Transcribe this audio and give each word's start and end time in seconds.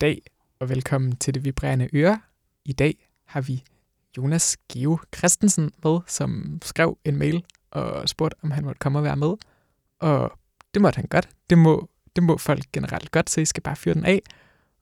dag, 0.00 0.22
og 0.60 0.68
velkommen 0.68 1.16
til 1.16 1.34
Det 1.34 1.44
Vibrerende 1.44 1.88
Øre. 1.92 2.20
I 2.64 2.72
dag 2.72 3.08
har 3.24 3.40
vi 3.40 3.64
Jonas 4.16 4.56
Geo 4.72 4.98
Christensen 5.16 5.72
med, 5.84 5.98
som 6.06 6.58
skrev 6.62 6.98
en 7.04 7.16
mail 7.16 7.44
og 7.70 8.08
spurgte, 8.08 8.36
om 8.42 8.50
han 8.50 8.64
måtte 8.64 8.78
komme 8.78 8.98
og 8.98 9.04
være 9.04 9.16
med. 9.16 9.34
Og 9.98 10.32
det 10.74 10.82
måtte 10.82 10.96
han 10.96 11.06
godt. 11.06 11.28
Det 11.50 11.58
må, 11.58 11.88
det 12.16 12.24
må 12.24 12.36
folk 12.36 12.64
generelt 12.72 13.10
godt, 13.10 13.30
så 13.30 13.40
I 13.40 13.44
skal 13.44 13.62
bare 13.62 13.76
fyre 13.76 13.94
den 13.94 14.04
af. 14.04 14.22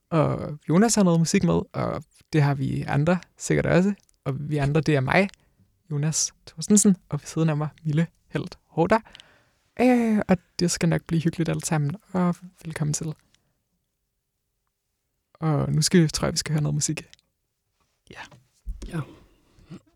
Og 0.09 0.57
Jonas 0.69 0.95
har 0.95 1.03
noget 1.03 1.19
musik 1.19 1.43
med, 1.43 1.61
og 1.73 2.03
det 2.33 2.41
har 2.41 2.53
vi 2.53 2.81
andre 2.87 3.19
sikkert 3.37 3.65
også. 3.65 3.93
Og 4.23 4.49
vi 4.49 4.57
andre, 4.57 4.81
det 4.81 4.95
er 4.95 5.01
mig, 5.01 5.29
Jonas 5.91 6.33
Thorstensen, 6.47 6.97
og 7.09 7.21
ved 7.21 7.27
siden 7.27 7.49
af 7.49 7.57
mig, 7.57 7.69
Mille 7.83 8.07
Helt 8.27 8.57
Hårder. 8.67 8.99
Øh, 9.81 10.21
og 10.27 10.37
det 10.59 10.71
skal 10.71 10.89
nok 10.89 11.03
blive 11.03 11.21
hyggeligt 11.21 11.49
alt 11.49 11.65
sammen, 11.65 11.95
og 12.13 12.35
velkommen 12.65 12.93
til. 12.93 13.13
Og 15.39 15.71
nu 15.73 15.81
skal 15.81 16.01
vi, 16.03 16.07
tror 16.07 16.25
jeg, 16.27 16.33
vi 16.33 16.37
skal 16.37 16.53
høre 16.53 16.61
noget 16.63 16.73
musik. 16.75 17.03
Ja. 18.11 18.19
Ja. 18.93 18.99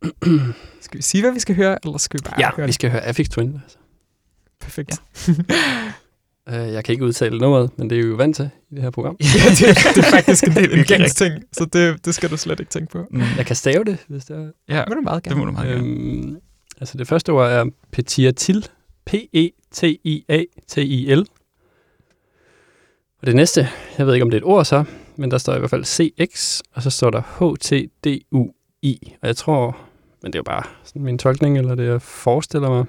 Skal 0.81 0.97
vi 0.97 1.01
sige, 1.03 1.21
hvad 1.21 1.31
vi 1.31 1.39
skal 1.39 1.55
høre, 1.55 1.77
eller 1.85 1.97
skal 1.97 2.19
vi 2.19 2.23
bare 2.29 2.39
Ja, 2.39 2.49
høre 2.55 2.65
vi 2.67 2.71
skal 2.71 2.91
høre 2.91 3.01
Affix 3.01 3.29
Twin. 3.29 3.59
Altså. 3.63 3.77
det? 3.77 3.85
Perfekt. 4.59 5.01
Uh, 6.47 6.53
jeg 6.75 6.83
kan 6.85 6.93
ikke 6.93 7.05
udtale 7.05 7.37
nummeret, 7.37 7.69
men 7.77 7.89
det 7.89 7.99
er 7.99 8.03
jo 8.03 8.15
vant 8.15 8.35
til 8.35 8.49
i 8.71 8.75
det 8.75 8.83
her 8.83 8.89
program. 8.89 9.17
Ja, 9.21 9.25
det, 9.49 9.59
det 9.95 10.05
er 10.05 10.09
faktisk 10.11 10.43
en, 10.43 10.51
Det 10.55 10.73
er 10.73 10.77
en 10.77 10.83
gængs 10.83 11.15
ting, 11.15 11.43
så 11.51 11.65
det, 11.65 12.05
det 12.05 12.15
skal 12.15 12.29
du 12.29 12.37
slet 12.37 12.59
ikke 12.59 12.69
tænke 12.69 12.91
på. 12.91 13.05
Mm. 13.11 13.21
Jeg 13.37 13.45
kan 13.45 13.55
stave 13.55 13.83
det, 13.83 13.97
hvis 14.07 14.25
det 14.25 14.37
er. 14.37 14.51
Ja, 14.69 14.79
Det 14.79 14.85
må 14.89 14.95
du 14.95 15.01
meget 15.01 15.23
det 15.25 15.31
gerne. 15.31 15.39
må 15.39 15.45
du 15.45 15.51
meget 15.51 15.69
gerne. 15.69 15.87
Øhm, 15.87 16.37
altså 16.79 16.97
det 16.97 17.07
første 17.07 17.29
ord 17.29 17.51
er 17.51 17.65
Petiatil. 17.91 18.67
P-E-T-I-A-T-I-L. 19.05 20.39
Og 23.21 23.27
det 23.27 23.35
næste, 23.35 23.69
jeg 23.97 24.07
ved 24.07 24.13
ikke 24.13 24.23
om 24.23 24.29
det 24.29 24.37
er 24.37 24.41
et 24.41 24.47
ord 24.47 24.65
så, 24.65 24.83
men 25.15 25.31
der 25.31 25.37
står 25.37 25.55
i 25.55 25.59
hvert 25.59 25.69
fald 25.69 25.85
CX, 25.85 26.61
og 26.73 26.83
så 26.83 26.89
står 26.89 27.09
der 27.09 27.21
H-T-D-U-I. 27.39 29.15
Og 29.21 29.27
jeg 29.27 29.37
tror, 29.37 29.77
men 30.23 30.33
det 30.33 30.35
er 30.35 30.39
jo 30.39 30.43
bare 30.43 30.63
sådan 30.83 31.01
min 31.01 31.17
tolkning, 31.17 31.57
eller 31.57 31.75
det 31.75 31.85
jeg 31.87 32.01
forestiller 32.01 32.69
mig, 32.69 32.85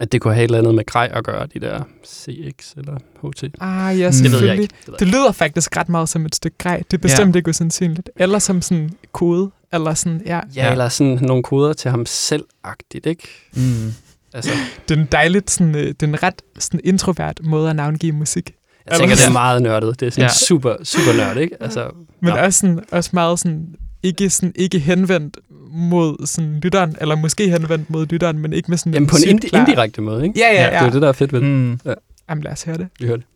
at 0.00 0.12
det 0.12 0.20
kunne 0.20 0.34
have 0.34 0.44
et 0.44 0.48
eller 0.48 0.58
andet 0.58 0.74
med 0.74 0.86
grej 0.86 1.10
at 1.14 1.24
gøre, 1.24 1.46
de 1.46 1.60
der 1.60 1.82
CX 2.06 2.74
eller 2.76 2.98
HT. 3.22 3.44
Ah, 3.44 3.50
ja, 3.50 3.50
Det 3.50 3.54
Det 3.60 4.00
ved 4.00 4.04
jeg 4.04 4.14
selvfølgelig. 4.14 4.62
ikke. 4.62 4.74
Det 4.80 4.86
ved 4.88 4.94
jeg 4.94 5.00
Det 5.00 5.08
lyder 5.08 5.32
faktisk 5.32 5.76
ret 5.76 5.88
meget 5.88 6.08
som 6.08 6.26
et 6.26 6.34
stykke 6.34 6.58
grej. 6.58 6.82
Det 6.90 6.96
er 6.96 7.00
bestemt 7.00 7.34
ja. 7.34 7.38
ikke 7.38 7.48
usandsynligt. 7.48 8.10
Eller 8.16 8.38
som 8.38 8.62
sådan 8.62 8.90
kode. 9.12 9.50
Eller 9.72 9.94
sådan, 9.94 10.22
ja. 10.26 10.40
Ja, 10.56 10.70
eller 10.70 10.88
sådan 10.88 11.18
nogle 11.22 11.42
koder 11.42 11.72
til 11.72 11.90
ham 11.90 12.06
selv-agtigt, 12.06 13.06
ikke? 13.06 13.28
Mm. 13.56 13.92
Altså, 14.34 14.50
Det 14.88 14.96
er 14.96 15.00
en 15.00 15.08
dejligt, 15.12 15.50
sådan, 15.50 15.74
øh, 15.74 15.86
det 15.86 16.02
er 16.02 16.06
en 16.06 16.22
ret 16.22 16.42
sådan 16.58 16.80
introvert 16.84 17.40
måde 17.42 17.70
at 17.70 17.76
navngive 17.76 18.12
musik. 18.12 18.54
Jeg 18.90 18.98
tænker, 18.98 19.14
det 19.16 19.26
er 19.26 19.32
meget 19.32 19.62
nørdet. 19.62 20.00
Det 20.00 20.06
er 20.06 20.10
sådan 20.10 20.22
Ja. 20.22 20.24
ja. 20.26 20.32
super, 20.32 20.74
super 20.84 21.16
nørd, 21.16 21.36
ikke? 21.36 21.62
Altså, 21.62 21.90
Men 22.20 22.30
Nå. 22.30 22.36
også, 22.36 22.58
sådan, 22.60 22.80
også 22.92 23.10
meget 23.12 23.38
sådan, 23.38 23.66
ikke, 24.02 24.30
sådan, 24.30 24.52
ikke 24.56 24.78
henvendt 24.78 25.36
mod 25.72 26.26
sådan, 26.26 26.60
lytteren, 26.62 26.96
eller 27.00 27.14
måske 27.16 27.50
henvendt 27.50 27.90
mod 27.90 28.06
lytteren, 28.06 28.38
men 28.38 28.52
ikke 28.52 28.70
med 28.70 28.78
sådan 28.78 28.94
jamen 28.94 29.06
på 29.06 29.16
en 29.26 29.38
indi- 29.38 29.58
indirekte 29.58 30.02
måde, 30.02 30.24
ikke? 30.26 30.38
Ja, 30.40 30.46
ja, 30.54 30.62
Ja, 30.62 30.74
ja. 30.74 30.80
Det 30.80 30.86
er 30.86 30.90
det, 30.92 31.02
der 31.02 31.08
er 31.08 31.12
fedt 31.12 31.32
ved 31.32 31.40
det. 31.40 31.48
Mm. 31.48 31.80
Jamen, 32.30 32.44
lad 32.44 32.52
os 32.52 32.62
høre 32.62 32.78
det. 32.78 32.88
Vi 33.00 33.06
hører 33.06 33.16
det. 33.16 33.26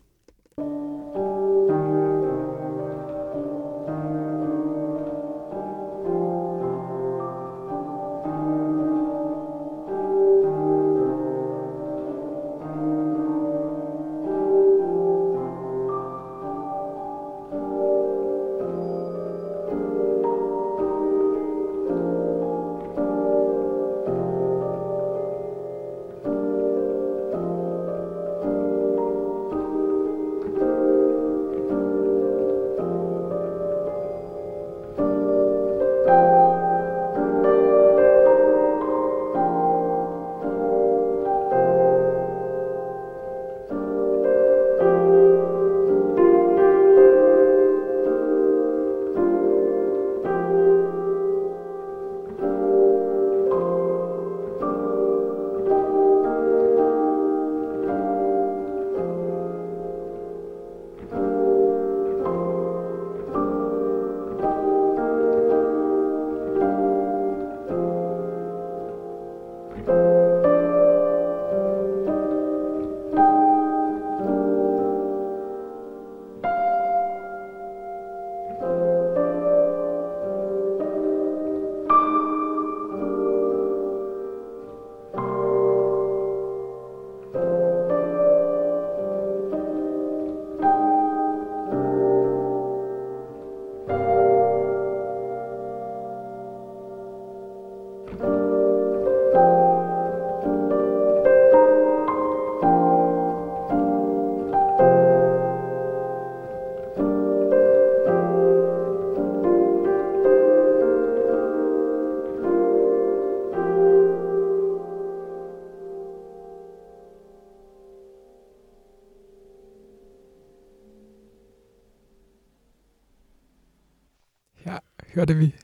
Hørte 125.14 125.36
vi 125.36 125.54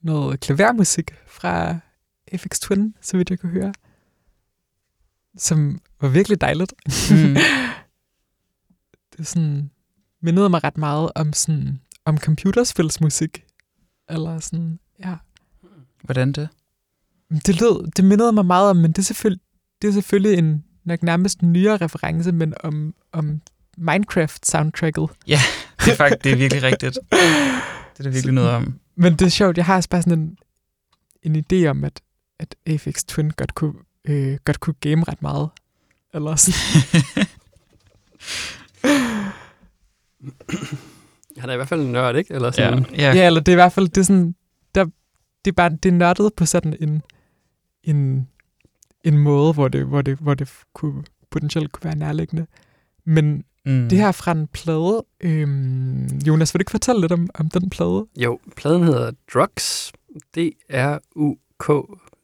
noget 0.00 0.40
klavermusik 0.40 1.10
fra 1.26 1.78
FX 2.36 2.60
Twin, 2.60 2.94
så 3.00 3.16
vidt 3.16 3.30
jeg 3.30 3.38
kunne 3.38 3.52
høre, 3.52 3.72
som 5.36 5.80
var 6.00 6.08
virkelig 6.08 6.40
dejligt. 6.40 6.74
Mm. 7.10 7.36
det 9.16 9.26
sådan, 9.26 9.70
mindede 10.20 10.48
mig 10.48 10.64
ret 10.64 10.78
meget 10.78 11.10
om 11.14 11.32
sådan, 11.32 11.80
om 12.04 12.18
computerspilsmusik. 12.18 13.44
Eller 14.08 14.38
sådan, 14.38 14.78
ja. 15.04 15.16
Hvordan 16.02 16.32
det? 16.32 16.48
Det, 17.46 17.60
lød, 17.60 17.90
det 17.90 18.04
mindede 18.04 18.32
mig 18.32 18.46
meget 18.46 18.70
om, 18.70 18.76
men 18.76 18.92
det 18.92 18.98
er 18.98 19.02
selvfølgelig, 19.02 19.42
det 19.82 19.88
er 19.88 19.92
selvfølgelig 19.92 20.38
en 20.38 20.64
nok 20.84 21.02
nærmest 21.02 21.40
en 21.40 21.52
nyere 21.52 21.76
reference, 21.76 22.32
men 22.32 22.54
om, 22.60 22.94
om 23.12 23.40
Minecraft-soundtracket. 23.78 25.10
Det 25.84 25.92
er 25.92 25.96
faktisk 25.96 26.24
det 26.24 26.32
er 26.32 26.36
virkelig 26.36 26.62
rigtigt. 26.62 26.98
Det 27.10 27.98
er 27.98 28.02
der 28.02 28.10
virkelig 28.10 28.34
noget 28.34 28.50
om. 28.50 28.78
Men 28.94 29.12
det 29.12 29.22
er 29.22 29.28
sjovt, 29.28 29.56
jeg 29.56 29.66
har 29.66 29.76
også 29.76 29.88
bare 29.88 30.02
sådan 30.02 30.18
en, 30.18 30.38
en 31.22 31.44
idé 31.44 31.66
om, 31.66 31.84
at, 31.84 32.00
at 32.38 32.54
Aphex 32.66 33.04
Twin 33.04 33.30
godt 33.30 33.54
kunne, 33.54 33.74
øh, 34.04 34.38
godt 34.44 34.60
kunne 34.60 34.74
game 34.80 35.04
ret 35.04 35.22
meget. 35.22 35.50
Eller 36.14 36.36
sådan. 36.36 37.26
Han 41.38 41.48
er 41.50 41.52
i 41.52 41.56
hvert 41.56 41.68
fald 41.68 41.80
en 41.80 41.92
nørd, 41.92 42.16
ikke? 42.16 42.34
Eller 42.34 42.50
sådan. 42.50 42.86
ja. 42.92 43.12
ja, 43.14 43.26
eller 43.26 43.40
det 43.40 43.52
er 43.52 43.56
i 43.56 43.62
hvert 43.62 43.72
fald, 43.72 43.88
det 43.88 43.98
er 43.98 44.04
sådan, 44.04 44.34
der, 44.74 44.84
det 45.44 45.50
er 45.50 45.52
bare, 45.52 45.70
det 45.70 45.86
er 45.86 45.92
nørdet 45.92 46.34
på 46.36 46.46
sådan 46.46 46.76
en, 46.80 47.02
en, 47.84 48.28
en 49.04 49.18
måde, 49.18 49.52
hvor 49.52 49.68
det, 49.68 49.86
hvor 49.86 50.02
det, 50.02 50.18
hvor 50.18 50.34
det 50.34 50.50
kunne, 50.72 51.04
potentielt 51.30 51.72
kunne 51.72 51.84
være 51.84 51.96
nærliggende. 51.96 52.46
Men 53.04 53.44
Mm. 53.66 53.88
det 53.88 53.98
her 53.98 54.08
er 54.08 54.12
fra 54.12 54.32
en 54.32 54.46
plade. 54.46 55.04
Øhm, 55.20 56.06
Jonas, 56.06 56.54
vil 56.54 56.58
du 56.58 56.62
ikke 56.62 56.70
fortælle 56.70 57.00
lidt 57.00 57.12
om, 57.12 57.28
om 57.34 57.50
den 57.50 57.70
plade? 57.70 58.06
Jo, 58.16 58.38
pladen 58.56 58.82
hedder 58.82 59.12
Drugs. 59.34 59.92
D-R-U-K, 60.36 61.70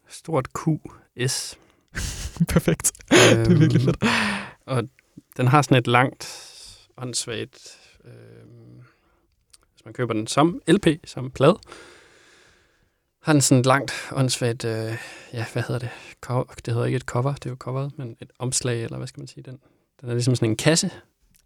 stort 0.09 0.49
Q-S. 0.59 1.59
Perfekt. 2.55 2.93
det 3.11 3.19
er 3.53 3.59
virkelig 3.59 3.83
fedt. 3.83 3.97
Øhm, 4.03 4.11
Og 4.67 4.83
den 5.37 5.47
har 5.47 5.63
sådan 5.63 5.77
et 5.79 5.87
langt, 5.87 6.25
åndssvagt, 6.97 7.79
øh, 8.05 8.11
hvis 9.73 9.85
man 9.85 9.95
køber 9.95 10.15
den 10.15 10.27
som 10.27 10.61
LP, 10.69 10.87
som 11.05 11.31
plade, 11.31 11.59
har 13.23 13.33
den 13.33 13.43
sådan 13.43 13.61
et 13.61 13.67
langt, 13.67 13.93
åndssvagt, 14.13 14.65
øh, 14.65 14.97
ja, 15.33 15.45
hvad 15.53 15.63
hedder 15.63 15.79
det? 15.79 15.89
Cover, 16.21 16.45
det 16.45 16.75
hedder 16.75 16.87
ikke 16.87 16.97
et 16.97 17.03
cover, 17.03 17.33
det 17.33 17.47
er 17.47 17.51
jo 17.51 17.57
coveret, 17.57 17.93
men 17.99 18.17
et 18.21 18.31
omslag, 18.39 18.85
eller 18.85 18.97
hvad 18.97 19.07
skal 19.07 19.21
man 19.21 19.27
sige, 19.29 19.43
den, 19.43 19.59
den 20.01 20.09
er 20.09 20.13
ligesom 20.15 20.35
sådan 20.35 20.51
en 20.51 20.57
kasse, 20.57 20.91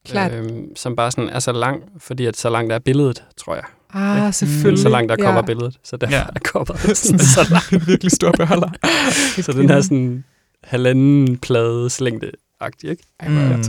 Klart. 0.08 0.32
øhm, 0.32 0.76
som 0.76 0.96
bare 0.96 1.10
sådan 1.10 1.28
er 1.28 1.38
så 1.38 1.52
lang, 1.52 1.82
fordi 1.98 2.26
at 2.26 2.36
så 2.36 2.50
langt 2.50 2.72
er 2.72 2.78
billedet, 2.78 3.22
tror 3.36 3.54
jeg. 3.54 3.64
Ah, 3.94 4.34
selvfølgelig. 4.34 4.82
Så 4.82 4.88
langt 4.88 5.12
er 5.12 5.16
ja. 5.18 5.24
coverbilledet, 5.24 5.76
så 5.84 5.96
derfor 5.96 6.12
Ja. 6.14 6.18
ja. 6.18 6.24
er 6.34 6.40
Sådan, 6.76 6.94
sådan, 6.94 7.18
så 7.18 7.46
lang. 7.50 7.82
en 7.82 7.86
virkelig 7.86 8.12
stor 8.12 8.30
beholder. 8.32 8.68
Så 9.42 9.52
den 9.52 9.68
her 9.70 9.80
sådan 9.80 10.24
halvanden 10.64 11.36
plades 11.38 12.00
længde 12.00 12.30
agtig 12.60 12.90
ikke? 12.90 13.02
Ej, 13.20 13.28
Mm. 13.28 13.64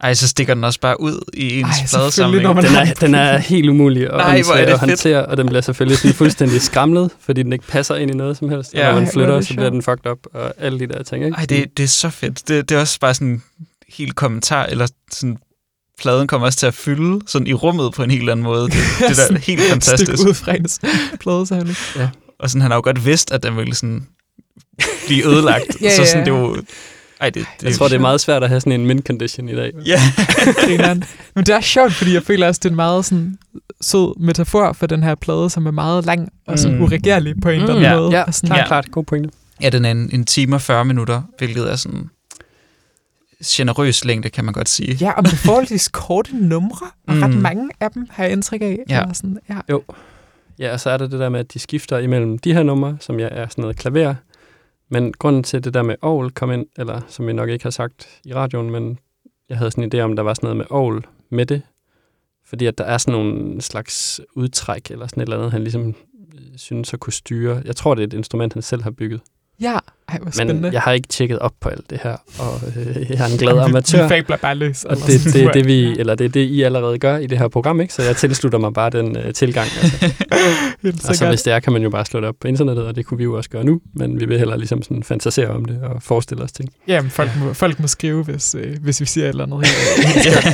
Ej, 0.00 0.14
så 0.14 0.28
stikker 0.28 0.54
den 0.54 0.64
også 0.64 0.80
bare 0.80 1.00
ud 1.00 1.30
i 1.34 1.60
ens 1.60 1.66
selvfølgelig, 1.76 1.88
pladesamling. 1.90 2.42
når 2.42 2.52
man 2.52 2.64
Den 2.64 2.74
er, 2.76 2.94
den 2.94 3.14
er 3.14 3.38
helt 3.38 3.68
umulig 3.70 4.02
at, 4.06 4.10
Nej, 4.16 4.42
hvor 4.42 4.54
er 4.54 4.56
håndtere, 4.56 4.56
det 4.66 4.72
at 4.72 4.80
fedt. 4.80 4.90
håndtere, 4.90 5.26
og 5.26 5.36
den 5.36 5.46
bliver 5.46 5.60
selvfølgelig 5.60 5.98
sådan 5.98 6.14
fuldstændig 6.14 6.60
skramlet, 6.62 7.10
fordi 7.20 7.42
den 7.42 7.52
ikke 7.52 7.66
passer 7.66 7.94
ind 7.96 8.10
i 8.10 8.14
noget 8.14 8.36
som 8.36 8.48
helst. 8.48 8.74
Ja. 8.74 8.80
Ja. 8.80 8.86
Og 8.88 8.92
når 8.94 9.00
man 9.00 9.08
er 9.08 9.12
flytter, 9.12 9.40
så 9.40 9.54
bliver 9.54 9.70
den 9.70 9.82
fucked 9.82 10.10
up, 10.10 10.18
og 10.34 10.54
alle 10.58 10.78
de 10.80 10.86
der 10.86 11.02
ting, 11.02 11.24
ikke? 11.24 11.36
Ej, 11.36 11.44
det, 11.48 11.76
det 11.76 11.82
er 11.82 11.86
så 11.88 12.10
fedt. 12.10 12.48
Det, 12.48 12.68
det 12.68 12.76
er 12.76 12.80
også 12.80 13.00
bare 13.00 13.14
sådan 13.14 13.28
en 13.28 13.42
helt 13.88 14.14
kommentar, 14.16 14.64
eller 14.66 14.86
sådan, 15.12 15.38
pladen 15.98 16.26
kommer 16.26 16.46
også 16.46 16.58
til 16.58 16.66
at 16.66 16.74
fylde 16.74 17.20
sådan 17.26 17.46
i 17.46 17.52
rummet 17.52 17.92
på 17.92 18.02
en 18.02 18.10
helt 18.10 18.30
anden 18.30 18.42
måde. 18.44 18.64
Det, 18.64 18.72
det 19.08 19.16
der 19.16 19.34
er 19.34 19.38
helt 19.50 19.62
fantastisk. 19.62 20.12
Stik 20.12 20.28
ud 20.28 20.34
fra 20.34 20.52
hendes 20.52 20.80
pladesamling. 21.20 21.76
Og 22.40 22.50
sådan, 22.50 22.62
han 22.62 22.70
har 22.70 22.76
jo 22.78 22.82
godt 22.84 23.04
vidst, 23.04 23.32
at 23.32 23.42
den 23.42 23.56
ville 23.56 23.74
sådan 23.74 24.06
blive 25.06 25.26
ødelagt. 25.26 25.64
Ja, 25.82 25.96
så 25.96 26.02
ja, 26.02 26.06
sådan, 26.08 26.26
det 26.26 26.32
ja. 26.32 26.38
jo... 26.38 26.56
Ej, 27.20 27.30
det, 27.30 27.46
det 27.60 27.66
Jeg 27.66 27.74
tror, 27.74 27.88
det 27.88 27.94
er 27.94 28.00
meget 28.00 28.20
svært 28.20 28.42
at 28.42 28.48
have 28.48 28.60
sådan 28.60 28.72
en 28.80 28.86
mint 28.86 29.06
condition 29.06 29.48
i 29.48 29.54
dag. 29.54 29.72
Ja. 29.86 30.00
Grineren. 30.66 31.04
Men 31.34 31.46
det 31.46 31.54
er 31.54 31.60
sjovt, 31.60 31.92
fordi 31.94 32.14
jeg 32.14 32.22
føler 32.22 32.46
også, 32.46 32.58
det 32.62 32.64
er 32.68 32.70
en 32.70 32.76
meget 32.76 33.04
sådan, 33.04 33.38
sød 33.80 34.20
metafor 34.20 34.72
for 34.72 34.86
den 34.86 35.02
her 35.02 35.14
plade, 35.14 35.50
som 35.50 35.66
er 35.66 35.70
meget 35.70 36.04
lang 36.06 36.28
og 36.46 36.58
sådan 36.58 36.76
Mm. 36.76 36.82
uregerlig 36.84 37.34
på 37.42 37.48
en 37.48 37.54
eller 37.60 37.68
anden 37.74 37.82
Ja. 37.84 37.96
måde. 37.96 38.18
Ja, 38.18 38.24
sådan, 38.32 38.48
klart, 38.48 38.58
Ja. 38.60 38.66
klart. 38.66 38.90
God 38.90 39.04
pointe. 39.04 39.30
ja, 39.62 39.70
den 39.70 39.84
er 39.84 39.90
en, 39.90 40.10
en 40.12 40.24
time 40.24 40.56
og 40.56 40.62
40 40.62 40.84
minutter, 40.84 41.22
hvilket 41.38 41.72
er 41.72 41.76
sådan 41.76 42.08
generøs 43.46 44.04
længde, 44.04 44.30
kan 44.30 44.44
man 44.44 44.54
godt 44.54 44.68
sige. 44.68 44.94
Ja, 44.94 45.12
og 45.12 45.22
med 45.22 45.30
forholdsvis 45.46 45.88
korte 45.88 46.36
numre, 46.36 46.86
og 47.08 47.14
ret 47.22 47.30
Mm. 47.34 47.40
mange 47.40 47.70
af 47.80 47.90
dem 47.90 48.06
har 48.10 48.24
jeg 48.24 48.32
indtryk 48.32 48.62
af. 48.62 48.78
Ja. 48.88 49.00
Eller 49.00 49.12
sådan, 49.14 49.38
ja. 49.50 49.60
Ja, 50.58 50.72
og 50.72 50.80
så 50.80 50.90
er 50.90 50.96
der 50.96 51.06
det 51.06 51.20
der 51.20 51.28
med, 51.28 51.40
at 51.40 51.54
de 51.54 51.58
skifter 51.58 51.98
imellem 51.98 52.38
de 52.38 52.52
her 52.52 52.62
numre, 52.62 52.96
som 53.00 53.20
jeg 53.20 53.28
er 53.32 53.46
sådan 53.48 53.62
noget 53.62 53.76
klaver. 53.76 54.14
Men 54.90 55.12
grunden 55.12 55.42
til 55.42 55.64
det 55.64 55.74
der 55.74 55.82
med 55.82 55.94
Aarhus 56.02 56.32
kom 56.34 56.52
ind, 56.52 56.66
eller 56.78 57.00
som 57.08 57.24
jeg 57.26 57.34
nok 57.34 57.48
ikke 57.48 57.62
har 57.64 57.70
sagt 57.70 58.08
i 58.24 58.34
radioen, 58.34 58.70
men 58.70 58.98
jeg 59.48 59.58
havde 59.58 59.70
sådan 59.70 59.84
en 59.84 59.92
idé 59.94 59.98
om, 60.04 60.16
der 60.16 60.22
var 60.22 60.34
sådan 60.34 60.46
noget 60.46 60.56
med 60.56 60.66
Aarhus 60.70 61.02
med 61.30 61.46
det. 61.46 61.62
Fordi 62.46 62.66
at 62.66 62.78
der 62.78 62.84
er 62.84 62.98
sådan 62.98 63.12
nogle 63.12 63.60
slags 63.62 64.20
udtræk, 64.34 64.90
eller 64.90 65.06
sådan 65.06 65.20
et 65.20 65.26
eller 65.26 65.36
andet, 65.36 65.52
han 65.52 65.60
ligesom 65.62 65.88
øh, 65.88 66.40
synes 66.56 66.94
at 66.94 67.00
kunne 67.00 67.12
styre. 67.12 67.62
Jeg 67.64 67.76
tror, 67.76 67.94
det 67.94 68.02
er 68.02 68.06
et 68.06 68.12
instrument, 68.12 68.52
han 68.54 68.62
selv 68.62 68.82
har 68.82 68.90
bygget. 68.90 69.20
Ja. 69.60 69.78
Ej, 70.08 70.18
hvor 70.22 70.30
spændende. 70.30 70.60
Men 70.62 70.72
jeg 70.72 70.80
har 70.80 70.92
ikke 70.92 71.08
tjekket 71.08 71.38
op 71.38 71.52
på 71.60 71.68
alt 71.68 71.90
det 71.90 71.98
her, 72.02 72.16
og 72.38 72.60
øh, 72.76 73.10
jeg 73.10 73.28
er 73.28 73.32
en 73.32 73.38
glad 73.38 73.58
amatør. 73.58 74.02
Vi 74.02 74.08
fabler 74.08 74.36
bare 74.36 74.54
løs. 74.54 74.84
Og 74.84 74.96
det, 74.96 75.06
det, 75.06 75.26
er 75.26 75.52
det, 75.52 75.56
jeg. 75.56 75.66
vi, 75.66 75.98
eller 75.98 76.14
det 76.14 76.24
er 76.24 76.28
det, 76.28 76.40
I 76.40 76.62
allerede 76.62 76.98
gør 76.98 77.16
i 77.16 77.26
det 77.26 77.38
her 77.38 77.48
program, 77.48 77.80
ikke? 77.80 77.94
Så 77.94 78.02
jeg 78.02 78.16
tilslutter 78.16 78.58
mig 78.58 78.72
bare 78.72 78.90
den 78.90 79.16
øh, 79.16 79.34
tilgang. 79.34 79.68
Altså. 79.82 80.06
Og 80.82 80.92
så 81.00 81.06
sikkert. 81.06 81.28
hvis 81.28 81.42
det 81.42 81.52
er, 81.52 81.60
kan 81.60 81.72
man 81.72 81.82
jo 81.82 81.90
bare 81.90 82.04
slå 82.04 82.20
det 82.20 82.28
op 82.28 82.34
på 82.40 82.48
internettet, 82.48 82.86
og 82.86 82.96
det 82.96 83.06
kunne 83.06 83.18
vi 83.18 83.24
jo 83.24 83.36
også 83.36 83.50
gøre 83.50 83.64
nu, 83.64 83.80
men 83.94 84.20
vi 84.20 84.24
vil 84.24 84.38
hellere 84.38 84.58
ligesom 84.58 84.82
sådan 84.82 85.02
fantasere 85.02 85.48
om 85.48 85.64
det 85.64 85.82
og 85.82 86.02
forestille 86.02 86.44
os 86.44 86.52
ting. 86.52 86.70
Jamen, 86.86 87.10
folk, 87.10 87.30
må, 87.38 87.52
folk 87.52 87.80
må 87.80 87.86
skrive, 87.86 88.24
hvis, 88.24 88.54
øh, 88.54 88.76
hvis 88.80 89.00
vi 89.00 89.06
siger 89.06 89.24
et 89.24 89.28
eller 89.28 89.44
andet. 89.44 89.58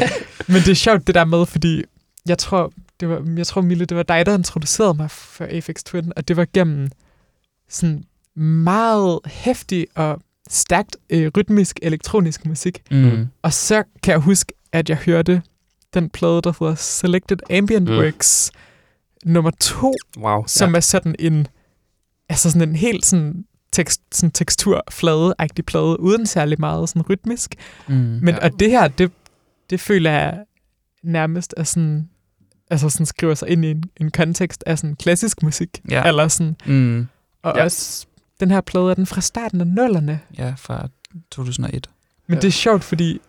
Men 0.52 0.56
det 0.56 0.68
er 0.68 0.74
sjovt, 0.74 1.06
det 1.06 1.14
der 1.14 1.24
med, 1.24 1.46
fordi 1.46 1.82
jeg 2.28 2.38
tror, 2.38 2.72
det 3.00 3.08
var, 3.08 3.22
jeg 3.36 3.46
tror 3.46 3.60
Mille, 3.60 3.84
det 3.84 3.96
var 3.96 4.02
dig, 4.02 4.26
der 4.26 4.34
introducerede 4.34 4.94
mig 4.94 5.10
for 5.10 5.44
Apex 5.44 5.82
Twin, 5.84 6.12
og 6.16 6.28
det 6.28 6.36
var 6.36 6.46
gennem 6.54 6.88
sådan 7.68 8.04
meget 8.36 9.18
hæftig 9.26 9.86
og 9.94 10.20
stærkt 10.48 10.96
øh, 11.10 11.30
rytmisk 11.36 11.78
elektronisk 11.82 12.46
musik. 12.46 12.82
Mm. 12.90 13.26
Og 13.42 13.52
så 13.52 13.82
kan 14.02 14.12
jeg 14.12 14.20
huske, 14.20 14.52
at 14.72 14.88
jeg 14.88 14.96
hørte 14.96 15.42
den 15.94 16.10
plade, 16.10 16.42
der 16.42 16.52
hedder 16.60 16.74
Selected 16.74 17.36
Ambient 17.50 17.88
Mm. 17.90 17.96
Works 17.98 18.50
nummer 19.24 19.50
to, 19.60 19.92
Wow. 20.18 20.44
som 20.46 20.74
er 20.74 20.80
sådan 20.80 21.14
en, 21.18 21.46
altså 22.28 22.50
sådan 22.50 22.68
en 22.68 22.76
helt 22.76 23.06
sådan, 23.06 23.44
tekst, 23.72 24.02
sådan 24.12 24.32
teksturflade-agtig 24.38 25.64
plade, 25.66 26.00
uden 26.00 26.26
særlig 26.26 26.60
meget 26.60 26.88
sådan 26.88 27.02
rytmisk. 27.10 27.54
Mm. 27.88 27.94
Men, 27.94 28.28
Ja. 28.28 28.34
ja. 28.34 28.38
Og 28.44 28.60
det 28.60 28.70
her, 28.70 28.88
det, 28.88 29.12
det 29.70 29.80
føler 29.80 30.10
jeg 30.10 30.44
nærmest 31.02 31.54
er 31.56 31.64
sådan, 31.64 32.08
altså 32.70 32.88
sådan 32.88 33.06
skriver 33.06 33.34
sig 33.34 33.48
ind 33.48 33.64
i 33.64 33.70
en, 33.70 33.84
en 34.00 34.10
kontekst 34.10 34.64
af 34.66 34.78
sådan 34.78 34.96
klassisk 34.96 35.42
musik. 35.42 35.80
Ja. 35.90 36.04
Eller 36.08 36.28
sådan, 36.28 36.56
Mm. 36.66 37.06
og 37.42 37.52
Ja. 37.54 37.58
ja. 37.58 37.64
også 37.64 38.06
den 38.40 38.50
her 38.50 38.60
plade 38.60 38.90
er 38.90 38.94
den 38.94 39.06
fra 39.06 39.20
starten 39.20 39.60
af 39.60 39.66
nullerne. 39.66 40.20
Ja, 40.38 40.54
fra 40.58 40.88
2001. 41.30 41.90
Men 42.26 42.34
Ja. 42.34 42.40
det 42.40 42.48
er 42.48 42.52
sjovt, 42.52 42.84
fordi 42.84 43.20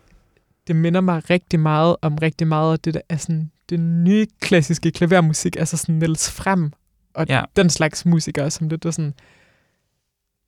det 0.66 0.76
minder 0.76 1.00
mig 1.00 1.30
rigtig 1.30 1.60
meget 1.60 1.96
om 2.02 2.14
rigtig 2.18 2.46
meget 2.46 2.72
af 2.72 2.78
det, 2.80 2.94
der 2.94 3.00
er 3.08 3.16
sådan 3.16 3.50
det 3.68 3.80
nye 3.80 4.26
klassiske 4.40 4.90
klavermusik, 4.90 5.56
altså 5.56 5.76
sådan 5.76 5.94
Niels 5.94 6.30
Frem 6.30 6.72
og 7.14 7.26
Ja. 7.28 7.36
ja. 7.38 7.44
den 7.56 7.70
slags 7.70 8.06
musikere, 8.06 8.50
som 8.50 8.68
lidt 8.68 8.84
er 8.84 8.90
sådan, 8.90 9.14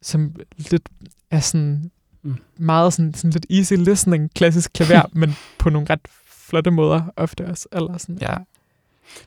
som 0.03 0.35
lidt 0.57 0.89
er 1.31 1.41
sådan 1.41 1.91
Mm. 2.23 2.37
meget 2.57 2.93
sådan, 2.93 3.15
sådan 3.15 3.31
lidt 3.31 3.47
easy 3.51 3.73
listening 3.73 4.31
klassisk 4.35 4.71
klaver, 4.75 5.03
men 5.21 5.35
på 5.59 5.71
nogle 5.71 5.87
ret 5.91 6.01
flotte 6.27 6.71
måder 6.71 7.03
ofte 7.17 7.47
også. 7.47 7.69
Eller 7.73 7.99
sådan, 7.99 8.19
Ja. 8.21 8.35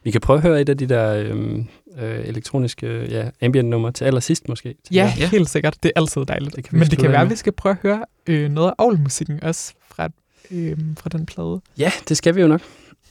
Vi 0.04 0.12
kan 0.12 0.22
prøve 0.22 0.38
at 0.38 0.44
høre 0.44 0.62
et 0.62 0.70
af 0.70 0.78
de 0.78 0.86
der 0.86 1.14
øhm, 1.14 1.66
øh, 2.02 2.20
elektroniske 2.28 3.06
ja, 3.10 3.30
ambient-numre 3.42 3.92
til 3.92 4.06
allersidst 4.06 4.50
måske. 4.50 4.76
Ja, 4.92 4.96
Ja. 4.96 5.14
ja, 5.20 5.28
helt 5.30 5.50
sikkert. 5.50 5.76
Det 5.84 5.92
er 5.96 6.00
altid 6.02 6.26
dejligt. 6.26 6.56
Det 6.56 6.74
Men 6.74 6.82
det 6.82 7.00
kan 7.00 7.02
være, 7.12 7.20
med. 7.20 7.26
at 7.26 7.30
vi 7.30 7.36
skal 7.36 7.54
prøve 7.54 7.72
at 7.72 7.78
høre 7.84 8.06
øh, 8.28 8.52
noget 8.52 8.68
af 8.70 8.74
Aarhus-musikken 8.84 9.44
også 9.44 9.74
fra, 9.96 10.10
øh, 10.52 10.78
fra 11.00 11.10
den 11.10 11.26
plade. 11.26 11.62
Ja, 11.78 11.92
det 12.10 12.18
skal 12.18 12.36
vi 12.36 12.42
jo 12.42 12.48
nok. 12.48 12.62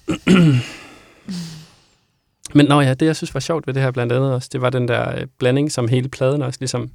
Men 2.55 2.67
nå 2.67 2.81
ja, 2.81 2.95
det 2.95 3.07
jeg 3.07 3.17
synes 3.17 3.35
var 3.35 3.41
sjovt 3.41 3.67
ved 3.67 3.75
det 3.75 3.83
her 3.83 3.91
blandt 3.91 4.13
andet 4.13 4.33
også, 4.35 4.49
det 4.53 4.61
var 4.61 4.71
den 4.71 4.89
der 4.89 5.15
øh, 5.21 5.27
blanding, 5.39 5.73
som 5.73 5.89
hele 5.89 6.09
pladen 6.09 6.43
også 6.43 6.57
ligesom 6.61 6.91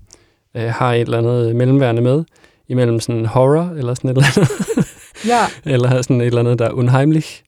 øh, 0.56 0.64
har 0.70 0.94
et 0.94 1.02
eller 1.02 1.18
andet 1.18 1.56
mellemværende 1.56 2.02
med, 2.02 2.24
imellem 2.68 3.00
sådan 3.00 3.26
horror 3.26 3.74
eller 3.78 3.94
sådan 3.94 4.10
et 4.10 4.18
eller 4.18 4.28
andet, 4.38 4.88
Ja, 5.28 5.46
eller 5.74 6.02
sådan 6.02 6.22
et 6.22 6.28
eller 6.28 6.40
andet, 6.40 6.60
der 6.60 6.66
er 6.66 6.72
unheimlich, 6.72 7.42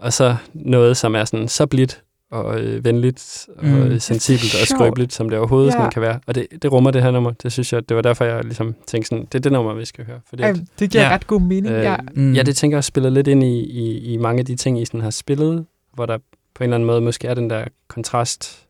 og 0.00 0.12
så 0.12 0.36
noget, 0.54 0.96
som 0.96 1.14
er 1.14 1.24
sådan 1.24 1.48
så 1.48 1.66
blidt 1.66 2.02
og 2.30 2.60
øh, 2.60 2.84
venligt 2.84 3.48
og 3.58 3.64
Mm. 3.66 3.70
mm. 3.72 3.98
sensibelt 3.98 4.54
og 4.62 4.66
skrøbeligt, 4.66 5.12
som 5.12 5.28
det 5.30 5.38
overhovedet 5.38 5.66
Ja. 5.66 5.72
sådan 5.72 5.90
kan 5.90 6.02
være. 6.02 6.20
Og 6.26 6.34
det, 6.34 6.46
det 6.62 6.72
rummer 6.72 6.90
det 6.90 7.02
her 7.02 7.10
nummer. 7.10 7.30
Det 7.30 7.52
synes 7.52 7.72
jeg, 7.72 7.88
det 7.88 7.96
var 7.96 8.02
derfor, 8.02 8.24
jeg 8.24 8.44
ligesom 8.44 8.74
tænkte 8.86 9.08
sådan, 9.08 9.24
det 9.24 9.34
er 9.34 9.38
det 9.42 9.52
nummer, 9.52 9.74
vi 9.74 9.84
skal 9.84 10.04
høre. 10.04 10.20
Fordi, 10.28 10.42
at, 10.42 10.56
det 10.78 10.90
giver 10.90 11.04
ja. 11.04 11.10
ret 11.10 11.26
god 11.26 11.40
mening. 11.40 11.74
øh, 11.74 11.82
ja. 11.82 11.96
Mm. 12.14 12.32
Ja, 12.34 12.42
det 12.42 12.56
tænker 12.56 12.76
jeg 12.76 12.84
spiller 12.84 13.10
lidt 13.10 13.28
ind 13.28 13.42
i, 13.44 13.60
i, 13.60 13.98
i 14.12 14.16
mange 14.16 14.40
af 14.40 14.46
de 14.46 14.56
ting, 14.56 14.80
I 14.80 14.84
sådan 14.84 15.00
har 15.00 15.10
spillet, 15.10 15.66
hvor 15.94 16.06
der 16.06 16.18
på 16.54 16.64
en 16.64 16.64
eller 16.64 16.74
anden 16.76 16.86
måde 16.86 17.00
måske 17.00 17.28
er 17.28 17.34
den 17.34 17.50
der 17.50 17.64
kontrast, 17.88 18.66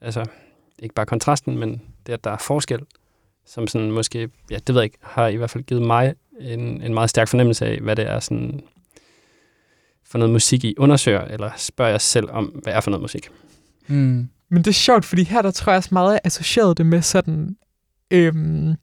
altså 0.00 0.24
ikke 0.78 0.94
bare 0.94 1.06
kontrasten, 1.06 1.58
men 1.58 1.82
det, 2.06 2.12
at 2.12 2.24
der 2.24 2.30
er 2.30 2.36
forskel, 2.38 2.78
som 3.46 3.66
sådan 3.66 3.90
måske, 3.90 4.28
ja, 4.50 4.56
det 4.66 4.74
ved 4.74 4.80
jeg 4.82 4.84
ikke, 4.84 4.98
har 5.02 5.28
i 5.28 5.36
hvert 5.36 5.50
fald 5.50 5.64
givet 5.64 5.82
mig 5.82 6.14
en, 6.40 6.82
en 6.82 6.94
meget 6.94 7.10
stærk 7.10 7.28
fornemmelse 7.28 7.66
af, 7.66 7.78
hvad 7.78 7.96
det 7.96 8.06
er 8.10 8.20
sådan 8.20 8.60
for 10.10 10.18
noget 10.18 10.32
musik, 10.32 10.64
I 10.64 10.74
undersøger, 10.78 11.20
eller 11.20 11.50
spørger 11.56 11.90
jeg 11.90 12.00
selv 12.00 12.30
om, 12.30 12.44
hvad 12.44 12.72
er 12.72 12.80
for 12.80 12.90
noget 12.90 13.02
musik. 13.02 13.28
Mm. 13.86 14.28
Men 14.50 14.58
det 14.58 14.66
er 14.66 14.72
sjovt, 14.72 15.04
fordi 15.04 15.22
her 15.22 15.42
der 15.42 15.50
tror 15.50 15.72
jeg 15.72 15.76
også 15.76 15.88
meget, 15.92 16.12
jeg 16.12 16.20
associerede 16.24 16.74
det 16.74 16.86
med 16.86 17.02
sådan, 17.02 17.56
øhm, 18.10 18.74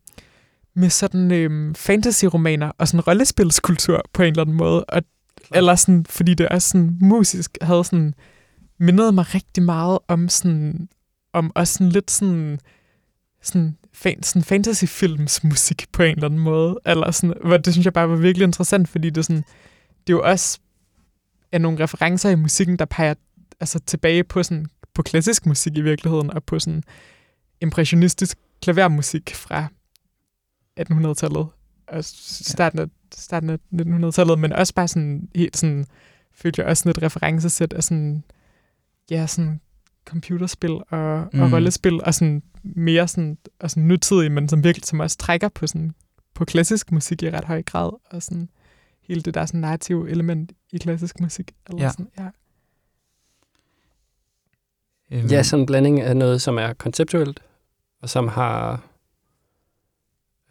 med 0.75 0.89
sådan 0.89 1.31
øhm, 1.31 1.75
fantasy-romaner 1.75 2.71
og 2.77 2.87
sådan 2.87 3.01
rollespilskultur 3.07 4.01
på 4.13 4.23
en 4.23 4.29
eller 4.29 4.41
anden 4.41 4.55
måde. 4.55 4.85
Og, 4.85 5.01
eller 5.53 5.75
sådan, 5.75 6.05
fordi 6.09 6.33
det 6.33 6.49
også 6.49 6.69
sådan 6.69 6.97
musisk 7.01 7.57
havde 7.61 7.83
sådan, 7.83 8.13
mindede 8.79 9.11
mig 9.11 9.35
rigtig 9.35 9.63
meget 9.63 9.99
om 10.07 10.29
sådan, 10.29 10.89
om 11.33 11.51
også 11.55 11.73
sådan 11.73 11.89
lidt 11.89 12.11
sådan, 12.11 12.59
sådan, 13.41 13.77
fan, 13.93 14.23
sådan 14.23 14.43
fantasyfilms 14.43 15.43
musik 15.43 15.85
på 15.91 16.03
en 16.03 16.15
eller 16.15 16.25
anden 16.25 16.39
måde. 16.39 16.79
Eller 16.85 17.11
sådan, 17.11 17.33
hvor 17.45 17.57
det 17.57 17.73
synes 17.73 17.85
jeg 17.85 17.93
bare 17.93 18.09
var 18.09 18.15
virkelig 18.15 18.45
interessant, 18.45 18.89
fordi 18.89 19.09
det 19.09 19.25
sådan, 19.25 19.43
det 20.07 20.13
er 20.13 20.17
jo 20.17 20.21
også 20.23 20.59
er 21.53 21.59
nogle 21.59 21.83
referencer 21.83 22.29
i 22.29 22.35
musikken, 22.35 22.79
der 22.79 22.85
peger 22.85 23.13
altså 23.59 23.79
tilbage 23.79 24.23
på 24.23 24.43
sådan 24.43 24.65
på 24.93 25.01
klassisk 25.01 25.45
musik 25.45 25.77
i 25.77 25.81
virkeligheden, 25.81 26.29
og 26.29 26.43
på 26.43 26.59
sådan 26.59 26.83
impressionistisk 27.61 28.37
klavermusik 28.61 29.35
fra 29.35 29.67
1800-tallet 30.79 31.47
og 31.87 32.03
starten 32.03 32.79
af, 32.79 32.87
starten 33.13 33.49
af 33.49 33.57
1900-tallet, 33.73 34.39
men 34.39 34.53
også 34.53 34.73
bare 34.73 34.87
sådan 34.87 35.29
helt 35.35 35.57
sådan, 35.57 35.85
følte 36.33 36.61
jeg 36.61 36.69
også 36.69 36.81
sådan 36.81 36.89
et 36.89 37.03
referencesæt 37.03 37.73
af 37.73 37.83
sådan, 37.83 38.23
ja, 39.11 39.27
sådan 39.27 39.61
computerspil 40.05 40.71
og, 40.89 41.27
mm. 41.33 41.41
Og 41.41 41.51
rollespil, 41.51 42.03
og 42.03 42.13
sådan 42.13 42.43
mere 42.63 43.07
sådan, 43.07 43.37
og 43.59 43.71
sådan 43.71 43.83
nutidig, 43.83 44.31
men 44.31 44.49
som 44.49 44.63
virkelig 44.63 44.85
som 44.85 44.99
også 44.99 45.17
trækker 45.17 45.49
på 45.49 45.67
sådan 45.67 45.93
på 46.33 46.45
klassisk 46.45 46.91
musik 46.91 47.23
i 47.23 47.29
ret 47.29 47.45
høj 47.45 47.63
grad, 47.63 47.91
og 48.11 48.23
sådan 48.23 48.49
hele 49.07 49.21
det 49.21 49.33
der 49.33 49.45
sådan 49.45 49.59
narrative 49.61 50.09
element 50.09 50.51
i 50.71 50.77
klassisk 50.77 51.19
musik. 51.19 51.51
Eller 51.69 51.83
Ja. 51.83 51.89
Sådan, 51.91 52.09
ja. 52.19 52.29
Øhm, 55.11 55.27
Ja, 55.27 55.43
sådan 55.43 55.61
en 55.61 55.65
blanding 55.65 56.01
af 56.01 56.17
noget, 56.17 56.41
som 56.41 56.57
er 56.57 56.73
konceptuelt, 56.73 57.43
og 58.01 58.09
som 58.09 58.27
har, 58.27 58.83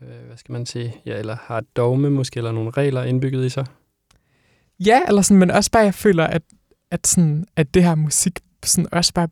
øh, 0.02 0.26
hvad 0.26 0.36
skal 0.36 0.52
man 0.52 0.66
sige, 0.66 0.96
ja, 1.06 1.18
eller 1.18 1.36
har 1.40 1.58
et 1.58 1.76
dogme 1.76 2.10
måske, 2.10 2.36
eller 2.38 2.52
nogle 2.52 2.70
regler 2.70 3.02
indbygget 3.02 3.46
i 3.46 3.48
sig. 3.48 3.66
Ja, 4.86 5.00
eller 5.08 5.22
sådan, 5.22 5.38
men 5.38 5.50
også 5.50 5.70
bare, 5.70 5.82
jeg 5.84 5.94
føler, 5.94 6.24
at, 6.26 6.42
at, 6.90 7.06
sådan, 7.06 7.44
at 7.56 7.74
det 7.74 7.84
her 7.84 7.94
musik 7.94 8.40
sådan 8.64 8.88
også 8.92 9.12
bare, 9.14 9.28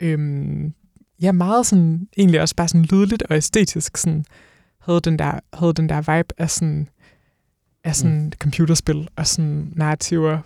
øhm, 0.00 0.74
ja, 1.22 1.32
meget 1.32 1.66
sådan, 1.66 2.08
egentlig 2.16 2.40
også 2.40 2.56
bare 2.56 2.68
sådan 2.68 2.84
lydligt 2.84 3.22
og 3.22 3.36
æstetisk, 3.36 3.96
sådan, 3.96 4.24
havde 4.78 5.00
den 5.00 5.18
der, 5.18 5.40
havde 5.52 5.72
den 5.74 5.88
der 5.88 6.16
vibe 6.16 6.34
af 6.38 6.50
sådan, 6.50 6.88
af 7.84 7.96
sådan 7.96 8.24
mm. 8.24 8.32
computerspil 8.38 9.08
og 9.16 9.26
sådan 9.26 9.72
narrativer, 9.76 10.38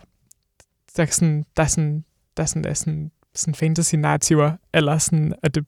der 0.97 1.03
er 1.03 1.07
sådan, 1.07 1.45
der 1.57 1.63
er 1.63 1.67
sådan, 1.67 2.05
der 2.37 2.43
er 2.43 2.47
sådan, 2.47 2.65
der 2.65 2.71
er 2.71 2.75
sådan, 2.75 3.11
sådan 3.35 3.55
fantasy-narrativer, 3.55 4.53
eller 4.75 4.99
sådan, 4.99 5.35
og 5.43 5.55
det, 5.55 5.65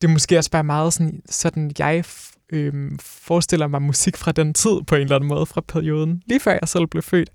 det 0.00 0.08
er 0.08 0.12
måske 0.12 0.38
også 0.38 0.50
bare 0.50 0.64
meget 0.64 0.92
sådan, 0.92 1.22
sådan 1.28 1.72
jeg 1.78 2.04
øhm, 2.52 2.98
forestiller 2.98 3.66
mig 3.66 3.82
musik 3.82 4.16
fra 4.16 4.32
den 4.32 4.54
tid 4.54 4.82
på 4.86 4.94
en 4.94 5.02
eller 5.02 5.16
anden 5.16 5.28
måde, 5.28 5.46
fra 5.46 5.60
perioden, 5.60 6.22
lige 6.26 6.40
før 6.40 6.52
jeg 6.52 6.68
selv 6.68 6.86
blev 6.86 7.02
født, 7.02 7.30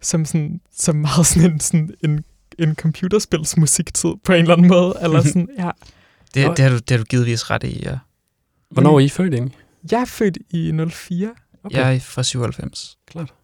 som, 0.00 0.24
sådan, 0.24 0.60
som 0.72 0.96
meget 0.96 1.26
sådan 1.26 1.52
en, 1.52 1.60
sådan 1.60 1.94
en, 2.04 2.24
en 2.58 2.74
computerspilsmusiktid 2.74 4.10
på 4.24 4.32
en 4.32 4.40
eller 4.40 4.54
anden 4.54 4.68
måde, 4.68 4.94
eller 5.02 5.22
sådan, 5.22 5.48
ja. 5.58 5.70
det, 6.34 6.56
det, 6.56 6.58
har 6.58 6.70
du, 6.70 6.78
det 6.78 6.90
har 6.90 6.98
du 6.98 7.04
givetvis 7.04 7.50
ret 7.50 7.64
i, 7.64 7.82
ja. 7.82 7.98
Hvornår 8.70 8.94
er 8.94 9.00
I 9.00 9.08
født 9.08 9.34
egentlig? 9.34 9.56
Jeg 9.90 10.00
er 10.00 10.04
født 10.04 10.38
i 10.50 10.72
04. 10.90 11.34
Okay. 11.64 11.76
Jeg 11.78 11.94
er 11.94 12.00
fra 12.00 12.22
97. 12.22 12.98
Klart. 13.06 13.34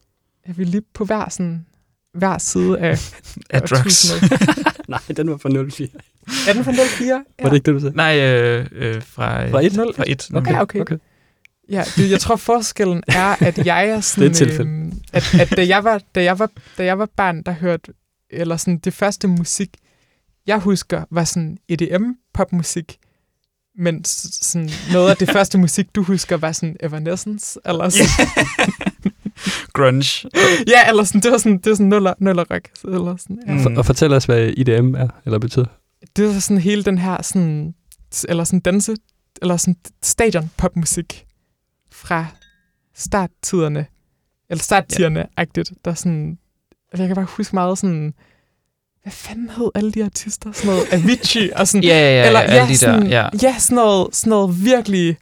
Er 0.44 0.52
vi 0.52 0.64
lige 0.64 0.82
på 0.94 1.04
hver, 1.04 1.28
sådan, 1.28 1.66
hver 2.14 2.38
side 2.38 2.78
af 2.78 3.14
Af 3.50 3.62
drugs. 3.62 4.12
Nej, 4.88 5.00
den 5.16 5.30
var 5.30 5.36
fra 5.36 5.48
04. 5.70 5.88
Er 6.48 6.52
den 6.52 6.64
fra 6.64 6.72
04? 6.72 7.06
Ja. 7.08 7.42
Var 7.42 7.48
det 7.50 7.56
ikke 7.56 7.66
det, 7.66 7.74
du 7.74 7.80
sagde? 7.80 7.96
Nej, 7.96 8.18
øh, 8.20 8.66
øh, 8.72 9.02
fra, 9.02 9.48
Fra 9.48 9.64
et? 9.64 9.72
Fra 9.96 10.04
et. 10.06 10.30
Okay, 10.34 10.60
okay. 10.60 10.80
okay. 10.80 10.98
Ja, 11.68 11.84
det, 11.96 12.10
jeg 12.10 12.20
tror 12.20 12.36
forskellen 12.36 13.02
er, 13.08 13.36
at 13.46 13.66
jeg 13.66 13.88
er 13.88 14.00
sådan... 14.00 14.30
Det 14.32 14.42
er 14.42 14.46
et 14.46 14.60
øhm, 14.60 14.92
at, 15.12 15.34
at 15.40 15.56
da, 15.56 15.66
jeg 15.66 15.84
var, 15.84 16.02
da, 16.14 16.22
jeg 16.22 16.38
var, 16.38 16.50
da 16.78 16.84
jeg 16.84 16.98
var 16.98 17.08
barn, 17.16 17.42
der 17.42 17.52
hørte... 17.52 17.92
Eller 18.30 18.56
sådan, 18.56 18.78
det 18.78 18.94
første 18.94 19.28
musik, 19.28 19.76
jeg 20.46 20.58
husker, 20.58 21.04
var 21.10 21.24
sådan 21.24 21.58
EDM-popmusik. 21.68 22.98
Men 23.78 24.04
sådan, 24.04 24.70
noget 24.92 25.10
af 25.10 25.16
det 25.16 25.30
første 25.30 25.58
musik, 25.58 25.94
du 25.94 26.02
husker, 26.02 26.36
var 26.36 26.52
sådan 26.52 26.76
Evanescence. 26.80 27.60
Eller 27.64 27.88
sådan, 27.88 28.08
Grunge. 29.74 30.28
ja, 30.66 30.88
eller 30.88 31.04
sådan, 31.04 31.20
det 31.20 31.32
var 31.32 31.38
sådan, 31.38 31.58
det 31.58 31.66
var 31.70 31.74
sådan 31.74 31.88
nuller, 31.88 32.14
nuller 32.18 32.44
rock. 32.50 32.70
Eller 32.84 33.16
sådan, 33.16 33.38
ja. 33.46 33.68
Mm. 33.68 33.76
Og 33.76 33.86
fortæl 33.86 34.12
os, 34.12 34.24
hvad 34.24 34.48
IDM 34.56 34.94
er, 34.94 35.08
eller 35.24 35.38
betyder. 35.38 35.66
det 36.16 36.24
var 36.24 36.38
sådan 36.38 36.60
hele 36.60 36.84
den 36.84 36.98
her 36.98 37.22
sådan, 37.22 37.74
eller 38.28 38.44
sådan 38.44 38.60
danse, 38.60 38.96
eller 39.42 39.56
sådan 39.56 39.76
stadion 40.02 40.50
popmusik 40.56 41.26
fra 41.90 42.26
starttiderne, 42.94 43.86
eller 44.50 44.62
starttiderne-agtigt, 44.62 45.72
der 45.84 45.94
sådan, 45.94 46.38
altså 46.92 47.02
jeg 47.02 47.08
kan 47.08 47.14
bare 47.14 47.26
huske 47.36 47.54
meget 47.56 47.78
sådan, 47.78 48.14
hvad 49.06 49.12
fanden 49.12 49.50
hed 49.50 49.70
alle 49.74 49.92
de 49.92 50.04
artister? 50.04 50.52
Sådan 50.52 50.70
noget 50.70 50.92
Avicii 50.92 51.50
og 51.56 51.68
sådan, 51.68 51.84
Ja, 51.84 51.88
ja, 51.98 52.20
ja, 52.20 52.26
eller, 52.26 52.40
ja, 52.40 52.46
alle 52.46 52.68
de 52.68 52.76
sådan, 52.78 53.02
der, 53.02 53.08
ja. 53.08 53.28
ja 53.42 53.58
sådan, 53.58 53.76
noget, 53.76 54.16
sådan 54.16 54.30
noget 54.30 54.64
virkelig 54.64 55.16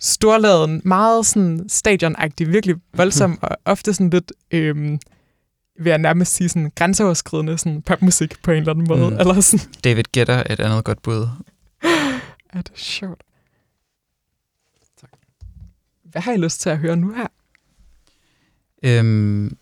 storladen, 0.00 0.82
meget 0.84 1.26
sådan 1.26 1.64
stadionagtigt, 1.68 2.52
virkelig 2.52 2.76
voldsom, 2.94 3.38
og 3.42 3.56
ofte 3.64 3.94
sådan 3.94 4.10
lidt, 4.10 4.32
øhm, 4.50 4.98
vil 5.80 5.90
jeg 5.90 5.98
nærmest 5.98 6.34
sige 6.34 6.48
sådan 6.48 6.72
grænseoverskridende 6.74 7.58
sådan 7.58 7.82
popmusik 7.82 8.42
på 8.42 8.50
en 8.50 8.56
eller 8.58 8.72
anden 8.72 8.88
måde, 8.88 9.10
Mm. 9.10 9.16
eller 9.18 9.40
sådan, 9.40 9.72
David 9.84 10.04
Guetta 10.14 10.32
er 10.46 10.52
et 10.52 10.60
andet 10.60 10.84
godt 10.84 11.02
bud. 11.02 11.28
er 12.52 12.62
det 12.62 12.72
sjovt. 12.74 13.22
Hvad 16.04 16.22
har 16.22 16.32
I 16.32 16.36
lyst 16.36 16.60
til 16.60 16.70
at 16.70 16.78
høre 16.78 16.96
nu 16.96 17.12
her? 17.14 17.26
Øhm, 18.82 19.56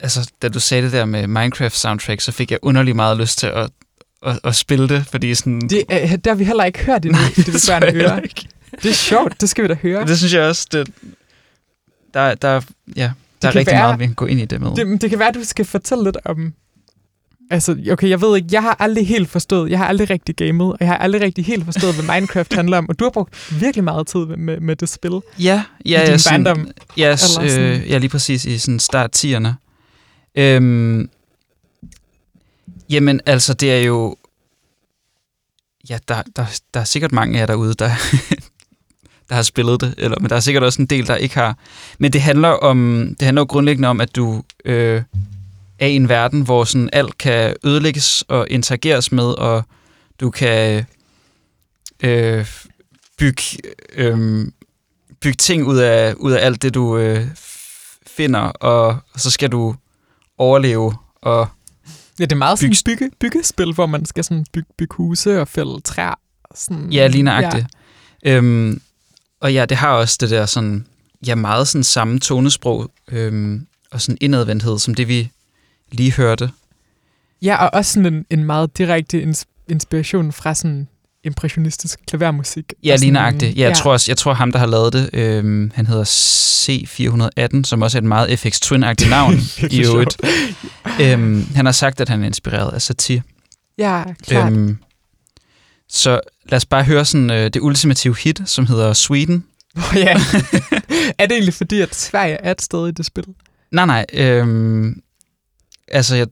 altså, 0.00 0.30
da 0.42 0.48
du 0.48 0.60
sagde 0.60 0.82
det 0.84 0.92
der 0.92 1.04
med 1.04 1.26
Minecraft-soundtrack, 1.28 2.20
så 2.20 2.32
fik 2.32 2.50
jeg 2.50 2.58
underlig 2.62 2.96
meget 2.96 3.16
lyst 3.18 3.38
til 3.38 3.46
at, 3.46 3.70
at, 4.26 4.40
at 4.44 4.56
spille 4.56 4.88
det, 4.88 5.06
fordi 5.06 5.34
sådan... 5.34 5.60
Det, 5.60 5.84
er, 5.88 6.06
det 6.16 6.26
har 6.26 6.34
vi 6.34 6.44
heller 6.44 6.64
ikke 6.64 6.78
hørt 6.78 7.04
endnu, 7.04 7.18
Nej, 7.20 7.28
i 7.36 7.40
det 7.40 7.52
besværende 7.52 7.90
heller 7.90 8.10
høre. 8.10 8.22
ikke. 8.22 8.48
Det 8.82 8.90
er 8.90 8.94
sjovt, 8.94 9.40
det 9.40 9.48
skal 9.48 9.64
vi 9.64 9.68
da 9.68 9.74
høre. 9.82 10.06
Det 10.06 10.18
synes 10.18 10.34
jeg 10.34 10.42
også, 10.42 10.66
det, 10.72 10.88
der, 12.14 12.34
der, 12.34 12.60
ja, 12.96 13.10
der 13.42 13.48
er 13.48 13.56
rigtig 13.56 13.72
være- 13.72 13.82
meget, 13.82 13.98
vi 14.00 14.06
kan 14.06 14.14
gå 14.14 14.26
ind 14.26 14.40
i 14.40 14.44
det 14.44 14.60
med. 14.60 14.70
Det, 14.74 15.02
det 15.02 15.10
kan 15.10 15.18
være, 15.18 15.32
du 15.32 15.44
skal 15.44 15.64
fortælle 15.64 16.04
lidt 16.04 16.16
om... 16.24 16.52
Altså, 17.50 17.76
okay, 17.92 18.08
jeg 18.08 18.20
ved 18.20 18.36
ikke, 18.36 18.48
jeg 18.52 18.62
har 18.62 18.76
aldrig 18.78 19.06
helt 19.08 19.28
forstået, 19.30 19.70
jeg 19.70 19.78
har 19.78 19.86
aldrig 19.86 20.10
rigtig 20.10 20.36
gamet, 20.36 20.66
og 20.72 20.76
jeg 20.80 20.88
har 20.88 20.96
aldrig 20.96 21.20
rigtig 21.22 21.44
helt 21.44 21.64
forstået, 21.64 21.94
hvad 21.94 22.14
Minecraft 22.14 22.54
handler 22.54 22.78
om, 22.78 22.88
og 22.88 22.98
du 22.98 23.04
har 23.04 23.10
brugt 23.10 23.52
virkelig 23.60 23.84
meget 23.84 24.06
tid 24.06 24.26
med, 24.26 24.60
med 24.60 24.76
det 24.76 24.88
spil. 24.88 25.10
Ja, 25.38 25.62
I 25.80 25.90
ja, 25.90 26.00
din 26.00 26.08
ja, 26.10 26.16
sådan, 26.18 26.44
barndom, 26.44 26.68
ja, 26.96 27.16
s- 27.16 27.36
eller 27.36 27.48
sådan? 27.50 27.80
øh, 27.80 27.90
ja, 27.90 27.98
lige 27.98 28.08
præcis 28.10 28.44
i 28.44 28.58
sådan 28.58 28.78
start 28.80 29.24
10'erne. 29.24 29.48
Øhm, 30.38 31.10
jamen, 32.90 33.20
altså, 33.26 33.54
det 33.54 33.72
er 33.72 33.80
jo... 33.80 34.16
Ja, 35.90 35.98
der, 36.08 36.22
der, 36.36 36.60
der 36.74 36.80
er 36.80 36.84
sikkert 36.84 37.12
mange 37.12 37.36
af 37.36 37.40
jer 37.40 37.46
derude, 37.46 37.74
der, 37.74 37.90
der 39.28 39.34
har 39.34 39.42
spillet 39.42 39.80
det, 39.80 39.94
eller, 39.98 40.18
men 40.20 40.30
der 40.30 40.36
er 40.36 40.40
sikkert 40.40 40.62
også 40.62 40.82
en 40.82 40.86
del, 40.86 41.06
der 41.06 41.16
ikke 41.16 41.34
har. 41.34 41.58
Men 41.98 42.12
det 42.12 42.20
handler 42.20 42.48
om 42.48 43.08
det 43.20 43.26
handler 43.26 43.40
jo 43.40 43.46
grundlæggende 43.46 43.88
om, 43.88 44.00
at 44.00 44.16
du 44.16 44.42
øh, 44.64 45.02
er 45.78 45.86
i 45.86 45.96
en 45.96 46.08
verden, 46.08 46.40
hvor 46.40 46.64
sådan 46.64 46.90
alt 46.92 47.18
kan 47.18 47.56
ødelægges 47.64 48.24
og 48.28 48.46
interageres 48.50 49.12
med, 49.12 49.24
og 49.24 49.62
du 50.20 50.30
kan 50.30 50.86
øh, 52.02 52.46
bygge, 53.18 53.42
øh, 53.94 54.46
bygge 55.20 55.36
ting 55.36 55.66
ud 55.66 55.78
af, 55.78 56.14
ud 56.14 56.32
af 56.32 56.46
alt 56.46 56.62
det, 56.62 56.74
du 56.74 56.98
øh, 56.98 57.26
finder, 58.06 58.40
og, 58.40 58.86
og 58.86 59.20
så 59.20 59.30
skal 59.30 59.52
du 59.52 59.74
overleve. 60.38 60.94
Og 61.22 61.48
Ja, 62.20 62.24
det 62.24 62.32
er 62.32 62.36
meget 62.36 62.58
sådan 62.58 62.70
Bygge- 62.86 62.98
bygge, 62.98 63.16
byggespil, 63.20 63.72
hvor 63.72 63.86
man 63.86 64.04
skal 64.04 64.24
sådan 64.24 64.46
bygge, 64.52 64.68
bygge 64.78 64.94
huse 64.96 65.40
og 65.40 65.48
fælde 65.48 65.80
træer. 65.80 66.14
Sådan, 66.54 66.92
ja, 66.92 67.06
lige 67.06 67.22
nøjagtigt. 67.22 67.66
Ja. 68.24 68.36
Øhm, 68.36 68.80
og 69.40 69.52
ja, 69.54 69.64
det 69.64 69.76
har 69.76 69.88
også 69.92 70.16
det 70.20 70.30
der 70.30 70.46
sådan, 70.46 70.86
ja, 71.26 71.34
meget 71.34 71.68
sådan 71.68 71.84
samme 71.84 72.18
tonesprog 72.20 72.90
øhm, 73.08 73.66
og 73.90 74.00
sådan 74.00 74.18
indadvendthed, 74.20 74.78
som 74.78 74.94
det 74.94 75.08
vi 75.08 75.30
lige 75.92 76.12
hørte. 76.12 76.50
Ja, 77.42 77.64
og 77.64 77.70
også 77.74 77.92
sådan 77.92 78.14
en, 78.14 78.24
en 78.30 78.44
meget 78.44 78.78
direkte 78.78 79.22
ins- 79.30 79.64
inspiration 79.68 80.32
fra 80.32 80.54
sådan 80.54 80.88
impressionistisk 81.24 82.00
klavermusik. 82.08 82.72
Ja, 82.84 82.92
Og 82.92 82.98
lige 82.98 83.10
nøjagtigt. 83.10 83.56
Ja, 83.56 83.62
jeg, 83.68 83.76
tror 83.76 83.92
også, 83.92 84.10
jeg 84.10 84.16
tror 84.16 84.34
ham, 84.34 84.52
der 84.52 84.58
har 84.58 84.66
lavet 84.66 84.92
det, 84.92 85.10
øhm, 85.12 85.70
han 85.74 85.86
hedder 85.86 86.04
C418, 86.04 87.64
som 87.64 87.82
også 87.82 87.98
er 87.98 88.00
et 88.00 88.08
meget 88.08 88.38
FX 88.38 88.60
Twin-agtigt 88.64 89.10
navn 89.10 89.34
i 89.70 89.84
øvrigt. 89.84 90.16
øhm, 91.02 91.46
han 91.54 91.64
har 91.64 91.72
sagt, 91.72 92.00
at 92.00 92.08
han 92.08 92.22
er 92.22 92.26
inspireret 92.26 92.74
af 92.74 92.82
Satie. 92.82 93.22
Ja, 93.78 94.04
klart. 94.26 94.52
Øhm, 94.52 94.78
så 95.88 96.20
lad 96.48 96.56
os 96.56 96.66
bare 96.66 96.84
høre 96.84 97.04
sådan, 97.04 97.30
øh, 97.30 97.44
det 97.44 97.56
ultimative 97.60 98.16
hit, 98.16 98.40
som 98.46 98.66
hedder 98.66 98.92
Sweden. 98.92 99.44
Oh, 99.76 99.82
ja. 99.96 100.12
er 101.18 101.26
det 101.26 101.32
egentlig 101.32 101.54
fordi, 101.54 101.80
at 101.80 101.94
Sverige 101.94 102.34
er 102.34 102.50
et 102.50 102.62
sted 102.62 102.88
i 102.88 102.90
det 102.90 103.06
spil? 103.06 103.24
Nej, 103.72 103.86
nej. 103.86 104.06
Øhm, 104.12 105.02
altså, 105.88 106.16
jeg, 106.16 106.26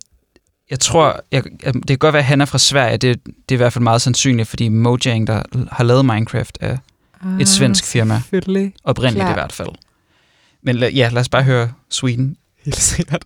jeg 0.70 0.80
tror, 0.80 1.20
jeg, 1.32 1.44
det 1.64 1.86
kan 1.88 1.98
godt 1.98 2.12
være, 2.12 2.20
at 2.20 2.26
han 2.26 2.40
er 2.40 2.44
fra 2.44 2.58
Sverige. 2.58 2.96
Det, 2.96 3.24
det 3.24 3.32
er 3.48 3.54
i 3.54 3.56
hvert 3.56 3.72
fald 3.72 3.82
meget 3.82 4.02
sandsynligt, 4.02 4.48
fordi 4.48 4.68
Mojang, 4.68 5.26
der 5.26 5.42
har 5.72 5.84
lavet 5.84 6.04
Minecraft, 6.04 6.58
er 6.60 6.76
et 7.40 7.48
svensk 7.48 7.84
firma. 7.84 8.14
Ah. 8.14 8.20
Oprindeligt 8.84 9.22
Klart. 9.24 9.30
i 9.30 9.40
hvert 9.40 9.52
fald. 9.52 9.68
Men 10.62 10.76
ja, 10.76 11.08
lad 11.12 11.20
os 11.20 11.28
bare 11.28 11.42
høre 11.42 11.72
Sweden. 11.90 12.36
Helt 12.64 12.76
sikkert. 12.76 13.24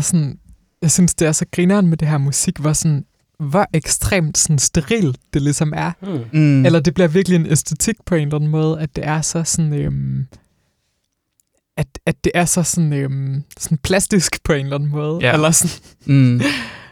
Er 0.00 0.04
sådan, 0.04 0.38
jeg 0.82 0.90
synes, 0.90 1.14
det 1.14 1.28
er 1.28 1.32
så 1.32 1.44
grineren 1.52 1.86
med 1.86 1.96
det 1.96 2.08
her 2.08 2.18
musik, 2.18 2.58
hvor 2.58 2.72
sådan, 2.72 3.04
hvor 3.38 3.66
ekstremt 3.72 4.38
sådan 4.38 4.58
sterilt 4.58 5.16
det 5.34 5.42
ligesom 5.42 5.72
er. 5.76 5.92
Mm. 6.02 6.38
Mm. 6.40 6.66
Eller 6.66 6.80
det 6.80 6.94
bliver 6.94 7.08
virkelig 7.08 7.36
en 7.36 7.46
æstetik 7.46 7.96
på 8.06 8.14
en 8.14 8.22
eller 8.22 8.34
anden 8.36 8.50
måde, 8.50 8.80
at 8.80 8.96
det 8.96 9.06
er 9.06 9.20
så 9.20 9.44
sådan, 9.44 9.72
øhm, 9.72 10.26
at, 11.76 11.86
at 12.06 12.24
det 12.24 12.32
er 12.34 12.44
så 12.44 12.62
sådan, 12.62 12.92
øhm, 12.92 13.42
sådan 13.58 13.78
plastisk 13.78 14.44
på 14.44 14.52
en 14.52 14.64
eller 14.64 14.76
anden 14.76 14.90
måde. 14.90 15.18
Ja. 15.22 15.32
Eller 15.32 15.50
sådan, 15.50 15.70
Mm. 16.06 16.40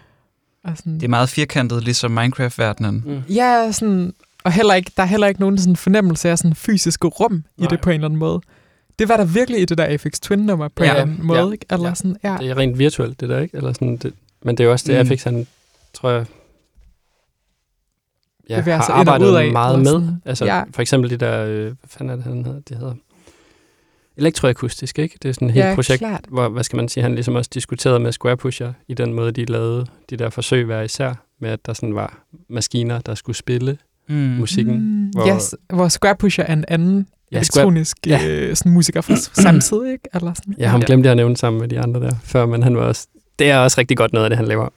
og 0.65 0.77
sådan, 0.77 0.95
Det 0.95 1.03
er 1.05 1.09
meget 1.09 1.29
firkantet, 1.29 1.85
ligesom 1.85 2.11
Minecraft-verdenen. 2.11 3.03
Mm. 3.07 3.35
Ja, 3.35 3.73
sådan, 3.73 4.13
og 4.45 4.53
heller 4.53 4.75
ikke, 4.75 4.93
der 4.97 5.03
er 5.03 5.07
heller 5.07 5.27
ikke 5.27 5.41
nogen 5.41 5.59
sådan 5.59 5.77
fornemmelse 5.77 6.29
af 6.31 6.39
sådan 6.39 6.55
fysiske 6.55 7.07
rum 7.07 7.45
i 7.57 7.61
Nej. 7.61 7.69
det 7.69 7.81
på 7.81 7.91
en 7.91 7.95
eller 7.95 8.05
anden 8.09 8.19
måde. 8.19 8.41
Det 8.99 9.09
var 9.09 9.17
der 9.17 9.25
virkelig 9.25 9.61
i 9.61 9.65
det 9.65 9.79
der 9.79 9.85
Afix 9.85 10.21
Twin-nummer 10.21 10.69
på 10.69 10.85
Ja. 10.85 10.91
en 10.91 10.97
anden 11.11 11.27
måde, 11.27 11.41
Ja. 11.41 11.51
ikke? 11.53 11.67
Eller 11.71 11.89
Ja. 11.89 11.95
sådan, 11.95 12.17
ja. 12.25 12.37
Det 12.41 12.51
er 12.51 12.57
rent 12.59 12.79
virtuelt, 12.79 13.21
det 13.21 13.29
der, 13.29 13.39
ikke? 13.41 13.57
Eller 13.57 13.73
sådan, 13.73 13.97
det, 13.97 14.13
men 14.43 14.57
det 14.57 14.65
er 14.65 14.67
jo 14.67 14.73
også 14.73 14.93
det, 14.93 15.07
Mm. 15.07 15.17
FX, 15.17 15.25
han, 15.25 15.47
tror 15.95 16.11
jeg, 16.11 16.25
ja, 18.49 18.61
har 18.61 18.79
og 18.93 18.99
arbejdet 18.99 19.27
ud 19.27 19.35
af, 19.35 19.53
meget 19.53 19.79
med. 19.79 20.09
Altså, 20.25 20.45
Ja. 20.45 20.63
for 20.73 20.83
eksempel 20.83 21.11
de 21.11 21.17
der, 21.17 21.45
øh, 21.45 21.65
hvad 21.65 21.75
fanden 21.87 22.11
er 22.11 22.17
det, 22.17 22.25
han 22.25 22.45
hedder? 22.45 22.61
Det 22.69 22.77
hedder 22.77 22.95
elektroakustisk, 24.17 24.99
ikke? 24.99 25.19
Det 25.23 25.29
er 25.29 25.33
sådan 25.33 25.49
et 25.49 25.55
helt 25.55 25.67
ja, 25.67 25.75
projekt, 25.75 25.99
klart. 25.99 26.25
hvor, 26.29 26.49
hvad 26.49 26.65
skal 26.65 26.77
man 26.77 26.89
sige, 26.89 27.03
han 27.03 27.15
ligesom 27.15 27.35
også 27.35 27.51
diskuterede 27.55 28.01
med 28.01 28.13
Square 28.13 28.37
Pusher 28.37 28.73
i 28.89 28.95
den 28.95 29.13
måde, 29.13 29.33
de 29.33 29.45
lavede 29.45 29.87
de 30.11 30.17
der 30.17 30.31
forsøg 30.31 30.65
hver 30.65 30.83
især, 30.83 31.15
med 31.41 31.51
at 31.51 31.67
der 31.67 31.73
sådan 31.73 31.95
var 31.95 32.19
maskiner, 32.49 33.01
der 33.01 33.15
skulle 33.15 33.37
spille 33.37 33.79
Mm. 34.09 34.15
musikken. 34.17 34.75
Mm, 34.79 35.07
hvor- 35.11 35.35
yes, 35.35 35.55
hvor 35.73 35.89
Square 35.89 36.17
Pusher 36.17 36.45
er 36.45 36.53
en 36.53 36.65
anden 36.69 37.07
elektronisk 37.33 37.97
ja. 38.07 38.21
øh, 38.29 38.57
sådan 38.57 38.73
musiker 38.73 39.01
fra 39.01 39.17
samtidig, 39.17 39.93
ikke? 39.93 40.09
Eller 40.15 40.35
sådan. 40.35 40.55
ja, 40.59 40.69
ham 40.69 40.81
Ja. 40.81 40.87
glemte 40.87 41.07
jeg 41.07 41.11
at 41.11 41.17
nævne 41.17 41.37
sammen 41.37 41.61
med 41.61 41.69
de 41.69 41.81
andre 41.81 42.01
der 42.01 42.13
før, 42.25 42.47
men 42.47 42.63
han 42.63 42.77
var 42.77 42.83
også, 42.83 43.07
det 43.39 43.51
er 43.51 43.59
også 43.59 43.79
rigtig 43.81 43.97
godt 43.97 44.13
noget 44.13 44.25
af 44.25 44.31
det, 44.31 44.37
han 44.37 44.47
laver. 44.49 44.69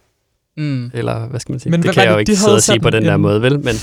Mm. 0.57 0.91
Eller 0.93 1.27
hvad 1.27 1.39
skal 1.39 1.53
man 1.53 1.59
sige? 1.59 1.71
Men 1.71 1.79
det 1.79 1.85
hvad 1.85 1.93
kan 1.93 1.99
var 2.01 2.03
jeg 2.03 2.11
jo 2.11 2.15
det, 2.15 2.19
ikke 2.21 2.31
de 2.31 2.37
sidde 2.37 2.55
og 2.55 2.61
sige 2.61 2.79
på 2.79 2.83
sådan 2.87 3.01
den 3.01 3.07
der 3.09 3.15
en- 3.15 3.21
måde, 3.21 3.41
vel? 3.41 3.59
Men 3.59 3.75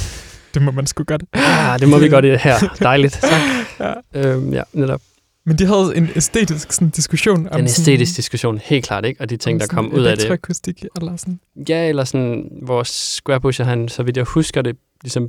Det 0.55 0.63
må 0.63 0.71
man 0.71 0.87
sgu 0.87 1.05
godt. 1.05 1.23
ah, 1.33 1.81
det 1.81 1.89
må 1.89 1.99
vi 1.99 2.09
godt 2.09 2.25
i 2.25 2.29
her. 2.29 2.59
Dejligt. 2.83 3.13
Tak. 3.23 3.95
Ja. 4.15 4.31
Øhm, 4.35 4.53
ja, 4.53 4.63
netop. 4.73 5.01
Men 5.47 5.59
de 5.59 5.67
havde 5.67 5.93
en 5.97 6.09
æstetisk 6.17 6.73
sådan, 6.73 6.91
diskussion 6.91 7.49
om 7.51 7.57
Den 7.57 7.65
æstetiske 7.65 8.17
diskussion, 8.17 8.59
helt 8.65 8.85
klart, 8.85 9.05
ikke? 9.05 9.21
Og 9.21 9.31
de 9.31 9.37
ting, 9.37 9.61
der 9.61 9.67
kom 9.67 9.93
ud 9.93 9.99
af 10.05 10.17
det. 10.17 10.25
Elektroakustik, 10.25 10.85
eller 10.97 11.17
sådan. 11.17 11.41
Ja, 11.69 11.89
eller 11.89 12.05
sådan, 12.05 12.49
hvor 12.63 12.83
Square 12.83 13.41
Pusher, 13.41 13.65
han, 13.65 13.89
så 13.89 14.03
vidt 14.03 14.17
jeg 14.17 14.25
husker 14.25 14.63
det, 14.63 14.77
ligesom 15.03 15.29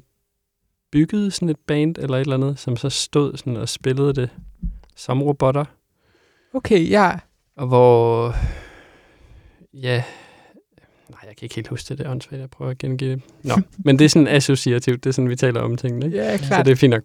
byggede 0.91 1.32
sådan 1.32 1.49
et 1.49 1.58
band 1.67 1.95
eller 1.97 2.17
et 2.17 2.21
eller 2.21 2.36
andet, 2.36 2.60
som 2.60 2.78
så 2.78 2.89
stod 2.89 3.38
sådan 3.38 3.58
og 3.58 3.69
spillede 3.69 4.13
det 4.13 4.30
som 4.95 5.21
robotter. 5.23 5.65
Okay, 6.54 6.89
ja. 6.89 7.12
Og 7.58 7.67
hvor, 7.67 8.36
ja, 9.73 10.04
nej, 11.10 11.19
jeg 11.28 11.36
kan 11.38 11.45
ikke 11.45 11.56
helt 11.56 11.67
huske 11.67 11.89
det, 11.89 11.97
det 11.97 12.06
er 12.08 12.12
åndssvagt, 12.12 12.39
jeg 12.41 12.49
prøver 12.49 12.71
at 12.71 12.78
gengive 12.78 13.12
det. 13.12 13.21
Nå, 13.43 13.54
men 13.86 13.99
det 13.99 14.06
er 14.06 14.10
sådan 14.10 14.28
associativt, 14.28 15.04
det 15.04 15.10
er 15.10 15.13
sådan, 15.13 15.30
vi 15.30 15.36
taler 15.36 15.62
om 15.62 15.78
tingene, 15.78 16.06
ikke? 16.06 16.17
Ja, 16.17 16.38
Så 16.38 16.43
klart. 16.43 16.65
det 16.65 16.71
er 16.71 16.75
fint 16.75 16.91
nok. 16.91 17.02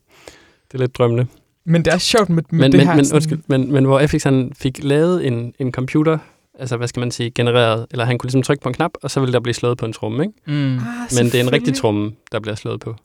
Det 0.68 0.74
er 0.74 0.78
lidt 0.78 0.98
drømmende. 0.98 1.26
Men 1.64 1.84
det 1.84 1.92
er 1.92 1.98
sjovt 1.98 2.28
med, 2.28 2.42
med 2.50 2.60
Men, 2.60 2.72
det 2.72 2.78
men, 2.78 2.86
her. 2.86 2.96
men, 2.96 3.04
sådan, 3.04 3.16
undskyld, 3.16 3.40
men, 3.46 3.72
men 3.72 3.84
hvor 3.84 4.06
FX 4.06 4.22
han 4.24 4.52
fik 4.56 4.84
lavet 4.84 5.26
en, 5.26 5.54
en 5.58 5.72
computer, 5.72 6.18
altså 6.58 6.76
hvad 6.76 6.88
skal 6.88 7.00
man 7.00 7.10
sige, 7.10 7.30
genereret, 7.30 7.86
eller 7.90 8.04
han 8.04 8.18
kunne 8.18 8.26
ligesom 8.26 8.42
trykke 8.42 8.62
på 8.62 8.68
en 8.68 8.74
knap, 8.74 8.90
og 9.02 9.10
så 9.10 9.20
ville 9.20 9.32
der 9.32 9.40
blive 9.40 9.54
slået 9.54 9.78
på 9.78 9.86
en 9.86 9.92
tromme, 9.92 10.22
ikke? 10.24 10.34
Mm. 10.46 10.74
Ah, 10.74 10.80
Men 11.16 11.26
det 11.26 11.34
er 11.34 11.40
en 11.40 11.52
rigtig 11.52 11.74
tromme, 11.74 12.12
der 12.32 12.40
bliver 12.40 12.54
slået 12.54 12.80
på. 12.80 12.96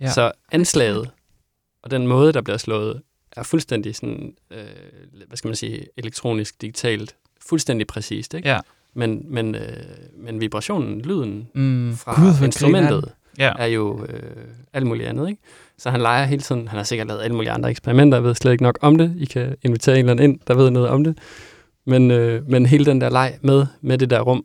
Ja. 0.00 0.10
Så 0.12 0.32
anslaget 0.52 1.10
og 1.82 1.90
den 1.90 2.06
måde, 2.06 2.32
der 2.32 2.40
bliver 2.40 2.56
slået, 2.58 3.02
er 3.36 3.42
fuldstændig 3.42 3.96
sådan, 3.96 4.34
øh, 4.50 4.58
hvad 5.26 5.36
skal 5.36 5.48
man 5.48 5.56
sige, 5.56 5.86
elektronisk, 5.96 6.60
digitalt, 6.62 7.16
fuldstændig 7.48 7.86
præcist, 7.86 8.34
ikke? 8.34 8.48
Ja. 8.48 8.60
Men, 8.94 9.22
men, 9.28 9.54
øh, 9.54 9.62
men 10.16 10.40
vibrationen, 10.40 11.00
lyden 11.00 11.48
Mm. 11.54 11.96
fra 11.96 12.14
Gud, 12.22 12.44
instrumentet. 12.46 13.12
Ja. 13.38 13.52
er 13.58 13.66
jo 13.66 14.04
øh, 14.08 14.22
alt 14.72 14.86
muligt 14.86 15.08
andet, 15.08 15.28
ikke? 15.28 15.42
Så 15.78 15.90
han 15.90 16.00
leger 16.00 16.24
hele 16.24 16.42
tiden. 16.42 16.68
Han 16.68 16.76
har 16.76 16.84
sikkert 16.84 17.08
lavet 17.08 17.22
alle 17.22 17.34
mulige 17.36 17.50
andre 17.50 17.70
eksperimenter. 17.70 18.18
Jeg 18.18 18.24
ved 18.24 18.34
slet 18.34 18.52
ikke 18.52 18.62
nok 18.62 18.78
om 18.80 18.98
det. 18.98 19.14
I 19.18 19.24
kan 19.24 19.56
invitere 19.62 19.94
en 19.94 19.98
eller 19.98 20.10
anden 20.12 20.30
ind, 20.30 20.40
der 20.46 20.54
ved 20.54 20.70
noget 20.70 20.88
om 20.88 21.04
det. 21.04 21.18
Men, 21.86 22.10
øh, 22.10 22.48
men 22.48 22.66
hele 22.66 22.84
den 22.84 23.00
der 23.00 23.10
leg 23.10 23.38
med, 23.42 23.66
med 23.80 23.98
det 23.98 24.10
der 24.10 24.20
rum, 24.20 24.44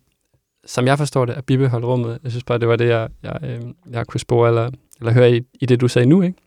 som 0.65 0.85
jeg 0.87 0.97
forstår 0.97 1.25
det, 1.25 1.33
at 1.33 1.45
bibeholde 1.45 1.87
rummet. 1.87 2.19
Jeg 2.23 2.31
synes 2.31 2.43
bare, 2.43 2.57
det 2.59 2.67
var 2.67 2.75
det, 2.75 2.87
jeg, 2.87 3.09
jeg, 3.23 3.39
øh, 3.43 3.61
jeg 3.91 4.07
kunne 4.07 4.19
spore 4.19 4.49
eller, 4.49 4.69
eller 5.01 5.13
høre 5.13 5.35
i, 5.37 5.41
i 5.61 5.65
det, 5.65 5.81
du 5.81 5.87
sagde 5.87 6.05
nu, 6.09 6.21
ikke? 6.21 6.37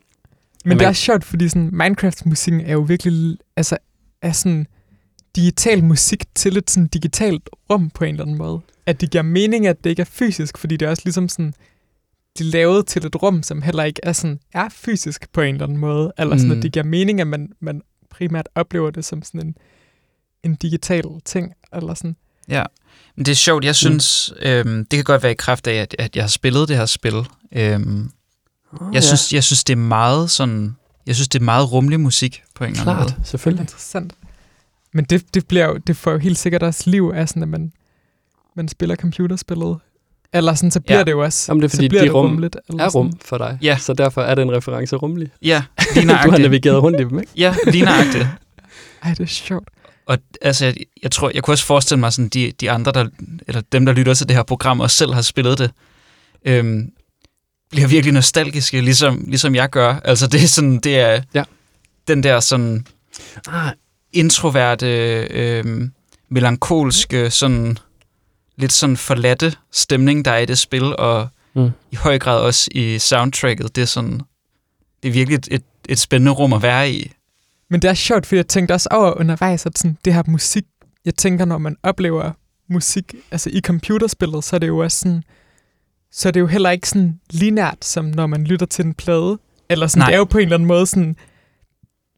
Men 0.65 0.71
det 0.71 0.77
Men- 0.77 0.87
er 0.87 0.93
sjovt, 0.93 1.23
fordi 1.23 1.49
sådan, 1.49 1.69
Minecraft-musikken 1.73 2.61
er 2.61 2.73
jo 2.73 2.79
virkelig 2.81 3.37
altså, 3.55 3.77
er 4.21 4.31
sådan 4.31 4.67
digital 5.35 5.83
musik 5.83 6.23
til 6.35 6.57
et 6.57 6.69
sådan 6.69 6.87
digitalt 6.87 7.49
rum 7.69 7.89
på 7.89 8.03
en 8.03 8.09
eller 8.15 8.23
anden 8.25 8.37
måde. 8.37 8.59
At 8.85 9.01
det 9.01 9.11
giver 9.11 9.21
mening, 9.23 9.67
at 9.67 9.83
det 9.83 9.89
ikke 9.89 10.01
er 10.01 10.05
fysisk, 10.11 10.57
fordi 10.57 10.77
det 10.77 10.85
er 10.85 10.89
også 10.89 11.01
ligesom 11.05 11.29
sådan, 11.29 11.53
de 12.39 12.43
er 12.43 12.47
lavet 12.51 12.87
til 12.87 13.05
et 13.05 13.21
rum, 13.23 13.43
som 13.43 13.61
heller 13.61 13.83
ikke 13.83 13.99
er, 14.03 14.11
sådan, 14.11 14.39
er 14.53 14.69
fysisk 14.69 15.31
på 15.33 15.41
en 15.41 15.55
eller 15.55 15.63
anden 15.65 15.77
måde. 15.77 16.13
Eller 16.17 16.37
sådan, 16.37 16.51
Mm. 16.51 16.57
at 16.57 16.63
det 16.63 16.71
giver 16.71 16.83
mening, 16.85 17.21
at 17.21 17.27
man, 17.27 17.49
man 17.59 17.81
primært 18.09 18.49
oplever 18.55 18.89
det 18.91 19.05
som 19.05 19.23
sådan 19.23 19.47
en, 19.47 19.55
en 20.43 20.55
digital 20.55 21.03
ting. 21.25 21.53
Eller 21.73 21.93
sådan. 21.93 22.15
Men 23.15 23.25
det 23.25 23.31
er 23.31 23.35
sjovt, 23.35 23.65
jeg 23.65 23.75
synes, 23.75 24.33
øhm, 24.41 24.85
det 24.85 24.97
kan 24.97 25.03
godt 25.03 25.23
være 25.23 25.31
i 25.31 25.35
kraft 25.35 25.67
af, 25.67 25.73
at, 25.73 25.95
at 25.99 26.15
jeg 26.15 26.23
har 26.23 26.29
spillet 26.29 26.67
det 26.67 26.77
her 26.77 26.85
spil. 26.85 27.13
Øhm, 27.51 28.09
Oh, 28.81 28.95
jeg, 28.95 29.03
synes, 29.03 29.33
jeg 29.33 29.43
synes, 29.43 29.63
det 29.63 29.73
er 29.73 29.77
meget 29.77 30.31
sådan, 30.31 30.75
jeg 31.07 31.15
synes, 31.15 31.27
det 31.27 31.39
er 31.39 31.43
meget 31.43 31.71
rummelig 31.71 31.99
musik 31.99 32.43
på 32.55 32.63
en 32.63 32.69
eller 32.69 32.81
anden 32.81 32.95
måde. 32.95 33.07
klart, 33.13 33.27
selvfølgelig. 33.27 33.61
Interessant. 33.63 34.13
Men 34.93 35.05
det, 35.05 35.33
det, 35.33 35.47
bliver 35.47 35.65
jo, 35.65 35.77
det 35.77 35.97
får 35.97 36.11
jo 36.11 36.17
helt 36.17 36.37
sikkert 36.37 36.63
også 36.63 36.89
liv 36.89 37.11
af 37.15 37.29
sådan, 37.29 37.43
at 37.43 37.49
man, 37.49 37.71
man 38.55 38.67
spiller 38.67 38.95
computerspillet. 38.95 39.77
Eller 40.33 40.53
sådan, 40.53 40.71
så 40.71 40.79
bliver 40.79 40.97
Ja. 40.97 41.03
det 41.03 41.11
jo 41.11 41.23
også 41.23 41.45
Jamen, 41.51 41.61
det 41.61 41.67
er 41.67 41.69
så 41.69 41.77
fordi, 41.77 41.87
bliver 41.87 42.01
de 42.01 42.07
det 42.07 42.15
rum 42.15 42.25
rummeligt. 42.25 42.57
Eller 42.69 42.83
Er 42.83 42.89
sådan. 42.89 43.01
rum 43.01 43.13
for 43.25 43.37
dig. 43.37 43.57
Ja. 43.61 43.77
Så 43.77 43.93
derfor 43.93 44.21
er 44.21 44.35
den 44.35 44.51
reference 44.51 44.95
rummelig. 44.95 45.29
Ja, 45.41 45.63
lige 45.95 46.07
Du 46.07 46.13
har 46.13 46.37
navigeret 46.37 46.83
rundt 46.83 46.99
i 46.99 47.03
dem, 47.03 47.19
ikke? 47.19 47.31
ja, 47.37 47.55
lige 47.67 47.85
nøjagtigt. 47.85 48.27
Ej, 49.03 49.09
det 49.09 49.19
er 49.19 49.25
sjovt. 49.25 49.69
Og 50.05 50.17
altså, 50.41 50.65
jeg, 50.65 50.75
jeg 51.03 51.11
tror, 51.11 51.31
jeg 51.33 51.43
kunne 51.43 51.53
også 51.53 51.65
forestille 51.65 51.99
mig, 51.99 52.13
sådan 52.13 52.29
de, 52.29 52.51
de 52.59 52.71
andre, 52.71 52.91
der, 52.91 53.05
eller 53.47 53.61
dem, 53.71 53.85
der 53.85 53.93
lytter 53.93 54.13
til 54.13 54.27
det 54.27 54.35
her 54.35 54.43
program, 54.43 54.79
og 54.79 54.91
selv 54.91 55.13
har 55.13 55.21
spillet 55.21 55.57
det, 55.57 55.71
øhm, 56.45 56.89
bliver 57.71 57.87
virkelig 57.87 58.13
nostalgiske, 58.13 58.81
ligesom, 58.81 59.23
ligesom 59.27 59.55
jeg 59.55 59.69
gør. 59.69 59.95
Altså, 60.03 60.27
det 60.27 60.43
er 60.43 60.47
sådan, 60.47 60.77
det 60.79 60.99
er 60.99 61.21
Ja. 61.33 61.43
den 62.07 62.23
der 62.23 62.39
sådan 62.39 62.85
Ah, 63.47 63.71
introverte, 64.13 64.87
øhm, 65.31 65.91
melankolske, 66.29 67.29
sådan 67.31 67.77
lidt 68.57 68.71
sådan 68.71 68.97
forladte 68.97 69.53
stemning, 69.71 70.25
der 70.25 70.31
er 70.31 70.37
i 70.37 70.45
det 70.45 70.57
spil, 70.57 70.95
og 70.95 71.27
Mm. 71.57 71.69
i 71.91 71.95
høj 71.95 72.19
grad 72.19 72.39
også 72.39 72.69
i 72.71 72.99
soundtracket. 72.99 73.75
Det 73.75 73.81
er 73.81 73.85
sådan, 73.85 74.21
det 75.03 75.09
er 75.09 75.13
virkelig 75.13 75.35
et, 75.37 75.47
et, 75.51 75.63
et 75.89 75.99
spændende 75.99 76.31
rum 76.31 76.53
at 76.53 76.61
være 76.61 76.91
i. 76.91 77.11
Men 77.69 77.81
det 77.81 77.89
er 77.89 77.93
sjovt, 77.93 78.25
fordi 78.25 78.37
jeg 78.37 78.47
tænkte 78.47 78.71
også 78.73 78.89
over 78.91 79.19
undervejs, 79.19 79.65
at 79.65 79.77
sådan, 79.77 79.97
det 80.05 80.13
her 80.13 80.23
musik, 80.27 80.63
jeg 81.05 81.15
tænker, 81.15 81.45
når 81.45 81.57
man 81.57 81.75
oplever 81.83 82.31
musik 82.69 83.13
altså 83.31 83.49
i 83.53 83.61
computerspillet, 83.61 84.43
så 84.43 84.55
er 84.55 84.59
det 84.59 84.67
jo 84.67 84.77
også 84.77 84.99
sådan, 84.99 85.23
så 86.17 86.27
er 86.27 86.31
det 86.31 86.39
jo 86.39 86.47
heller 86.47 86.69
ikke 86.69 86.89
sådan 86.89 87.19
linært, 87.31 87.85
som 87.85 88.05
når 88.05 88.27
man 88.27 88.43
lytter 88.43 88.65
til 88.65 88.85
en 88.85 88.93
plade. 88.93 89.39
Eller 89.69 89.87
sådan, 89.87 89.99
Nej. 90.01 90.07
det 90.07 90.13
er 90.13 90.17
jo 90.17 90.23
på 90.23 90.37
en 90.37 90.43
eller 90.43 90.55
anden 90.57 90.67
måde 90.67 90.85
sådan, 90.87 91.15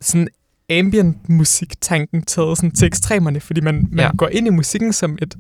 sådan 0.02 0.28
ambient 0.70 1.30
musik-tanken 1.30 2.22
taget 2.22 2.58
sådan 2.58 2.72
til 2.72 2.86
ekstremerne, 2.86 3.40
fordi 3.40 3.62
man, 3.62 3.88
man 3.92 4.06
Ja. 4.06 4.16
går 4.18 4.28
ind 4.28 4.48
i 4.48 4.50
musikken 4.50 4.94
som 4.94 5.18
et 5.22 5.36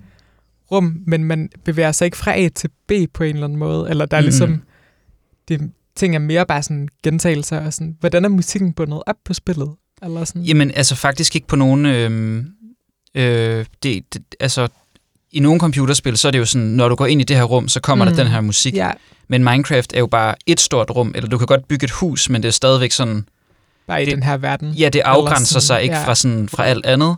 rum, 0.71 1.03
men 1.07 1.23
man 1.23 1.49
bevæger 1.63 1.91
sig 1.91 2.05
ikke 2.05 2.17
fra 2.17 2.37
A 2.39 2.49
til 2.49 2.69
B 2.87 2.91
på 3.13 3.23
en 3.23 3.33
eller 3.35 3.43
anden 3.47 3.59
måde, 3.59 3.89
eller 3.89 4.05
der 4.05 4.17
er 4.17 4.21
ligesom, 4.21 4.61
det, 5.47 5.71
ting 5.95 6.15
er 6.15 6.19
mere 6.19 6.45
bare 6.45 6.63
sådan 6.63 6.87
gentagelser, 7.03 7.59
og 7.59 7.73
sådan, 7.73 7.97
hvordan 7.99 8.25
er 8.25 8.29
musikken 8.29 8.73
bundet 8.73 9.03
op 9.05 9.15
på 9.25 9.33
spillet? 9.33 9.69
Eller 10.01 10.25
sådan. 10.25 10.41
Jamen, 10.41 10.71
altså 10.71 10.95
faktisk 10.95 11.35
ikke 11.35 11.47
på 11.47 11.55
nogen... 11.55 11.85
Øh, 11.85 12.45
øh, 13.15 13.65
det, 13.83 14.13
det, 14.13 14.35
altså, 14.39 14.67
i 15.31 15.39
nogle 15.39 15.59
computerspil, 15.59 16.17
så 16.17 16.27
er 16.27 16.31
det 16.31 16.39
jo 16.39 16.45
sådan, 16.45 16.67
når 16.67 16.89
du 16.89 16.95
går 16.95 17.05
ind 17.05 17.21
i 17.21 17.23
det 17.23 17.35
her 17.35 17.43
rum, 17.43 17.67
så 17.67 17.79
kommer 17.79 18.05
mm. 18.05 18.11
Der 18.15 18.23
den 18.23 18.31
her 18.31 18.41
musik. 18.41 18.73
Ja, 18.75 18.91
Men 19.27 19.43
Minecraft 19.43 19.93
er 19.93 19.99
jo 19.99 20.07
bare 20.07 20.35
et 20.45 20.59
stort 20.59 20.89
rum, 20.91 21.11
eller 21.15 21.29
du 21.29 21.37
kan 21.37 21.47
godt 21.47 21.67
bygge 21.67 21.83
et 21.83 21.91
hus, 21.91 22.29
men 22.29 22.41
det 22.43 22.47
er 22.47 22.51
stadigvæk 22.51 22.91
sådan... 22.91 23.25
bare 23.87 24.01
i 24.01 24.05
Det- 24.05 24.13
den 24.15 24.23
her 24.23 24.37
verden. 24.37 24.71
Ja, 24.71 24.89
det 24.89 24.99
afgrænser 24.99 25.45
sådan, 25.59 25.61
sig 25.61 25.83
ikke 25.83 25.95
ja. 25.95 26.05
fra, 26.05 26.15
sådan, 26.15 26.49
fra 26.49 26.65
alt 26.65 26.85
andet. 26.85 27.15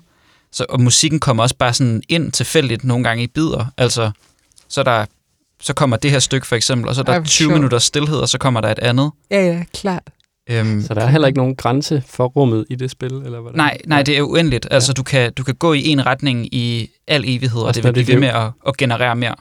Så, 0.52 0.66
og 0.70 0.82
musikken 0.82 1.20
kommer 1.20 1.44
også 1.44 1.56
bare 1.56 1.74
sådan 1.74 2.02
ind 2.10 2.32
tilfældigt 2.32 2.84
nogle 2.84 3.04
gange 3.04 3.24
i 3.24 3.28
bidder. 3.28 3.66
Altså, 3.78 4.12
så, 4.70 4.80
er 4.82 4.84
der, 4.84 5.06
så 5.62 5.74
kommer 5.74 5.98
det 5.98 6.12
her 6.12 6.20
stykke 6.20 6.48
for 6.48 6.56
eksempel, 6.56 6.90
og 6.90 6.96
så 6.96 7.02
er 7.02 7.06
Ej, 7.06 7.14
der 7.14 7.20
hvor 7.20 7.28
20 7.28 7.46
sjovt. 7.46 7.54
minutter 7.54 7.80
stillhed, 7.80 8.18
og 8.18 8.30
så 8.30 8.38
kommer 8.38 8.62
der 8.62 8.70
et 8.72 8.80
andet. 8.80 9.12
Ja, 9.32 9.46
ja, 9.46 9.64
klart. 9.74 10.04
Øhm, 10.52 10.82
Så 10.82 10.94
der 10.94 11.02
er 11.02 11.08
heller 11.08 11.28
ikke 11.28 11.38
nogen 11.40 11.56
grænse 11.56 12.04
for 12.08 12.26
rummet 12.28 12.66
i 12.70 12.76
det 12.76 12.92
spil, 12.92 13.14
eller 13.14 13.40
hvordan? 13.40 13.58
nej, 13.58 13.78
nej, 13.88 14.02
det 14.04 14.18
er 14.18 14.22
uendeligt. 14.22 14.68
Altså, 14.72 14.94
du 14.94 15.04
kan, 15.04 15.34
du 15.34 15.44
kan 15.44 15.56
gå 15.56 15.74
i 15.74 15.88
en 15.88 16.06
retning 16.06 16.54
i 16.56 16.90
al 17.08 17.24
evighed, 17.28 17.62
og 17.62 17.68
Også 17.68 17.82
det 17.82 17.88
vil 17.88 17.94
blive 17.94 18.08
ved 18.08 18.20
med 18.20 18.28
at, 18.28 18.52
at 18.68 18.78
generere 18.78 19.16
mere. 19.16 19.36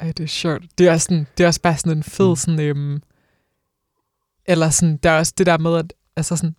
Ej, 0.00 0.06
det 0.12 0.20
er 0.24 0.26
sjovt. 0.26 0.62
Det 0.78 0.86
er, 0.88 0.92
også 0.92 1.04
sådan, 1.04 1.26
det 1.38 1.44
er 1.44 1.48
også 1.48 1.60
bare 1.60 1.76
sådan 1.76 1.96
en 1.96 2.02
fed 2.02 2.28
Mm. 2.30 2.36
sådan, 2.36 2.60
øhm, 2.60 3.02
eller 4.46 4.70
sådan, 4.70 4.96
der 4.96 5.10
er 5.10 5.18
også 5.18 5.32
det 5.38 5.46
der 5.46 5.58
med, 5.58 5.76
at 5.76 5.92
altså 6.16 6.36
sådan, 6.36 6.56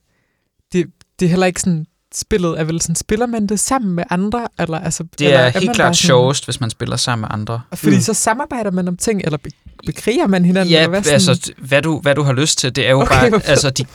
det, 0.73 0.88
det 1.19 1.25
er 1.25 1.30
heller 1.30 1.45
ikke 1.45 1.62
sådan, 1.62 1.86
spillet 2.13 2.60
er 2.60 2.63
vel 2.63 2.82
sådan, 2.82 2.96
spiller 2.96 3.26
man 3.26 3.48
det 3.48 3.60
sammen 3.60 3.91
med 3.96 4.04
andre? 4.10 4.48
Eller, 4.60 4.80
altså, 4.80 5.04
Det 5.20 5.28
eller 5.28 5.39
er 5.39 5.50
helt 5.50 5.65
klart 5.76 5.78
sådan- 5.98 6.08
sjovest, 6.08 6.46
hvis 6.46 6.60
man 6.60 6.70
spiller 6.70 6.96
sammen 6.96 7.22
med 7.22 7.30
andre. 7.39 7.62
Fordi 7.74 7.96
Mm. 7.96 8.02
så 8.02 8.13
samarbejder 8.13 8.72
man 8.72 8.88
om 8.88 8.98
ting, 8.98 9.22
eller 9.24 9.38
be- 9.38 9.50
bekriger 9.86 10.28
man 10.28 10.46
hinanden? 10.46 10.72
Ja, 10.72 10.78
eller 10.78 10.89
hvad, 10.89 11.04
sådan, 11.04 11.13
altså, 11.13 11.52
hvad 11.58 11.82
du, 11.82 12.00
hvad 12.00 12.15
du 12.15 12.24
har 12.24 12.34
lyst 12.34 12.58
til, 12.58 12.76
det 12.76 12.86
er 12.88 12.91
jo 12.91 13.02
Okay, 13.02 13.30
bare, 13.32 13.41
altså, 13.46 13.70
de, 13.70 13.86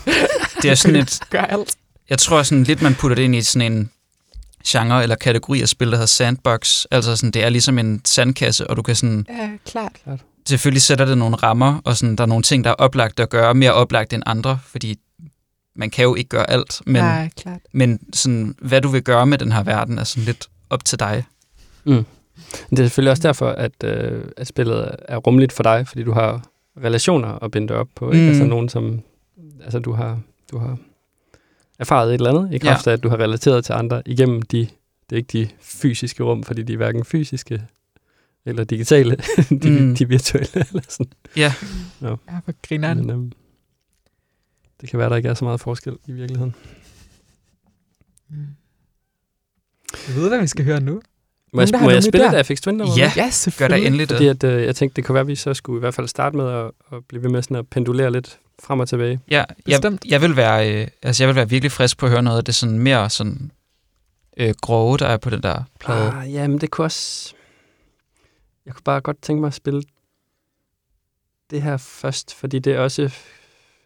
det 0.62 0.70
er 0.70 0.74
sådan 0.74 0.96
et, 0.96 1.20
gør 1.30 1.40
alt. 1.40 1.74
jeg 2.10 2.18
tror 2.18 2.42
sådan 2.42 2.64
lidt, 2.64 2.82
man 2.82 2.94
putter 2.94 3.14
det 3.14 3.22
ind 3.22 3.34
i 3.36 3.42
sådan 3.42 3.72
en 3.72 3.90
genre 4.66 5.02
eller 5.02 5.16
kategori 5.16 5.62
af 5.62 5.68
spil, 5.68 5.88
der 5.88 5.94
hedder 5.94 6.06
sandbox. 6.06 6.84
Altså 6.90 7.16
sådan, 7.16 7.30
det 7.30 7.44
er 7.44 7.48
ligesom 7.48 7.78
en 7.78 8.00
sandkasse, 8.04 8.70
og 8.70 8.76
du 8.76 8.82
kan 8.82 8.96
sådan, 8.96 9.26
Ja, 9.28 9.48
klart. 9.66 9.92
selvfølgelig 10.48 10.82
sætter 10.82 11.04
det 11.04 11.18
nogle 11.18 11.36
rammer, 11.36 11.80
og 11.84 11.96
sådan, 11.96 12.16
der 12.16 12.22
er 12.22 12.28
nogle 12.28 12.42
ting, 12.42 12.64
der 12.64 12.70
er 12.70 12.74
oplagt 12.74 13.20
at 13.20 13.30
gøre, 13.30 13.54
mere 13.54 13.72
oplagt 13.72 14.12
end 14.12 14.22
andre, 14.26 14.58
fordi 14.66 14.98
man 15.76 15.90
kan 15.90 16.02
jo 16.02 16.14
ikke 16.14 16.28
gøre 16.28 16.50
alt, 16.50 16.80
men, 16.86 16.94
Nej, 17.02 17.30
klart. 17.36 17.60
men 17.72 18.00
sådan, 18.12 18.54
hvad 18.58 18.80
du 18.80 18.88
vil 18.88 19.02
gøre 19.02 19.26
med 19.26 19.38
den 19.38 19.52
her 19.52 19.62
verden, 19.62 19.98
er 19.98 20.04
sådan 20.04 20.24
lidt 20.24 20.48
op 20.70 20.84
til 20.84 20.98
dig. 20.98 21.24
Mm. 21.84 22.04
Det 22.70 22.78
er 22.78 22.82
selvfølgelig 22.84 23.10
også 23.10 23.22
derfor, 23.22 23.48
at, 23.48 23.84
øh, 23.84 24.24
at 24.36 24.46
spillet 24.46 24.96
er 25.08 25.16
rummeligt 25.16 25.52
for 25.52 25.62
dig, 25.62 25.88
fordi 25.88 26.02
du 26.02 26.12
har 26.12 26.44
relationer 26.84 27.44
at 27.44 27.50
binde 27.50 27.74
op 27.74 27.88
på. 27.94 28.10
Ikke? 28.12 28.22
Mm. 28.22 28.28
Altså 28.28 28.44
nogen, 28.44 28.68
som 28.68 29.00
altså, 29.62 29.78
du, 29.78 29.92
har, 29.92 30.20
du 30.50 30.58
har 30.58 30.78
erfaret 31.78 32.08
et 32.08 32.14
eller 32.14 32.30
andet, 32.30 32.54
i 32.54 32.58
kraft 32.58 32.86
af, 32.86 32.92
at 32.92 33.02
du 33.02 33.08
har 33.08 33.16
relateret 33.20 33.64
til 33.64 33.72
andre 33.72 34.02
igennem 34.06 34.42
de, 34.42 34.58
det 35.10 35.12
er 35.12 35.16
ikke 35.16 35.38
de 35.38 35.48
fysiske 35.60 36.22
rum, 36.22 36.42
fordi 36.42 36.62
de 36.62 36.72
er 36.72 36.76
hverken 36.76 37.04
fysiske 37.04 37.62
eller 38.46 38.64
digitale, 38.64 39.16
de, 39.62 39.70
Mm. 39.80 39.96
de 39.96 40.08
virtuelle. 40.08 40.48
Eller 40.54 40.82
sådan. 40.88 41.12
Ja, 41.36 41.52
Ja, 42.02 42.08
hvor 42.44 42.54
griner 42.68 42.94
Men, 42.94 43.10
øhm, 43.10 43.32
det 44.82 44.90
kan 44.90 44.98
være, 44.98 45.10
der 45.10 45.16
ikke 45.16 45.28
er 45.28 45.34
så 45.34 45.44
meget 45.44 45.60
forskel 45.60 45.96
i 46.06 46.12
virkeligheden. 46.12 46.54
Jeg 50.08 50.16
ved, 50.16 50.28
hvad 50.28 50.40
vi 50.40 50.46
skal 50.46 50.64
høre 50.64 50.80
nu. 50.80 51.02
Må 51.52 51.60
jeg, 51.60 51.68
der 51.68 51.80
må 51.80 51.90
jeg 51.90 52.02
spille 52.02 52.28
idéer? 52.28 52.36
et 52.36 52.46
FX 52.46 52.60
Twin 52.60 52.76
nummer? 52.76 52.94
Ja. 52.96 53.12
Ja, 53.16 53.30
gør 53.58 53.68
der 53.68 53.76
endelig 53.76 54.08
Fordi 54.08 54.24
det. 54.24 54.44
at, 54.44 54.58
øh, 54.58 54.64
jeg 54.64 54.76
tænkte, 54.76 54.96
det 54.96 55.04
kunne 55.04 55.14
være, 55.14 55.20
at 55.20 55.26
vi 55.26 55.36
så 55.36 55.54
skulle 55.54 55.78
i 55.78 55.80
hvert 55.80 55.94
fald 55.94 56.08
starte 56.08 56.36
med 56.36 56.48
at, 56.48 56.70
at 56.92 57.04
blive 57.08 57.22
ved 57.22 57.30
med 57.30 57.42
sådan 57.42 57.56
at 57.56 57.68
pendulere 57.68 58.12
lidt 58.12 58.38
frem 58.62 58.80
og 58.80 58.88
tilbage. 58.88 59.20
Ja, 59.30 59.36
jeg, 59.36 59.46
Bestemt. 59.64 60.04
jeg, 60.04 60.22
vil 60.22 60.36
være, 60.36 60.82
øh, 60.82 60.88
altså 61.02 61.22
jeg 61.22 61.28
vil 61.28 61.36
være 61.36 61.48
virkelig 61.48 61.72
frisk 61.72 61.98
på 61.98 62.06
at 62.06 62.12
høre 62.12 62.22
noget 62.22 62.38
af 62.38 62.44
det 62.44 62.54
sådan 62.54 62.78
mere 62.78 63.10
sådan 63.10 63.50
øh, 64.36 64.54
grove, 64.60 64.98
der 64.98 65.06
er 65.06 65.16
på 65.16 65.30
den 65.30 65.42
der 65.42 65.62
plade. 65.80 66.12
Ah, 66.12 66.32
ja, 66.32 66.48
men 66.48 66.60
det 66.60 66.70
kunne 66.70 66.84
også... 66.84 67.34
Jeg 68.66 68.74
kunne 68.74 68.84
bare 68.84 69.00
godt 69.00 69.22
tænke 69.22 69.40
mig 69.40 69.48
at 69.48 69.54
spille 69.54 69.82
det 71.50 71.62
her 71.62 71.76
først, 71.76 72.34
fordi 72.34 72.58
det 72.58 72.78
også 72.78 73.10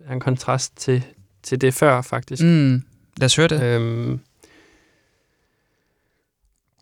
er 0.01 0.13
en 0.13 0.21
kontrast 0.21 0.77
til, 0.77 1.05
til 1.43 1.61
det 1.61 1.75
før, 1.75 2.03
faktisk. 2.03 2.43
Mm, 2.43 2.83
lad 3.17 3.27
os 3.27 3.37
høre 3.37 3.49
det. 3.49 3.63
Øhm, 3.63 4.21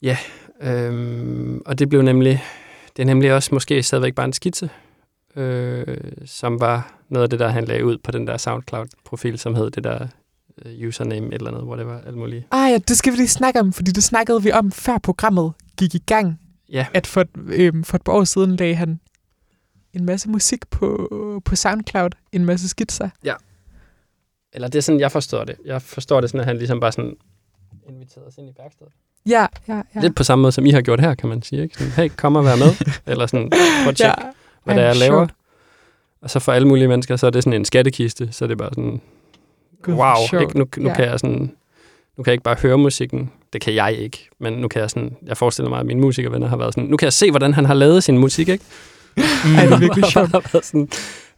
ja, 0.03 0.18
øhm, 0.62 1.62
og 1.66 1.79
det 1.79 1.88
blev 1.88 2.03
nemlig, 2.03 2.42
det 2.96 3.03
er 3.03 3.07
nemlig 3.07 3.33
også 3.35 3.50
måske 3.53 3.83
stadigvæk 3.83 4.14
bare 4.14 4.27
en 4.27 4.33
skitse, 4.33 4.70
øh, 5.37 5.96
som 6.27 6.61
var 6.61 6.94
noget 7.09 7.22
af 7.22 7.31
det, 7.31 7.38
der 7.38 7.48
han 7.48 7.64
lagde 7.64 7.85
ud 7.85 7.98
på 7.98 8.11
den 8.11 8.27
der 8.27 8.37
SoundCloud-profil, 8.37 9.38
som 9.38 9.55
hed 9.55 9.70
det 9.70 9.85
der 9.85 10.07
øh, 10.64 10.88
username 10.88 11.27
et 11.27 11.35
eller 11.35 11.50
andet, 11.50 11.62
hvor 11.64 11.77
det 11.77 11.87
var 11.87 12.00
alt 12.07 12.16
muligt. 12.16 12.46
Ah 12.50 12.72
ja, 12.72 12.79
det 12.79 12.96
skal 12.96 13.12
vi 13.12 13.16
lige 13.16 13.29
snakke 13.29 13.61
om, 13.61 13.72
fordi 13.72 13.90
det 13.90 14.05
snakkede 14.05 14.42
vi 14.42 14.53
om, 14.53 14.72
før 14.72 14.98
programmet 14.98 15.53
gik 15.79 15.94
i 15.94 16.03
gang. 16.07 16.40
Ja, 16.72 16.87
At 16.94 17.07
for, 17.07 17.24
øhm, 17.46 17.85
for 17.85 17.96
et 17.96 18.03
par 18.03 18.12
år 18.12 18.24
siden 18.24 18.57
lagde 18.57 18.74
han 18.74 19.00
en 19.94 20.04
masse 20.04 20.28
musik 20.28 20.70
på, 20.70 21.42
på 21.44 21.57
SoundCloud, 21.57 22.11
en 22.33 22.44
masse 22.44 22.68
skitser. 22.68 23.09
eller 24.52 24.68
det 24.68 24.78
er 24.78 24.83
sådan, 24.83 25.00
jeg 25.00 25.12
forstår 25.12 25.44
det. 25.44 25.57
Jeg 25.64 25.83
forstår 25.83 26.20
det 26.20 26.30
sådan, 26.30 26.40
at 26.40 26.46
han 26.46 26.57
ligesom 26.57 26.80
bare 26.80 26.92
sådan 26.92 27.16
inviterede 27.88 28.26
os 28.28 28.38
ind 28.38 28.48
i 28.48 28.52
værkstedet. 28.59 28.92
Ja, 29.26 29.46
ja, 29.68 29.74
ja. 29.74 29.83
Ja. 29.94 30.00
Lidt 30.00 30.16
på 30.16 30.24
samme 30.24 30.42
måde, 30.42 30.52
som 30.52 30.66
I 30.66 30.70
har 30.70 30.80
gjort 30.83 31.00
her, 31.00 31.14
kan 31.14 31.28
man 31.28 31.42
sige. 31.42 31.62
Ikke? 31.62 31.74
Sådan, 31.78 31.92
hey, 31.92 32.09
kom 32.16 32.37
og 32.37 32.44
vær 32.44 32.57
med. 32.57 32.92
eller 33.12 33.26
sådan, 33.26 33.50
prøv 33.50 33.88
at 33.88 33.96
tjekke, 33.96 34.14
ja. 34.24 34.30
hvad 34.64 34.74
det 34.74 34.83
er, 34.83 34.87
jeg 34.87 34.96
laver. 34.96 35.26
Og 36.20 36.30
så 36.30 36.38
for 36.40 36.52
alle 36.52 36.68
mulige 36.68 36.88
mennesker, 36.88 37.16
så 37.16 37.26
er 37.26 37.30
det 37.30 37.44
sådan 37.44 37.61
en 37.61 37.64
skattekiste. 37.64 38.33
Så 38.33 38.44
er 38.44 38.46
det 38.46 38.59
bare 38.59 38.70
sådan, 38.74 39.00
hvor 39.85 39.94
wow, 39.94 40.14
sjovt. 40.30 40.42
ikke? 40.42 40.59
Nu, 40.59 40.66
nu 40.76 40.88
Ja. 40.88 40.94
kan 40.94 41.04
jeg 41.04 41.20
sådan, 41.20 41.57
nu 42.16 42.22
kan 42.22 42.26
jeg 42.30 42.33
ikke 42.33 42.42
bare 42.44 42.57
høre 42.62 42.78
musikken. 42.78 43.30
Det 43.52 43.61
kan 43.61 43.74
jeg 43.74 43.92
ikke. 43.98 44.28
Men 44.38 44.52
nu 44.52 44.68
kan 44.68 44.80
jeg 44.80 44.90
sådan, 44.90 45.16
jeg 45.22 45.37
forestiller 45.37 45.68
mig, 45.68 45.80
at 45.80 45.87
mine 45.87 46.00
musikervenner 46.00 46.48
har 46.48 46.57
været 46.57 46.74
sådan, 46.74 46.88
nu 46.90 46.96
kan 46.96 47.07
jeg 47.07 47.12
se, 47.12 47.30
hvordan 47.30 47.54
han 47.54 47.64
har 47.64 47.74
lavet 47.74 48.04
sin 48.04 48.18
musik, 48.18 48.48
ikke? 48.48 48.64
Mm. 49.16 49.57
Ej, 49.57 49.64
det 49.64 49.72
er 49.72 49.79
virkelig 49.79 50.05
sjovt. 50.05 50.31
Sådan, 50.66 50.88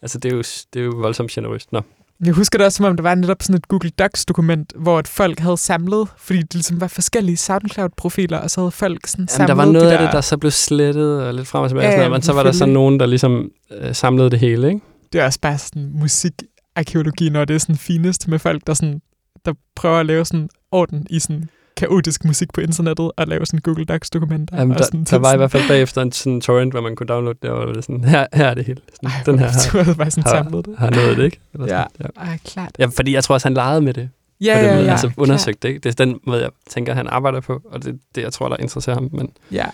altså, 0.02 0.18
det 0.18 0.32
er, 0.32 0.36
jo, 0.36 0.42
det 0.74 0.80
er 0.80 0.84
jo 0.84 0.92
voldsomt 0.96 1.30
generøst. 1.30 1.72
Nå. 1.72 1.80
Jeg 2.24 2.34
husker 2.34 2.58
det 2.58 2.64
også, 2.64 2.76
som 2.76 2.86
om 2.86 2.96
der 2.96 3.02
var 3.02 3.14
netop 3.14 3.42
sådan 3.42 3.56
et 3.56 3.68
Google 3.68 3.90
Docs-dokument, 3.90 4.72
hvor 4.76 4.98
et 4.98 5.08
folk 5.08 5.38
havde 5.38 5.56
samlet, 5.56 6.08
fordi 6.18 6.38
det 6.38 6.54
ligesom 6.54 6.80
var 6.80 6.86
forskellige 6.86 7.36
SoundCloud-profiler, 7.36 8.38
og 8.38 8.50
så 8.50 8.60
havde 8.60 8.70
folk 8.70 9.06
sådan 9.06 9.22
Jamen, 9.22 9.28
samlet 9.28 9.48
der 9.48 9.54
var 9.54 9.64
noget 9.64 9.90
de 9.90 9.98
af 9.98 9.98
det, 9.98 10.12
der 10.12 10.20
så 10.20 10.36
blev 10.36 10.50
slettet 10.50 11.22
og 11.22 11.34
lidt 11.34 11.48
frem 11.48 11.62
og 11.62 11.68
tilbage. 11.68 11.86
Ja, 11.86 11.90
sådan 11.92 12.00
noget, 12.00 12.12
men 12.12 12.22
så 12.22 12.32
var 12.32 12.42
der 12.42 12.52
så 12.52 12.58
selvfølgelig. 12.58 12.74
nogen, 12.74 13.00
der 13.00 13.06
ligesom 13.06 13.50
øh, 13.72 13.94
samlede 13.94 14.30
det 14.30 14.38
hele, 14.38 14.68
ikke? 14.68 14.80
Det 15.12 15.20
er 15.20 15.24
også 15.24 15.40
bare 15.40 15.58
sådan 15.58 15.90
musikarkeologi, 15.94 17.28
når 17.30 17.44
det 17.44 17.54
er 17.54 17.58
sådan 17.58 17.76
finest 17.76 18.28
med 18.28 18.38
folk, 18.38 18.66
der, 18.66 18.74
sådan, 18.74 19.00
der 19.44 19.52
prøver 19.76 19.96
at 19.96 20.06
lave 20.06 20.24
sådan 20.24 20.48
orden 20.70 21.06
i 21.10 21.18
sådan 21.20 21.48
kaotisk 21.76 22.24
musik 22.24 22.52
på 22.52 22.60
internettet, 22.60 23.10
og 23.16 23.26
lave 23.26 23.46
sådan 23.46 23.60
Google 23.60 23.84
Docs-dokumenter. 23.84 24.56
Jamen, 24.58 24.72
og 24.72 24.78
der, 24.78 24.84
sådan, 24.84 25.04
der 25.04 25.16
var 25.18 25.34
i 25.34 25.36
hvert 25.36 25.50
fald 25.50 25.68
bagefter 25.68 26.02
en 26.02 26.12
sådan 26.12 26.40
torrent, 26.40 26.72
hvor 26.72 26.80
man 26.80 26.96
kunne 26.96 27.06
downloade 27.06 27.38
det, 27.42 27.50
og 27.50 27.74
det 27.74 27.84
sådan, 27.84 28.04
her, 28.04 28.26
her 28.32 28.46
er 28.46 28.54
det 28.54 28.64
hele. 28.64 28.80
Sådan, 28.94 29.10
Ej, 29.10 29.22
den 29.26 29.38
her 29.38 29.46
har, 29.76 29.84
Du 29.84 29.94
bare 29.94 30.10
sådan 30.10 30.24
har, 30.24 30.30
samlet 30.44 30.66
det. 30.66 30.74
har 30.78 30.90
nået 30.90 31.16
det, 31.16 31.24
ikke? 31.24 31.38
Eller 31.54 31.66
Ja. 31.66 31.84
sådan, 31.98 32.10
ja. 32.16 32.20
Ej, 32.30 32.38
klart. 32.44 32.70
ja. 32.78 32.86
fordi 32.86 33.14
jeg 33.14 33.24
tror 33.24 33.32
også, 33.34 33.48
han 33.48 33.54
legede 33.54 33.80
med 33.80 33.94
det. 33.94 34.08
Ja, 34.40 34.54
på 34.54 34.58
den 34.58 34.66
ja, 34.66 34.74
måde, 34.74 34.84
ja. 34.84 34.90
altså 34.90 35.10
undersøgt 35.16 35.62
det. 35.62 35.68
Ikke? 35.68 35.80
Det 35.80 36.00
er 36.00 36.04
den 36.04 36.18
måde, 36.26 36.42
jeg 36.42 36.50
tænker, 36.70 36.94
han 36.94 37.06
arbejder 37.06 37.40
på, 37.40 37.60
og 37.64 37.82
det 37.84 37.88
er 37.92 37.96
det, 38.14 38.22
jeg 38.22 38.32
tror, 38.32 38.48
der 38.48 38.56
interesserer 38.56 38.96
ham. 38.96 39.08
Men 39.12 39.28
Ja. 39.52 39.64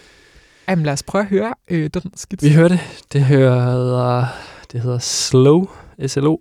Jamen, 0.68 0.84
lad 0.84 0.92
os 0.92 1.02
prøve 1.02 1.22
at 1.22 1.28
høre 1.28 1.54
øh, 1.70 1.90
den 1.94 2.02
skitse. 2.16 2.46
vi 2.48 2.54
hører 2.54 2.68
det. 2.68 2.80
Det 3.12 3.24
hedder, 3.24 4.26
det 4.72 4.80
hedder 4.80 4.98
Slow, 4.98 5.66
S-L-O, 6.06 6.36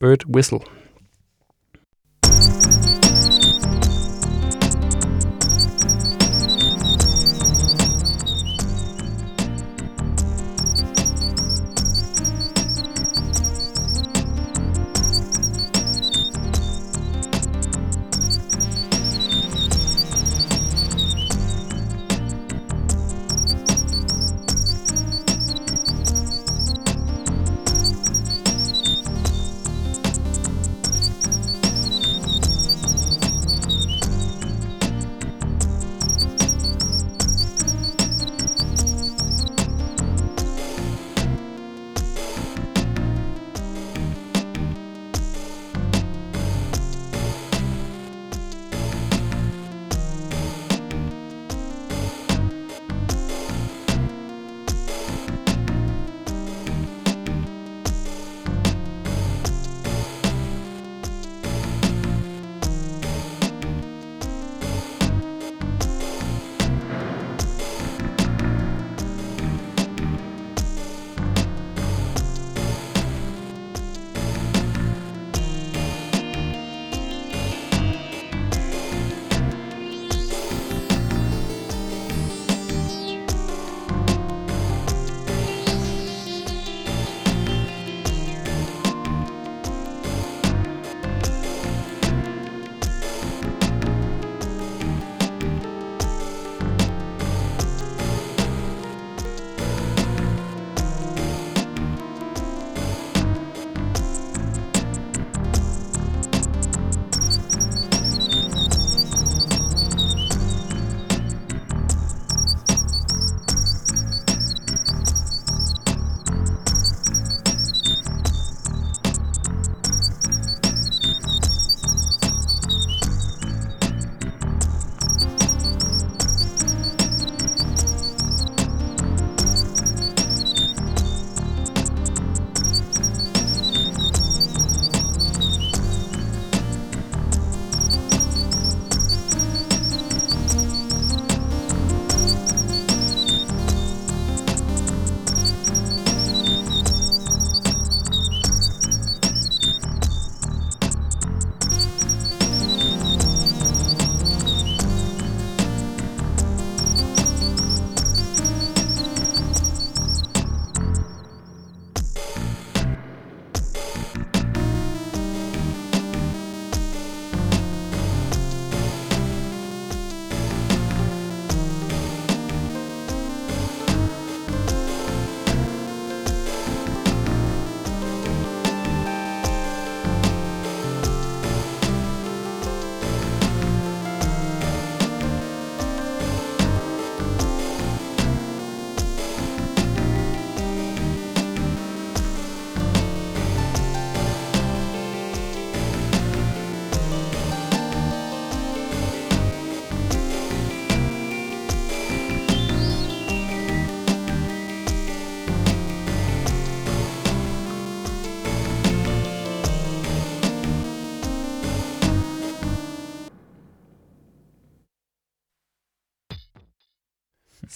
Bird 0.00 0.26
Whistle. 0.34 0.58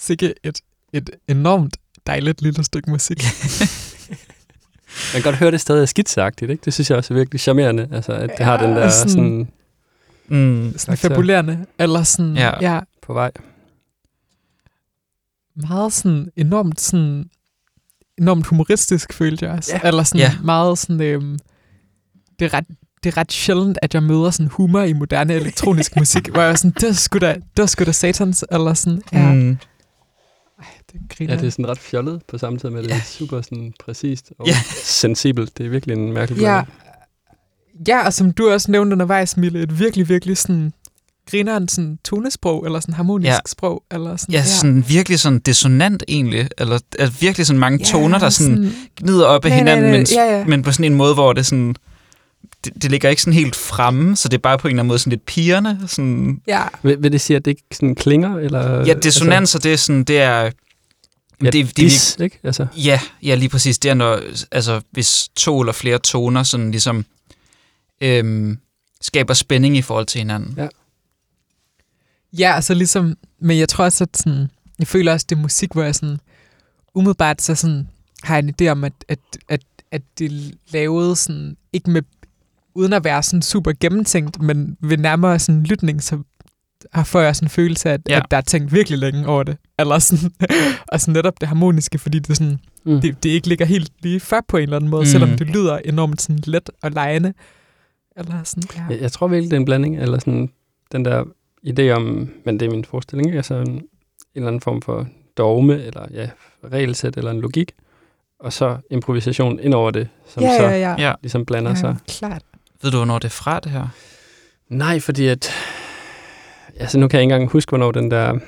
Sikke 0.05 0.33
et, 0.43 0.59
et 0.93 1.09
enormt 1.27 1.77
dejligt 2.07 2.41
lille 2.41 2.63
stykke 2.63 2.89
musik. 2.89 3.17
Man 5.13 5.21
kan 5.21 5.21
godt 5.21 5.35
høre, 5.35 5.51
det 5.51 5.61
stadig 5.61 5.81
er 5.81 5.85
skitseagtigt, 5.85 6.51
ikke? 6.51 6.61
Det 6.65 6.73
synes 6.73 6.89
jeg 6.89 6.97
også 6.97 7.13
er 7.13 7.17
virkelig 7.17 7.39
charmerende, 7.41 7.87
altså, 7.91 8.11
at 8.11 8.29
det 8.37 8.45
har 8.45 8.57
den 8.57 8.69
Ja, 8.69 8.75
der 8.79 8.89
sådan- 8.89 9.09
sådan 9.09 9.47
Mm. 10.27 10.73
Sådan 10.77 10.97
fabulerende. 10.97 11.65
Eller 11.79 12.03
sådan, 12.03 12.35
Ja. 12.37 12.51
ja. 12.61 12.73
ja 12.73 12.79
på 13.01 13.13
vej. 13.13 13.31
meget 15.55 15.93
sådan 15.93 16.29
enormt 16.35 16.81
sådan 16.81 17.29
enormt 18.17 18.45
humoristisk, 18.47 19.13
følte 19.13 19.45
jeg 19.45 19.53
også. 19.57 19.71
Ja. 19.83 19.87
Eller 19.87 20.03
sådan 20.03 20.19
Ja. 20.19 20.31
meget 20.43 20.77
sådan, 20.77 21.01
øhm, 21.01 21.39
det, 22.39 22.45
er 22.45 22.53
ret, 22.53 22.65
det 23.03 23.13
er 23.13 23.17
ret 23.17 23.31
sjældent, 23.31 23.77
at 23.81 23.93
jeg 23.93 24.03
møder 24.03 24.31
sådan 24.31 24.47
humor 24.47 24.81
i 24.81 24.93
moderne 24.93 25.33
elektronisk 25.33 25.95
musik, 25.99 26.27
hvor 26.27 26.41
jeg 26.41 26.51
er 26.51 26.55
sådan, 26.55 26.71
det 26.71 26.83
er 26.89 26.93
sgu 26.93 27.17
da, 27.19 27.35
det 27.57 27.63
er 27.63 27.67
sgu 27.67 27.83
da 27.83 27.91
satans, 27.91 28.45
eller 28.51 28.73
sådan, 28.73 29.01
ja, 29.13 29.33
mm. 29.33 29.57
Det. 31.19 31.29
Ja, 31.29 31.35
det 31.35 31.43
er 31.43 31.49
sådan 31.49 31.67
ret 31.69 31.77
fjollet 31.79 32.21
på 32.27 32.37
samme 32.37 32.59
tid 32.59 32.69
med, 32.69 32.77
at 32.79 32.83
det 32.83 32.91
Ja. 32.91 32.95
er 32.95 33.01
super 33.05 33.41
sådan 33.41 33.73
præcist 33.85 34.31
og 34.39 34.47
Ja. 34.47 34.55
sensibelt. 34.83 35.57
Det 35.57 35.65
er 35.65 35.69
virkelig 35.69 35.97
en 35.97 36.13
mærkelig 36.13 36.41
ja, 36.41 36.61
blanding. 36.63 37.87
ja, 37.87 38.05
og 38.05 38.13
som 38.13 38.31
du 38.31 38.49
også 38.49 38.71
nævnte 38.71 38.93
undervejs, 38.93 39.37
Mille, 39.37 39.61
et 39.61 39.79
virkelig, 39.79 40.09
virkelig 40.09 40.37
sådan, 40.37 40.73
grineren 41.31 41.67
sådan 41.67 41.99
tonesprog, 42.05 42.65
eller 42.65 42.79
sådan 42.79 42.93
harmonisk 42.95 43.27
Ja. 43.29 43.37
sprog, 43.45 43.83
eller 43.91 44.17
sådan, 44.17 44.33
Ja, 44.33 44.43
sådan 44.43 44.85
virkelig 44.87 45.19
sådan 45.19 45.39
dissonant 45.39 46.03
egentlig, 46.07 46.49
eller 46.57 46.79
at 46.99 47.21
virkelig 47.21 47.45
sådan 47.47 47.59
mange 47.59 47.79
Ja, 47.79 47.85
toner, 47.85 48.19
der 48.19 48.29
sådan 48.29 48.71
gnider 48.97 49.25
op 49.25 49.45
af 49.45 49.49
Nej, 49.51 49.59
nej, 49.63 49.73
hinanden, 49.75 49.91
nej, 49.91 49.97
men, 49.99 50.07
ja, 50.15 50.37
ja. 50.37 50.45
men 50.45 50.63
på 50.63 50.71
sådan 50.71 50.85
en 50.85 50.95
måde, 50.95 51.13
hvor 51.13 51.33
det 51.33 51.45
sådan, 51.45 51.75
det, 52.65 52.73
det 52.81 52.91
ligger 52.91 53.09
ikke 53.09 53.21
sådan 53.21 53.33
helt 53.33 53.55
fremme, 53.55 54.15
så 54.15 54.29
det 54.29 54.37
er 54.37 54.41
bare 54.41 54.57
på 54.57 54.67
en 54.67 54.71
eller 54.71 54.81
anden 54.81 54.87
måde 54.87 54.99
sådan 54.99 55.11
lidt 55.11 55.25
pigerne. 55.25 55.79
Sådan, 55.87 56.41
ja, 56.47 56.61
Vil, 56.83 57.03
vil 57.03 57.11
det 57.11 57.21
sige, 57.21 57.37
at 57.37 57.45
det 57.45 57.51
ikke 57.51 57.63
sådan 57.71 57.95
klinger? 57.95 58.37
Eller, 58.37 58.85
ja, 58.85 58.93
dissonanser, 58.93 59.59
det 59.59 59.73
er 59.73 59.77
sådan, 59.77 60.03
det 60.03 60.21
er... 60.21 60.49
Ja, 61.41 61.45
det, 61.45 61.53
det, 61.53 61.67
det, 61.67 61.77
dis, 61.77 62.17
ikke? 62.19 62.39
Altså, 62.43 62.67
Ja, 62.75 62.99
ja, 63.23 63.35
lige 63.35 63.49
præcis. 63.49 63.79
Det 63.79 63.91
er, 63.91 63.93
når, 63.93 64.19
altså, 64.51 64.81
hvis 64.91 65.29
to 65.35 65.59
eller 65.59 65.73
flere 65.73 65.99
toner 65.99 66.43
sådan 66.43 66.71
ligesom 66.71 67.05
øhm, 68.01 68.59
skaber 69.01 69.33
spænding 69.33 69.77
i 69.77 69.81
forhold 69.81 70.05
til 70.05 70.19
hinanden. 70.19 70.53
Ja. 70.57 70.67
Ja, 72.37 72.55
altså 72.55 72.73
ligesom, 72.73 73.17
men 73.39 73.59
jeg 73.59 73.69
tror 73.69 73.85
også, 73.85 74.03
at 74.03 74.17
sådan, 74.17 74.47
jeg 74.79 74.87
føler 74.87 75.13
også, 75.13 75.25
det 75.29 75.35
er 75.35 75.41
musik, 75.41 75.73
hvor 75.73 75.83
jeg 75.83 75.95
sådan, 75.95 76.19
umiddelbart 76.95 77.41
så 77.41 77.55
sådan, 77.55 77.87
har 78.23 78.37
en 78.37 78.53
idé 78.61 78.67
om, 78.67 78.83
at, 78.83 78.93
at, 79.07 79.19
at, 79.49 79.61
at 79.91 80.01
det 80.19 80.55
lavet 80.71 81.17
sådan, 81.17 81.57
ikke 81.73 81.89
med, 81.89 82.01
uden 82.75 82.93
at 82.93 83.03
være 83.03 83.23
sådan 83.23 83.41
super 83.41 83.71
gennemtænkt, 83.79 84.41
men 84.41 84.77
ved 84.81 84.97
nærmere 84.97 85.39
sådan 85.39 85.63
lytning, 85.63 86.03
så 86.03 86.19
får 87.05 87.19
jeg 87.19 87.35
sådan 87.35 87.45
en 87.45 87.49
følelse 87.49 87.89
af, 87.89 87.93
at, 87.93 88.01
Ja. 88.09 88.17
at 88.17 88.25
der 88.31 88.37
er 88.37 88.41
tænkt 88.41 88.73
virkelig 88.73 88.99
længe 88.99 89.27
over 89.27 89.43
det. 89.43 89.57
Eller 89.79 89.99
sådan, 89.99 90.31
og 90.87 91.01
sådan 91.01 91.13
netop 91.13 91.39
det 91.41 91.47
harmoniske, 91.47 91.99
fordi 91.99 92.19
det, 92.19 92.37
sådan, 92.37 92.59
mm. 92.85 93.01
det, 93.01 93.23
det 93.23 93.29
ikke 93.29 93.47
ligger 93.47 93.65
helt 93.65 93.91
lige 93.99 94.19
før 94.19 94.41
på 94.47 94.57
en 94.57 94.63
eller 94.63 94.75
anden 94.75 94.89
måde, 94.89 95.01
Mm. 95.01 95.05
selvom 95.05 95.29
det 95.29 95.47
lyder 95.47 95.77
enormt 95.77 96.21
sådan 96.21 96.39
let 96.45 96.69
og 96.83 96.91
lejende. 96.91 97.33
Eller 98.17 98.43
sådan, 98.43 98.63
ja. 98.75 98.83
Jeg, 98.89 99.01
jeg 99.01 99.11
tror 99.11 99.27
virkelig, 99.27 99.51
det 99.51 99.55
er 99.57 99.59
en 99.59 99.65
blanding, 99.65 99.97
eller 99.99 100.19
sådan 100.19 100.49
den 100.91 101.05
der 101.05 101.23
idé 101.67 101.89
om, 101.89 102.29
men 102.45 102.59
det 102.59 102.65
er 102.65 102.71
min 102.71 102.85
forestilling, 102.85 103.27
ikke? 103.27 103.37
altså 103.37 103.55
en, 103.55 103.67
en 103.69 103.81
eller 104.35 104.47
anden 104.47 104.61
form 104.61 104.81
for 104.81 105.07
dogme, 105.37 105.83
eller 105.83 106.05
ja, 106.11 106.29
regelsæt, 106.71 107.17
eller 107.17 107.31
en 107.31 107.41
logik, 107.41 107.71
og 108.39 108.53
så 108.53 108.77
improvisation 108.91 109.59
ind 109.59 109.73
over 109.73 109.91
det, 109.91 110.07
som 110.27 110.43
ja, 110.43 110.57
så 110.57 110.63
ja, 110.63 110.69
ja. 110.79 110.95
Ja. 111.07 111.13
ligesom 111.21 111.45
blander 111.45 111.71
ja, 111.71 111.75
sig. 111.75 111.95
klart. 112.07 112.41
Ved 112.81 112.91
du, 112.91 112.97
hvornår 112.97 113.19
det 113.19 113.25
er 113.25 113.29
fra, 113.29 113.59
det 113.59 113.71
her? 113.71 113.87
Nej, 114.69 114.99
fordi 114.99 115.27
at... 115.27 115.51
Altså, 116.79 116.99
nu 116.99 117.07
kan 117.07 117.17
jeg 117.17 117.23
ikke 117.23 117.33
engang 117.33 117.51
huske, 117.51 117.69
hvornår 117.69 117.91
den 117.91 118.11
der 118.11 118.31
Det 118.33 118.41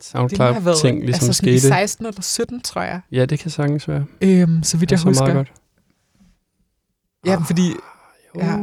SoundCloud-ting 0.00 1.04
ligesom 1.04 1.28
altså 1.28 1.32
sådan 1.32 1.54
i 1.54 1.58
skete. 1.58 1.68
16 1.68 2.06
eller 2.06 2.22
17, 2.22 2.60
tror 2.60 2.82
jeg. 2.82 3.00
Ja, 3.12 3.24
det 3.24 3.38
kan 3.38 3.50
sagtens 3.50 3.88
være. 3.88 4.04
Øhm, 4.20 4.62
så 4.62 4.76
vidt 4.76 4.90
jeg 4.90 4.98
så 4.98 5.08
husker. 5.08 5.24
meget 5.24 5.36
godt. 5.36 5.52
Ja, 7.26 7.36
fordi 7.36 7.70
Jo. 8.36 8.40
Ja. 8.40 8.56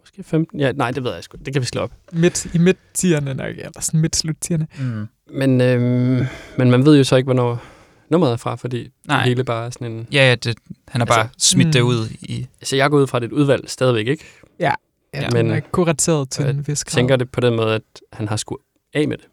Måske 0.00 0.22
15. 0.22 0.60
Ja, 0.60 0.72
nej, 0.72 0.90
det 0.90 1.04
ved 1.04 1.14
jeg 1.14 1.24
sgu. 1.24 1.38
Det 1.44 1.52
kan 1.52 1.62
vi 1.62 1.66
slå 1.66 1.80
op. 1.80 1.92
midt, 2.12 2.54
i 2.54 2.58
midt-tierne 2.58 3.34
nok, 3.34 3.48
eller 3.58 3.80
sådan 3.80 4.00
midt-slut-tierne. 4.00 4.66
Mm. 4.78 5.08
Men, 5.30 5.60
øhm, 5.60 6.26
men 6.58 6.70
man 6.70 6.84
ved 6.84 6.96
jo 6.96 7.04
så 7.04 7.16
ikke, 7.16 7.26
hvornår 7.26 7.62
nummeret 8.10 8.32
er 8.32 8.36
fra, 8.36 8.54
fordi 8.54 8.88
Nej. 9.08 9.16
Det 9.16 9.24
hele 9.28 9.44
bare 9.44 9.66
er 9.66 9.70
sådan 9.70 9.92
en... 9.92 10.06
Ja, 10.12 10.28
ja, 10.28 10.34
det, 10.34 10.56
han 10.88 11.00
har 11.00 11.06
bare 11.06 11.20
Altså, 11.20 11.48
smidt 11.48 11.72
det 11.72 11.82
mm. 11.82 11.88
ud 11.88 12.08
i... 12.20 12.46
Så 12.62 12.76
jeg 12.76 12.90
går 12.90 12.98
ud 12.98 13.06
fra, 13.06 13.18
det 13.18 13.24
er 13.24 13.28
et 13.28 13.32
udvalg 13.32 13.70
stadigvæk, 13.70 14.06
ikke? 14.06 14.24
Ja, 14.60 14.74
Ja, 15.22 15.30
men- 15.30 15.50
er 15.50 15.60
kurateret 15.60 16.30
til 16.30 16.42
jeg 16.42 16.50
en 16.54 16.68
vis 16.68 16.84
grad. 16.84 16.90
tænker 16.92 17.16
det 17.16 17.30
på 17.30 17.40
den 17.40 17.56
måde, 17.56 17.74
at 17.74 17.82
han 18.12 18.28
har 18.28 18.36
skulle 18.36 18.62
af 18.94 19.08
med 19.08 19.16
det, 19.18 19.26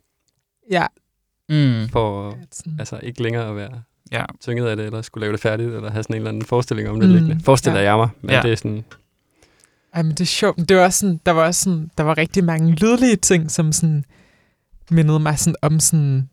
Ja. 0.71 0.87
Mm. 1.49 1.89
for 1.89 2.37
altså 2.79 2.99
ikke 3.03 3.23
længere 3.23 3.49
at 3.49 3.55
være 3.55 3.81
Ja. 4.11 4.25
tynget 4.41 4.67
af 4.67 4.75
det, 4.75 4.85
eller 4.85 5.01
skulle 5.01 5.21
lave 5.21 5.31
det 5.31 5.39
færdigt, 5.41 5.69
eller 5.73 5.91
have 5.91 6.03
sådan 6.03 6.13
en 6.13 6.17
eller 6.17 6.29
anden 6.29 6.45
forestilling 6.45 6.89
om 6.89 6.99
det 6.99 7.09
Mm, 7.09 7.15
liggende. 7.15 7.43
Forestiller 7.43 7.79
ja. 7.79 7.85
jeg 7.85 7.97
mig, 7.97 8.09
men 8.21 8.29
Ja. 8.31 8.41
det 8.41 8.51
er 8.51 8.55
sådan... 8.55 8.83
Ej, 9.93 10.01
men 10.03 10.11
det 10.11 10.21
er 10.21 10.25
sjovt. 10.25 10.69
Det 10.69 10.77
var 10.77 10.83
også 10.83 10.99
sådan, 10.99 11.19
der 11.25 11.31
var 11.31 11.45
også 11.45 11.61
sådan, 11.63 11.91
der 11.97 12.03
var 12.03 12.17
rigtig 12.17 12.43
mange 12.43 12.71
lydlige 12.71 13.15
ting, 13.15 13.51
som 13.51 13.71
sådan 13.71 14.05
mindede 14.91 15.19
mig 15.19 15.39
sådan 15.39 15.55
om 15.61 15.79
sådan, 15.79 16.29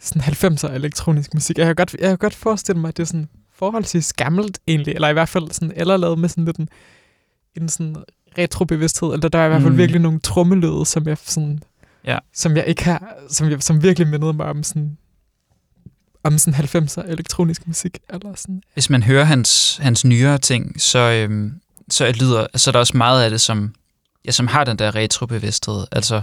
sådan 0.00 0.22
90'er 0.22 0.72
elektronisk 0.74 1.34
musik. 1.34 1.58
Jeg 1.58 1.66
kan, 1.66 1.74
godt, 1.74 1.94
jeg 2.00 2.08
kan 2.08 2.18
godt 2.18 2.34
forestille 2.34 2.80
mig, 2.80 2.88
at 2.88 2.96
det 2.96 3.02
er 3.02 3.06
sådan 3.06 3.28
forholdsvis 3.52 4.12
gammelt 4.12 4.58
egentlig, 4.66 4.94
eller 4.94 5.08
i 5.08 5.12
hvert 5.12 5.28
fald 5.28 5.50
sådan, 5.50 5.72
eller 5.76 5.96
lavet 5.96 6.18
med 6.18 6.28
sådan 6.28 6.44
lidt 6.44 6.56
en, 6.56 6.68
en 7.54 7.68
sådan 7.68 7.96
retrobevidsthed, 8.38 9.12
eller 9.12 9.28
der 9.28 9.38
var 9.38 9.46
i 9.46 9.48
hvert 9.48 9.62
fald 9.62 9.72
Mm. 9.72 9.78
virkelig 9.78 10.00
nogle 10.00 10.20
trommelyde, 10.20 10.86
som 10.86 11.06
jeg 11.08 11.16
sådan, 11.24 11.62
Ja. 12.06 12.18
som 12.34 12.56
jeg 12.56 12.64
ikke 12.66 12.84
har, 12.84 13.14
som, 13.28 13.50
jeg, 13.50 13.62
som 13.62 13.82
virkelig 13.82 14.08
mindede 14.08 14.32
mig 14.32 14.46
om 14.46 14.62
sådan, 14.62 14.96
om 16.24 16.38
sådan 16.38 16.54
90'er 16.64 17.10
elektronisk 17.10 17.66
musik, 17.66 17.98
eller 18.10 18.34
sådan. 18.34 18.62
Hvis 18.72 18.90
man 18.90 19.02
hører 19.02 19.24
hans, 19.24 19.76
hans 19.82 20.04
nyere 20.04 20.38
ting, 20.38 20.80
så, 20.80 20.98
øhm, 20.98 21.60
så, 21.90 22.12
lyder, 22.20 22.46
så 22.56 22.70
er 22.70 22.72
der 22.72 22.78
også 22.78 22.96
meget 22.96 23.24
af 23.24 23.30
det, 23.30 23.40
som, 23.40 23.74
ja, 24.26 24.30
som 24.30 24.46
har 24.46 24.64
den 24.64 24.78
der 24.78 24.94
retrobevidsthed. 24.94 25.86
Altså, 25.92 26.22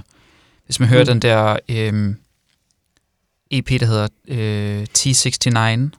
hvis 0.65 0.79
man 0.79 0.89
hører 0.89 1.03
mm. 1.03 1.07
den 1.07 1.19
der 1.19 1.57
øhm, 1.69 2.15
EP, 3.51 3.69
der 3.79 3.85
hedder 3.85 4.07
øh, 4.27 4.87
T69, 4.97 5.97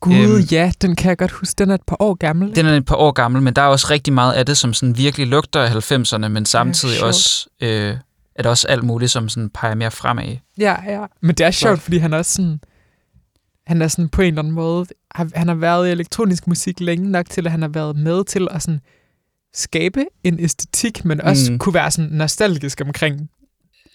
Gud, 0.00 0.14
Øhm. 0.14 0.40
ja, 0.50 0.72
den 0.82 0.96
kan 0.96 1.08
jeg 1.08 1.18
godt 1.18 1.30
huske. 1.30 1.54
Den 1.58 1.70
er 1.70 1.74
et 1.74 1.82
par 1.86 1.96
år 2.00 2.14
gammel. 2.14 2.48
ikke? 2.48 2.56
Den 2.56 2.66
er 2.66 2.76
et 2.76 2.84
par 2.86 2.96
år 2.96 3.12
gammel, 3.12 3.42
men 3.42 3.54
der 3.54 3.62
er 3.62 3.66
også 3.66 3.86
rigtig 3.90 4.12
meget 4.12 4.32
af 4.32 4.46
det, 4.46 4.56
som 4.56 4.74
sådan 4.74 4.96
virkelig 4.96 5.26
lugter 5.26 5.60
af 5.62 5.92
90'erne, 5.92 6.28
men 6.28 6.46
samtidig 6.46 6.94
sjovt. 6.96 7.08
også 7.08 7.46
øh, 7.62 7.96
er 8.34 8.42
der 8.42 8.50
også 8.50 8.68
alt 8.68 8.84
muligt, 8.84 9.10
som 9.10 9.28
sådan 9.28 9.50
peger 9.50 9.74
mere 9.74 9.90
fremad. 9.90 10.36
Ja, 10.58 10.76
ja. 11.00 11.06
Men 11.22 11.34
det 11.34 11.46
er 11.46 11.50
sjovt, 11.50 11.70
Klart. 11.70 11.80
fordi 11.80 11.98
han 11.98 12.12
også 12.14 12.32
sådan... 12.32 12.60
Han 13.66 13.82
er 13.82 13.88
sådan 13.88 14.08
på 14.08 14.22
en 14.22 14.28
eller 14.28 14.38
anden 14.42 14.54
måde... 14.54 14.86
Han 15.14 15.48
har 15.48 15.54
været 15.54 15.88
i 15.88 15.90
elektronisk 15.90 16.46
musik 16.46 16.80
længe 16.80 17.10
nok 17.10 17.30
til, 17.30 17.46
at 17.46 17.50
han 17.50 17.62
har 17.62 17.68
været 17.68 17.96
med 17.96 18.24
til 18.24 18.48
at 18.50 18.62
sådan 18.62 18.80
skabe 19.54 20.04
en 20.24 20.40
æstetik, 20.40 21.04
men 21.04 21.20
også 21.20 21.52
Mm. 21.52 21.58
kunne 21.58 21.74
være 21.74 21.90
sådan 21.90 22.10
nostalgisk 22.10 22.80
omkring 22.84 23.30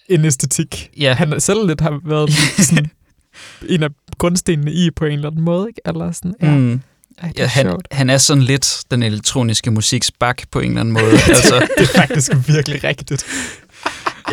en 0.08 0.24
æstetik. 0.24 0.90
Ja, 1.00 1.14
Han 1.14 1.40
selv 1.40 1.66
lidt 1.66 1.80
har 1.80 2.00
været 2.04 2.32
sådan 2.58 2.90
en 3.68 3.82
af 3.82 3.88
grundstenene 4.18 4.72
i 4.72 4.90
på 4.90 5.04
en 5.04 5.12
eller 5.12 5.28
anden 5.30 5.44
måde, 5.44 5.68
ikke? 5.68 5.80
Eller 5.86 6.12
sådan, 6.12 6.34
ja. 6.42 6.50
Mm. 6.54 6.80
Ej, 7.22 7.28
er 7.28 7.32
ja 7.38 7.46
han, 7.46 7.64
sjovt. 7.66 7.88
han 7.92 8.10
er 8.10 8.18
sådan 8.18 8.42
lidt 8.42 8.82
den 8.90 9.02
elektroniske 9.02 9.70
musiks 9.70 10.10
bak 10.10 10.42
på 10.50 10.60
en 10.60 10.68
eller 10.68 10.80
anden 10.80 10.94
måde. 10.94 11.10
altså, 11.28 11.68
Det 11.78 11.82
er 11.94 11.98
faktisk 11.98 12.32
virkelig 12.48 12.84
rigtigt. 12.84 13.24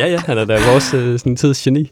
Ja, 0.00 0.06
ja, 0.06 0.18
han 0.26 0.38
er 0.38 0.44
da 0.44 0.70
vores 0.70 0.94
øh, 0.94 1.18
sådan, 1.18 1.36
tids 1.36 1.62
geni. 1.62 1.90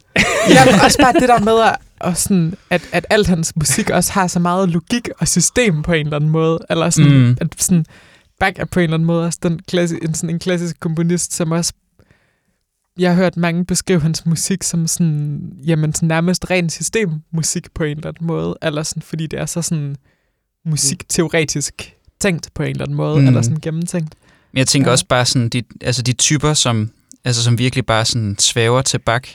Ja, 0.49 0.65
men 0.65 0.73
også 0.83 0.97
bare 1.01 1.13
det 1.13 1.29
der 1.29 1.39
med, 1.39 1.61
at, 1.61 1.75
og 1.99 2.17
sådan, 2.17 2.53
at, 2.69 2.81
at 2.91 3.05
alt 3.09 3.27
hans 3.27 3.53
musik 3.55 3.89
også 3.89 4.11
har 4.13 4.27
så 4.27 4.39
meget 4.39 4.69
logik 4.69 5.09
og 5.19 5.27
system 5.27 5.83
på 5.83 5.93
en 5.93 6.05
eller 6.05 6.15
anden 6.15 6.29
måde. 6.29 6.59
Eller 6.69 6.89
sådan, 6.89 7.11
Mm. 7.11 7.17
mm. 7.17 7.37
at 7.41 7.47
sådan, 7.57 7.85
Bach 8.39 8.53
er 8.59 8.65
på 8.65 8.79
en 8.79 8.83
eller 8.83 8.93
anden 8.97 9.07
måde 9.07 9.25
også 9.25 9.39
den 9.43 9.59
klassi, 9.67 9.95
en, 10.01 10.13
sådan 10.13 10.29
en 10.29 10.39
klassisk 10.39 10.79
komponist, 10.79 11.33
som 11.33 11.51
også... 11.51 11.73
Jeg 12.99 13.09
har 13.09 13.15
hørt 13.15 13.37
mange 13.37 13.65
beskrive 13.65 14.01
hans 14.01 14.25
musik 14.25 14.63
som 14.63 14.87
sådan, 14.87 15.53
jamen, 15.65 15.93
sådan 15.93 16.07
nærmest 16.07 16.49
ren 16.49 16.69
systemmusik 16.69 17.73
på 17.73 17.83
en 17.83 17.97
eller 17.97 18.07
anden 18.09 18.27
måde. 18.27 18.55
Eller 18.61 18.83
sådan, 18.83 19.01
fordi 19.01 19.27
det 19.27 19.39
er 19.39 19.45
så 19.45 19.61
sådan 19.61 19.95
musikteoretisk 20.65 21.93
tænkt 22.19 22.49
på 22.53 22.63
en 22.63 22.69
eller 22.69 22.83
anden 22.85 22.97
måde. 22.97 23.21
Mm. 23.21 23.27
Eller 23.27 23.41
sådan 23.41 23.59
gennemtænkt. 23.61 24.15
men 24.51 24.57
jeg 24.57 24.67
tænker 24.67 24.89
Ja. 24.89 24.91
også 24.91 25.05
bare 25.07 25.25
sådan, 25.25 25.49
de, 25.49 25.63
altså 25.81 26.01
de 26.01 26.13
typer, 26.13 26.53
som, 26.53 26.91
altså 27.25 27.43
som 27.43 27.57
virkelig 27.57 27.85
bare 27.85 28.05
sådan 28.05 28.35
svæver 28.39 28.81
til 28.81 28.99
bak. 28.99 29.27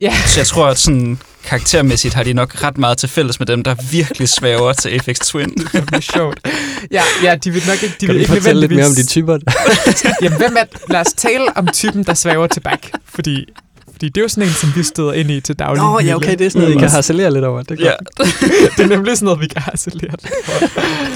Ja. 0.00 0.14
Så 0.26 0.40
jeg 0.40 0.46
tror, 0.46 0.66
at 0.66 0.78
sådan 0.78 1.18
karaktermæssigt 1.44 2.14
har 2.14 2.22
de 2.22 2.32
nok 2.32 2.62
ret 2.62 2.78
meget 2.78 2.98
til 2.98 3.08
fælles 3.08 3.38
med 3.40 3.46
dem, 3.46 3.64
der 3.64 3.74
virkelig 3.90 4.28
svæver 4.28 4.72
til 4.72 5.00
FX 5.00 5.18
Twin. 5.18 5.48
Det 5.72 5.88
er 5.92 6.00
sjovt. 6.00 6.48
Ja, 6.90 7.02
ja, 7.22 7.34
de 7.44 7.50
vil 7.50 7.62
nok 7.66 7.82
ikke, 7.82 7.96
de 8.00 8.06
Kan 8.06 8.14
vil 8.14 8.14
du 8.16 8.20
ikke 8.20 8.42
fortælle 8.42 8.60
lidt 8.60 8.72
mere 8.72 8.86
om 8.86 8.94
de 8.94 9.06
typer? 9.06 9.38
Jamen, 10.22 10.38
hvem 10.38 10.56
er, 10.58 10.64
lad 10.92 11.00
os 11.00 11.12
tale 11.16 11.56
om 11.56 11.68
typen, 11.72 12.04
der 12.04 12.14
svæver 12.14 12.46
til 12.46 12.60
bak. 12.60 12.80
Fordi, 13.04 13.46
fordi 13.92 14.08
det 14.08 14.16
er 14.16 14.22
jo 14.22 14.28
sådan 14.28 14.48
en, 14.48 14.54
som 14.54 14.72
vi 14.76 14.82
støder 14.82 15.12
ind 15.12 15.30
i 15.30 15.40
til 15.40 15.58
daglig. 15.58 15.82
Nå, 15.82 16.00
ja, 16.00 16.14
okay, 16.14 16.38
det 16.38 16.46
er 16.46 16.50
sådan 16.50 16.62
noget, 16.62 16.76
I 16.76 16.78
kan 16.78 16.90
harcelere 16.90 17.32
lidt 17.32 17.44
over. 17.44 17.62
Det 17.62 17.80
er 17.80 17.84
ja. 17.84 18.24
det 18.76 18.84
er 18.84 18.86
nemlig 18.86 19.16
sådan 19.16 19.24
noget, 19.24 19.40
vi 19.40 19.46
kan 19.46 19.62
harcelere. 19.62 20.14
lidt 20.22 20.48
over. 20.48 20.68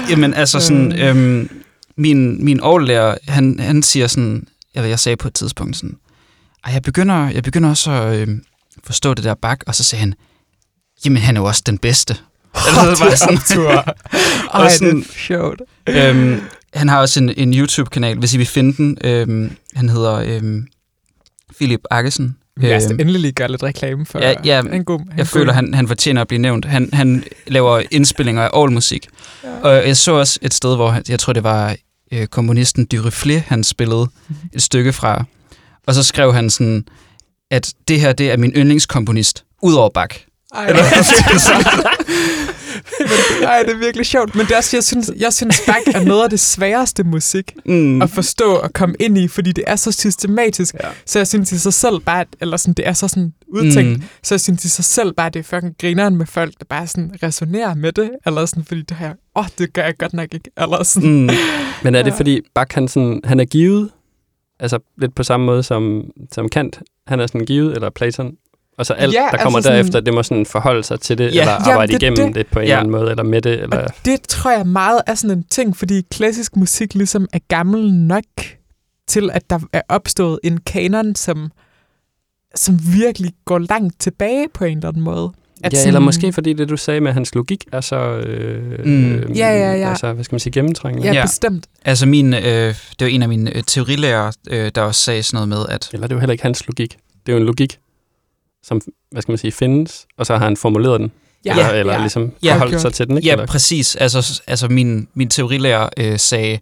Jamen 0.09 0.33
altså 0.33 0.59
sådan, 0.59 0.99
Øh. 0.99 1.09
øhm, 1.09 1.49
min, 1.97 2.45
min 2.45 2.59
overlærer, 2.59 3.15
han, 3.27 3.59
han 3.59 3.83
siger 3.83 4.07
sådan, 4.07 4.47
eller 4.75 4.87
jeg 4.89 4.99
sagde 4.99 5.15
på 5.15 5.27
et 5.27 5.33
tidspunkt 5.33 5.75
sådan, 5.75 5.95
Ej, 6.65 6.73
jeg 6.73 6.81
begynder, 6.81 7.29
jeg 7.29 7.43
begynder 7.43 7.69
også 7.69 7.91
at, 7.91 8.15
øhm, 8.19 8.41
forstå 8.83 9.13
det 9.13 9.23
der 9.23 9.33
bak, 9.33 9.63
og 9.67 9.75
så 9.75 9.83
sagde 9.83 9.99
han, 9.99 10.13
jamen 11.05 11.21
han 11.21 11.37
er 11.37 11.41
jo 11.41 11.47
også 11.47 11.63
den 11.65 11.77
bedste. 11.77 12.15
Eller 12.67 12.95
så 12.95 13.03
var 13.03 13.09
det 13.09 13.19
sådan, 13.19 13.37
Ej, 14.53 14.63
det 14.63 14.71
sådan- 14.71 14.99
er 14.99 15.03
sjovt. 15.17 15.61
øhm, 15.89 16.41
han 16.73 16.89
har 16.89 16.99
også 17.01 17.19
en, 17.23 17.29
en 17.37 17.53
YouTube-kanal, 17.53 18.17
hvis 18.17 18.33
I 18.33 18.37
vil 18.37 18.45
finde 18.45 18.77
den. 18.77 18.97
Øhm, 19.03 19.51
han 19.75 19.89
hedder 19.89 20.13
øhm, 20.15 20.67
Philip 21.55 21.79
Akkesen. 21.91 22.37
Lad 22.57 22.75
os 22.75 22.83
endelig 22.85 23.21
lige 23.21 23.31
gøre 23.31 23.51
lidt 23.51 23.63
reklame 23.63 24.05
for 24.05 24.19
Ja, 24.19 24.33
ja, 24.45 24.59
en 24.61 24.85
god, 24.85 24.99
en 24.99 25.07
jeg 25.09 25.17
god- 25.17 25.25
føler, 25.25 25.53
han, 25.53 25.73
han 25.73 25.87
fortjener 25.87 26.21
at 26.21 26.27
blive 26.27 26.39
nævnt. 26.39 26.65
Han, 26.65 26.89
han 26.93 27.23
laver 27.47 27.81
indspillinger 27.91 28.43
af 28.43 28.61
all 28.61 28.71
musik. 28.71 29.07
Ja. 29.43 29.49
Og 29.63 29.87
jeg 29.87 29.97
så 29.97 30.11
også 30.11 30.39
et 30.41 30.53
sted, 30.53 30.75
hvor 30.75 30.99
jeg 31.09 31.19
tror, 31.19 31.33
det 31.33 31.43
var 31.43 31.75
øh, 32.11 32.27
komponisten 32.27 32.87
Dyreflé, 32.93 33.33
han 33.47 33.63
spillede 33.63 34.07
Mhm. 34.27 34.37
et 34.53 34.61
stykke 34.61 34.93
fra. 34.93 35.23
Og 35.87 35.93
så 35.95 36.03
skrev 36.03 36.33
han 36.33 36.49
sådan, 36.49 36.85
at 37.51 37.73
det 37.87 37.99
her, 38.01 38.13
det 38.13 38.31
er 38.31 38.37
min 38.37 38.51
yndlingskomponist, 38.51 39.43
udover 39.61 39.89
Bach. 39.89 40.25
Ej, 40.55 40.67
men, 40.67 40.75
ej, 43.43 43.63
det 43.63 43.73
er 43.73 43.77
virkelig 43.77 44.05
sjovt. 44.05 44.35
Men 44.35 44.45
det 44.45 44.51
er 44.51 44.57
også, 44.57 44.77
jeg 44.77 44.83
synes, 44.83 45.11
jeg 45.17 45.33
synes 45.33 45.61
Bach 45.67 45.95
er 45.95 46.03
noget 46.05 46.23
af 46.23 46.29
det 46.29 46.39
sværeste 46.39 47.03
musik 47.03 47.55
Mm. 47.65 48.01
at 48.01 48.09
forstå 48.09 48.53
og 48.55 48.73
komme 48.73 48.95
ind 48.99 49.17
i, 49.17 49.27
fordi 49.27 49.51
det 49.51 49.63
er 49.67 49.75
så 49.75 49.91
systematisk. 49.91 50.75
Ja. 50.83 50.87
Så 51.05 51.19
jeg 51.19 51.27
synes 51.27 51.51
i 51.51 51.59
sig 51.59 51.73
selv 51.73 51.99
bare, 51.99 52.25
eller 52.41 52.57
sådan, 52.57 52.73
det 52.73 52.87
er 52.87 52.93
så 52.93 53.07
sådan 53.07 53.33
udtænkt, 53.47 53.97
Mm. 53.99 54.03
så 54.23 54.33
jeg 54.35 54.41
synes 54.41 54.65
i 54.65 54.69
sig 54.69 54.85
selv 54.85 55.13
bare, 55.13 55.29
det 55.29 55.39
er 55.39 55.43
fucking 55.43 55.75
grineren 55.81 56.15
med 56.17 56.25
folk, 56.25 56.53
der 56.59 56.65
bare 56.69 56.87
sådan 56.87 57.11
resonerer 57.23 57.73
med 57.75 57.91
det, 57.91 58.09
eller 58.25 58.45
sådan, 58.45 58.65
fordi 58.65 58.81
det 58.81 58.97
her, 58.97 59.09
åh, 59.09 59.15
oh, 59.43 59.45
det 59.57 59.73
gør 59.73 59.83
jeg 59.83 59.97
godt 59.97 60.13
nok 60.13 60.33
ikke, 60.33 60.49
eller 60.57 60.83
sådan. 60.83 61.09
Mm. 61.21 61.29
Men 61.83 61.95
er 61.95 62.03
det 62.03 62.11
Ja. 62.11 62.15
fordi 62.17 62.41
Bach 62.55 62.71
han, 62.75 62.87
sådan, 62.87 63.21
han 63.23 63.39
er 63.39 63.45
givet, 63.45 63.89
altså 64.59 64.79
lidt 64.97 65.15
på 65.15 65.23
samme 65.23 65.45
måde 65.45 65.63
som, 65.63 66.03
som 66.31 66.49
Kant, 66.49 66.79
han 67.11 67.19
er 67.19 67.27
sådan 67.27 67.45
givet, 67.45 67.73
eller 67.75 67.89
Platon, 67.89 68.33
og 68.77 68.85
så 68.85 68.93
alt, 68.93 69.13
Ja, 69.13 69.27
der 69.31 69.37
kommer 69.37 69.57
altså 69.57 69.67
sådan- 69.67 69.77
derefter, 69.77 69.99
det 69.99 70.13
må 70.13 70.23
sådan 70.23 70.45
forholde 70.45 70.83
sig 70.83 70.99
til 70.99 71.17
det, 71.17 71.23
Ja. 71.23 71.27
eller 71.29 71.51
Jamen, 71.51 71.67
arbejde 71.71 71.93
det 71.93 72.03
er 72.03 72.11
igennem 72.11 72.33
det. 72.33 72.35
det. 72.35 72.47
på 72.53 72.59
en 72.59 72.65
Ja. 72.65 72.71
eller 72.71 72.79
anden 72.79 72.91
måde, 72.91 73.09
eller 73.09 73.23
med 73.23 73.41
det, 73.41 73.53
eller... 73.61 73.77
Og 73.77 73.89
det 74.05 74.21
tror 74.27 74.51
jeg 74.51 74.67
meget 74.67 75.01
er 75.07 75.15
sådan 75.15 75.37
en 75.37 75.43
ting, 75.43 75.77
fordi 75.77 76.01
klassisk 76.11 76.55
musik 76.55 76.95
ligesom 76.95 77.27
er 77.33 77.39
gammel 77.47 77.93
nok 77.93 78.23
til, 79.07 79.29
at 79.33 79.49
der 79.49 79.59
er 79.73 79.81
opstået 79.89 80.39
en 80.43 80.57
kanon, 80.65 81.15
som, 81.15 81.51
som 82.55 82.79
virkelig 82.93 83.31
går 83.45 83.59
langt 83.59 83.99
tilbage 83.99 84.47
på 84.53 84.65
en 84.65 84.77
eller 84.77 84.89
anden 84.89 85.03
måde. 85.03 85.31
At 85.63 85.73
ja, 85.73 85.77
sådan- 85.77 85.87
eller 85.87 85.99
måske 85.99 86.33
fordi 86.33 86.53
det, 86.53 86.69
du 86.69 86.77
sagde 86.77 87.01
med, 87.01 87.11
hans 87.13 87.35
logik 87.35 87.63
er 87.71 87.81
så... 87.81 87.95
Øh, 87.95 88.85
Mm. 88.85 89.11
øh, 89.15 89.37
Ja, 89.37 89.47
ja, 89.47 89.73
ja. 89.73 89.89
Altså, 89.89 90.13
hvad 90.13 90.23
skal 90.23 90.33
man 90.33 90.39
sige, 90.39 90.53
gennemtrængende. 90.53 91.07
Ja, 91.07 91.13
Ja. 91.13 91.19
ja. 91.19 91.25
bestemt. 91.25 91.65
Altså 91.85 92.05
min, 92.05 92.33
øh, 92.33 92.41
det 92.43 92.75
var 92.99 93.07
en 93.07 93.21
af 93.21 93.29
mine 93.29 93.55
øh, 93.57 93.63
teorilærer, 93.67 94.31
øh, 94.49 94.71
der 94.75 94.81
også 94.81 95.01
sagde 95.01 95.23
sådan 95.23 95.35
noget 95.47 95.49
med, 95.49 95.75
at 95.75 95.89
Eller 95.93 96.07
det 96.07 96.13
er 96.13 96.15
jo 96.15 96.19
heller 96.19 96.31
ikke 96.31 96.43
hans 96.43 96.67
logik. 96.67 96.97
Det 97.25 97.31
er 97.31 97.33
jo 97.33 97.39
en 97.39 97.45
logik, 97.45 97.77
som, 98.63 98.81
hvad 99.11 99.21
skal 99.21 99.31
man 99.31 99.37
sige, 99.37 99.51
findes, 99.51 100.05
og 100.17 100.25
så 100.25 100.37
har 100.37 100.43
han 100.45 100.57
formuleret 100.57 100.99
den. 100.99 101.11
Ja, 101.45 101.51
eller, 101.51 101.69
eller 101.69 101.93
ja. 101.93 101.99
ligesom 101.99 102.31
Ja. 102.43 102.53
forholdt 102.53 102.81
sig 102.81 102.93
til 102.93 103.07
den, 103.07 103.17
ikke? 103.17 103.27
Ja, 103.27 103.33
eller? 103.33 103.45
præcis. 103.45 103.95
Altså, 103.95 104.41
altså 104.47 104.67
min, 104.67 105.07
min 105.13 105.29
teorilærer 105.29 105.89
øh, 105.97 106.19
sagde, 106.19 106.59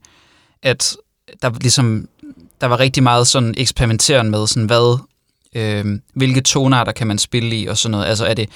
at 0.63 0.95
der 1.41 1.51
ligesom 1.61 2.07
der 2.61 2.67
var 2.67 2.79
rigtig 2.79 3.03
meget 3.03 3.27
sådan 3.27 3.53
eksperimenteren 3.57 4.31
med, 4.31 4.47
sådan 4.47 4.65
hvad, 4.65 4.99
øh, 5.55 5.99
hvilke 6.13 6.41
tonarter 6.41 6.91
kan 6.91 7.07
man 7.07 7.17
spille 7.17 7.55
i 7.55 7.67
og 7.67 7.77
sådan 7.77 7.91
noget. 7.91 8.05
Altså 8.05 8.25
er 8.25 8.33
det, 8.33 8.49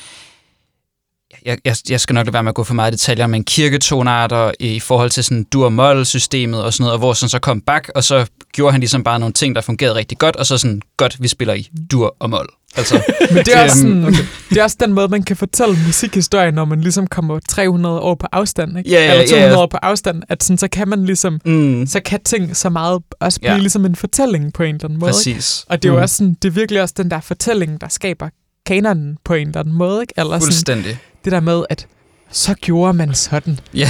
jeg, 1.46 1.58
jeg, 1.66 1.76
jeg 1.90 2.00
skal 2.00 2.14
nok 2.14 2.26
lade 2.26 2.34
være 2.34 2.44
med 2.44 2.50
at 2.52 2.56
gå 2.56 2.64
for 2.64 2.74
meget 2.74 2.92
i 2.92 2.94
detaljer, 2.94 3.28
men 3.28 3.44
kirketonarter 3.44 4.52
i 4.60 4.80
forhold 4.80 5.10
til 5.10 5.24
sådan 5.24 5.44
dur-moll-systemet 5.44 6.64
og 6.64 6.74
sådan 6.74 6.84
noget, 6.84 6.94
og 6.94 7.00
hvor 7.00 7.14
sådan 7.14 7.30
så 7.30 7.40
kom 7.40 7.62
Bach, 7.62 7.90
og 7.96 8.04
så 8.04 8.26
gjorde 8.54 8.72
han 8.72 8.80
ligesom 8.80 9.04
bare 9.04 9.20
nogle 9.20 9.34
ting, 9.34 9.56
der 9.56 9.62
fungerede 9.62 9.96
rigtig 9.96 10.18
godt, 10.18 10.36
og 10.36 10.46
så 10.46 10.58
sådan, 10.58 10.82
godt, 10.98 11.18
vi 11.20 11.28
spiller 11.28 11.54
i 11.54 11.70
dur 11.92 12.16
og 12.20 12.30
mol. 12.30 12.48
Altså, 12.76 13.02
Men 13.32 13.46
det 13.46 13.56
er, 13.56 13.64
også 13.64 13.78
sådan, 13.78 14.04
det 14.50 14.58
er 14.58 14.64
også 14.64 14.78
den 14.80 14.94
måde, 14.94 15.08
man 15.08 15.24
kan 15.24 15.38
fortælle 15.38 15.78
musikhistorie, 15.86 16.52
når 16.52 16.66
man 16.66 16.82
ligesom 16.82 17.08
kommer 17.08 17.40
300 17.50 18.00
år 18.00 18.16
på 18.16 18.28
afstand, 18.32 18.78
ikke? 18.78 18.90
Ja, 18.90 19.12
Eller 19.12 19.28
200 19.28 19.52
ja. 19.52 19.58
år 19.60 19.66
på 19.66 19.78
afstand, 19.82 20.24
at 20.30 20.44
sådan, 20.44 20.58
så 20.58 20.68
kan 20.68 20.88
man 20.88 21.06
ligesom, 21.06 21.40
mm, 21.46 21.88
så 21.88 22.00
kan 22.00 22.20
ting 22.24 22.58
så 22.58 22.70
meget 22.70 23.02
også 23.20 23.40
blive 23.40 23.52
Ja. 23.54 23.58
ligesom 23.58 23.86
en 23.86 23.96
fortælling 23.96 24.54
på 24.54 24.64
en 24.64 24.76
eller 24.76 24.86
anden 24.86 25.00
måde. 25.00 25.10
Ikke? 25.10 25.16
præcis. 25.40 25.66
Og 25.70 25.84
det 25.84 25.90
er 25.90 25.94
jo 25.94 25.98
Mm. 25.98 26.04
også 26.04 26.16
sådan, 26.18 26.34
det 26.42 26.48
er 26.48 26.52
virkelig 26.54 26.82
også 26.82 26.94
den 26.98 27.12
der 27.12 27.20
fortælling, 27.22 27.82
der 27.82 27.88
skaber 27.88 28.30
kanonen 28.66 29.18
på 29.26 29.34
en 29.34 29.48
eller 29.48 29.60
anden 29.60 29.74
måde, 29.76 30.02
ikke? 30.02 30.14
Eller 30.18 30.30
sådan, 30.30 30.42
Fuldstændig. 30.46 30.98
Det 31.24 31.32
der 31.32 31.40
med, 31.40 31.64
at 31.70 31.88
så 32.32 32.54
gjorde 32.56 32.94
man 32.94 33.14
sådan 33.14 33.60
Ja. 33.74 33.88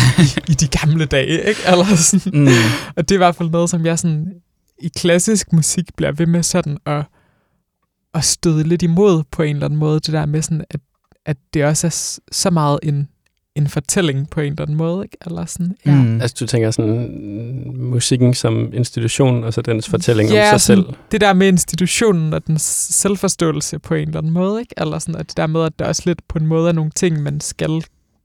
i 0.50 0.54
de 0.54 0.68
gamle 0.68 1.06
dage, 1.06 1.48
ikke? 1.50 1.62
Eller 1.68 1.96
sådan. 1.96 2.42
Mm. 2.42 2.48
Og 2.96 3.10
det 3.10 3.12
er 3.12 3.16
i 3.16 3.18
hvert 3.18 3.36
fald 3.36 3.50
noget, 3.50 3.70
som 3.70 3.86
jeg 3.86 4.00
sådan 4.00 4.34
i 4.82 4.88
klassisk 4.98 5.54
musik 5.54 5.84
bliver 5.98 6.12
ved 6.12 6.26
med 6.26 6.44
sådan 6.44 6.78
at, 6.86 7.06
at 8.14 8.24
støde 8.24 8.64
lidt 8.64 8.82
imod 8.82 9.24
på 9.32 9.44
en 9.44 9.56
eller 9.56 9.66
anden 9.66 9.80
måde. 9.80 10.00
Det 10.00 10.14
der 10.14 10.26
med 10.26 10.42
sådan, 10.42 10.64
at, 10.70 10.80
at 11.26 11.38
det 11.54 11.66
også 11.66 11.88
er 11.88 12.20
så 12.32 12.50
meget 12.50 12.80
en, 12.84 13.10
en 13.56 13.68
fortælling 13.68 14.30
på 14.30 14.40
en 14.40 14.52
eller 14.52 14.62
anden 14.62 14.78
måde, 14.78 15.04
ikke? 15.04 15.18
Eller 15.26 15.46
sådan, 15.46 15.76
ja. 15.86 15.96
Mm. 15.96 16.22
Altså, 16.22 16.38
du 16.40 16.48
tænker 16.48 16.72
sådan 16.72 16.96
mm, 16.96 17.78
musikken 17.78 18.34
som 18.34 18.74
institution, 18.74 19.44
og 19.44 19.54
så 19.54 19.62
dens 19.62 19.90
fortælling 19.90 20.30
ja, 20.30 20.54
om 20.54 20.60
sig 20.60 20.62
sådan, 20.62 20.84
selv. 20.84 20.96
Det 21.12 21.22
der 21.22 21.34
med 21.34 21.48
institutionen 21.48 22.34
og 22.34 22.48
den 22.48 22.60
selvforståelse 22.60 23.80
på 23.80 23.94
en 23.94 24.08
eller 24.08 24.18
anden 24.18 24.34
måde, 24.34 24.62
ikke? 24.62 24.74
Eller 24.78 25.00
sådan, 25.00 25.16
at 25.16 25.28
det 25.28 25.38
der 25.38 25.48
med, 25.48 25.62
at 25.62 25.80
der 25.80 25.86
også 25.86 26.04
lidt 26.06 26.28
på 26.28 26.40
en 26.40 26.48
måde 26.48 26.70
er 26.70 26.74
nogle 26.74 26.92
ting, 26.92 27.24
man 27.24 27.42
skal 27.42 27.84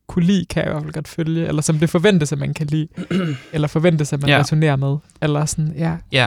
kunne 0.09 0.25
lide, 0.25 0.45
kan 0.45 0.63
jeg 0.63 0.71
i 0.71 0.73
hvert 0.73 0.83
fald 0.83 0.93
godt 0.93 1.09
følge. 1.09 1.47
Eller 1.47 1.63
som 1.63 1.79
det 1.79 1.91
forventes, 1.91 2.33
at 2.33 2.39
man 2.39 2.55
kan 2.55 2.67
lide. 2.67 2.89
eller 3.53 3.69
forventes, 3.69 4.13
at 4.13 4.21
man 4.21 4.31
ja. 4.31 4.41
resonerer 4.41 4.77
med. 4.77 4.97
Eller 5.23 5.45
sådan, 5.45 5.75
ja. 5.79 5.97
Ja, 6.13 6.27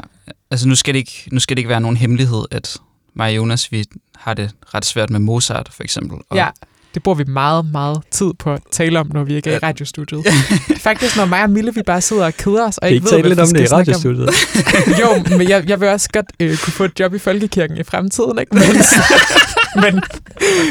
altså 0.51 0.67
nu 0.67 0.75
skal, 0.75 0.93
det 0.93 0.99
ikke, 0.99 1.29
nu 1.31 1.39
skal 1.39 1.57
det 1.57 1.59
ikke 1.59 1.69
være 1.69 1.81
nogen 1.81 1.97
hemmelighed, 1.97 2.45
at 2.51 2.77
mig 3.13 3.29
og 3.29 3.35
Jonas, 3.35 3.71
vi 3.71 3.85
har 4.15 4.33
det 4.33 4.51
ret 4.73 4.85
svært 4.85 5.09
med 5.09 5.19
Mozart, 5.19 5.69
for 5.71 5.83
eksempel. 5.83 6.17
Og 6.29 6.37
Ja, 6.37 6.47
det 6.93 7.03
bruger 7.03 7.17
vi 7.17 7.23
meget, 7.23 7.65
meget 7.71 8.01
tid 8.11 8.33
på 8.39 8.53
at 8.53 8.61
tale 8.71 8.99
om, 8.99 9.11
når 9.13 9.23
vi 9.23 9.35
ikke 9.35 9.49
er 9.49 9.55
i 9.55 9.57
radiostudiet. 9.57 10.23
Det 10.23 10.75
er 10.75 10.79
faktisk, 10.89 11.17
når 11.17 11.25
mig 11.25 11.43
og 11.43 11.49
Mille, 11.49 11.73
vi 11.73 11.81
bare 11.83 12.01
sidder 12.01 12.25
og 12.25 12.33
keder 12.33 12.67
os, 12.67 12.77
og 12.77 12.87
ikke 12.87 12.95
ikke 12.95 13.03
ved, 13.03 13.11
tale 13.11 13.29
lidt 13.29 13.39
om 13.39 13.47
det 13.47 13.63
i 13.63 13.67
snakke 13.67 13.95
om. 13.95 14.01
radiostudiet? 14.01 14.29
Jo, 15.01 15.37
men 15.37 15.49
jeg, 15.49 15.69
jeg 15.69 15.79
vil 15.81 15.89
også 15.89 16.09
godt 16.13 16.25
øh, 16.39 16.57
kunne 16.57 16.73
få 16.73 16.83
et 16.83 16.99
job 16.99 17.13
i 17.13 17.19
Folkekirken 17.19 17.77
i 17.77 17.83
fremtiden, 17.83 18.39
ikke? 18.39 18.55
Men, 18.55 18.63
men, 19.83 20.01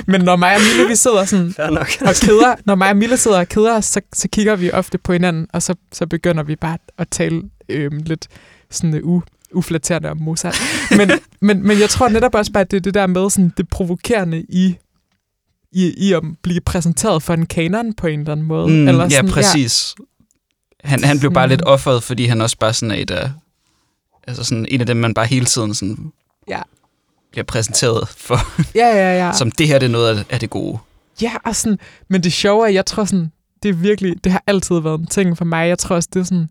men 0.06 0.20
når 0.20 0.36
mig 0.36 0.54
og 0.54 0.60
Mille, 0.60 0.88
vi 0.88 0.96
sidder 0.96 1.24
sådan 1.24 1.54
nok. 1.58 1.88
og 2.00 2.14
keder, 2.22 2.54
når 2.64 2.74
mig 2.74 2.90
og 2.90 2.96
Mille 2.96 3.16
sidder 3.16 3.38
og 3.38 3.48
keder 3.48 3.76
os, 3.76 3.84
så, 3.84 4.00
så 4.12 4.28
kigger 4.32 4.56
vi 4.56 4.70
ofte 4.70 4.98
på 4.98 5.12
hinanden, 5.12 5.46
og 5.52 5.62
så, 5.62 5.74
så 5.92 6.06
begynder 6.06 6.42
vi 6.42 6.56
bare 6.56 6.78
at 6.98 7.08
tale 7.08 7.42
øh, 7.68 7.90
lidt 7.92 8.28
sådan 8.70 8.94
øh, 8.94 9.04
u, 9.04 9.22
uflatterende 9.52 10.10
om 10.10 10.16
Mozart. 10.16 10.60
Men, 10.96 11.10
men, 11.40 11.66
men 11.66 11.80
jeg 11.80 11.90
tror 11.90 12.08
netop 12.08 12.34
også 12.34 12.52
bare, 12.52 12.60
at 12.60 12.70
det 12.70 12.76
er 12.76 12.80
det 12.80 12.94
der 12.94 13.06
med 13.06 13.30
sådan, 13.30 13.52
det 13.56 13.68
provokerende 13.68 14.40
i, 14.48 14.76
i, 15.72 15.94
i 16.08 16.12
at 16.12 16.22
blive 16.42 16.60
præsenteret 16.60 17.22
for 17.22 17.34
en 17.34 17.46
kanon 17.46 17.94
på 17.94 18.06
en 18.06 18.20
eller 18.20 18.32
anden 18.32 18.46
måde. 18.46 18.68
Mm, 18.68 18.88
eller 18.88 19.04
ja, 19.04 19.10
sådan, 19.10 19.30
præcis. 19.30 19.94
Han, 20.84 21.04
han 21.04 21.18
blev 21.20 21.32
bare 21.32 21.46
Mm. 21.46 21.50
lidt 21.50 21.62
offeret, 21.66 22.02
fordi 22.02 22.24
han 22.26 22.40
også 22.40 22.58
bare 22.58 22.72
sådan 22.72 22.90
er 22.90 22.96
et 23.02 23.10
af, 23.10 23.30
altså 24.26 24.44
sådan 24.44 24.66
en 24.68 24.80
af 24.80 24.86
dem, 24.86 24.96
man 24.96 25.14
bare 25.14 25.26
hele 25.26 25.46
tiden 25.46 25.74
sådan 25.74 26.12
Ja. 26.48 26.62
bliver 27.32 27.44
præsenteret 27.44 28.08
for, 28.08 28.36
Ja, 28.80 28.86
ja, 28.86 29.26
ja. 29.26 29.32
som 29.32 29.50
det 29.50 29.68
her 29.68 29.78
det 29.78 29.86
er 29.86 29.90
noget 29.90 30.18
af, 30.18 30.24
af 30.30 30.40
det 30.40 30.50
gode. 30.50 30.78
Ja, 31.22 31.32
og 31.44 31.56
sådan, 31.56 31.78
men 32.08 32.22
det 32.22 32.32
sjove 32.32 32.66
er, 32.66 32.70
jeg 32.72 32.86
tror 32.86 33.04
sådan, 33.04 33.32
det 33.62 33.68
er 33.68 33.72
virkelig, 33.72 34.24
det 34.24 34.32
har 34.32 34.42
altid 34.46 34.80
været 34.80 35.00
en 35.00 35.06
ting 35.06 35.38
for 35.38 35.44
mig. 35.44 35.68
Jeg 35.68 35.78
tror 35.78 35.96
også, 35.96 36.08
det 36.14 36.26
sådan, 36.26 36.48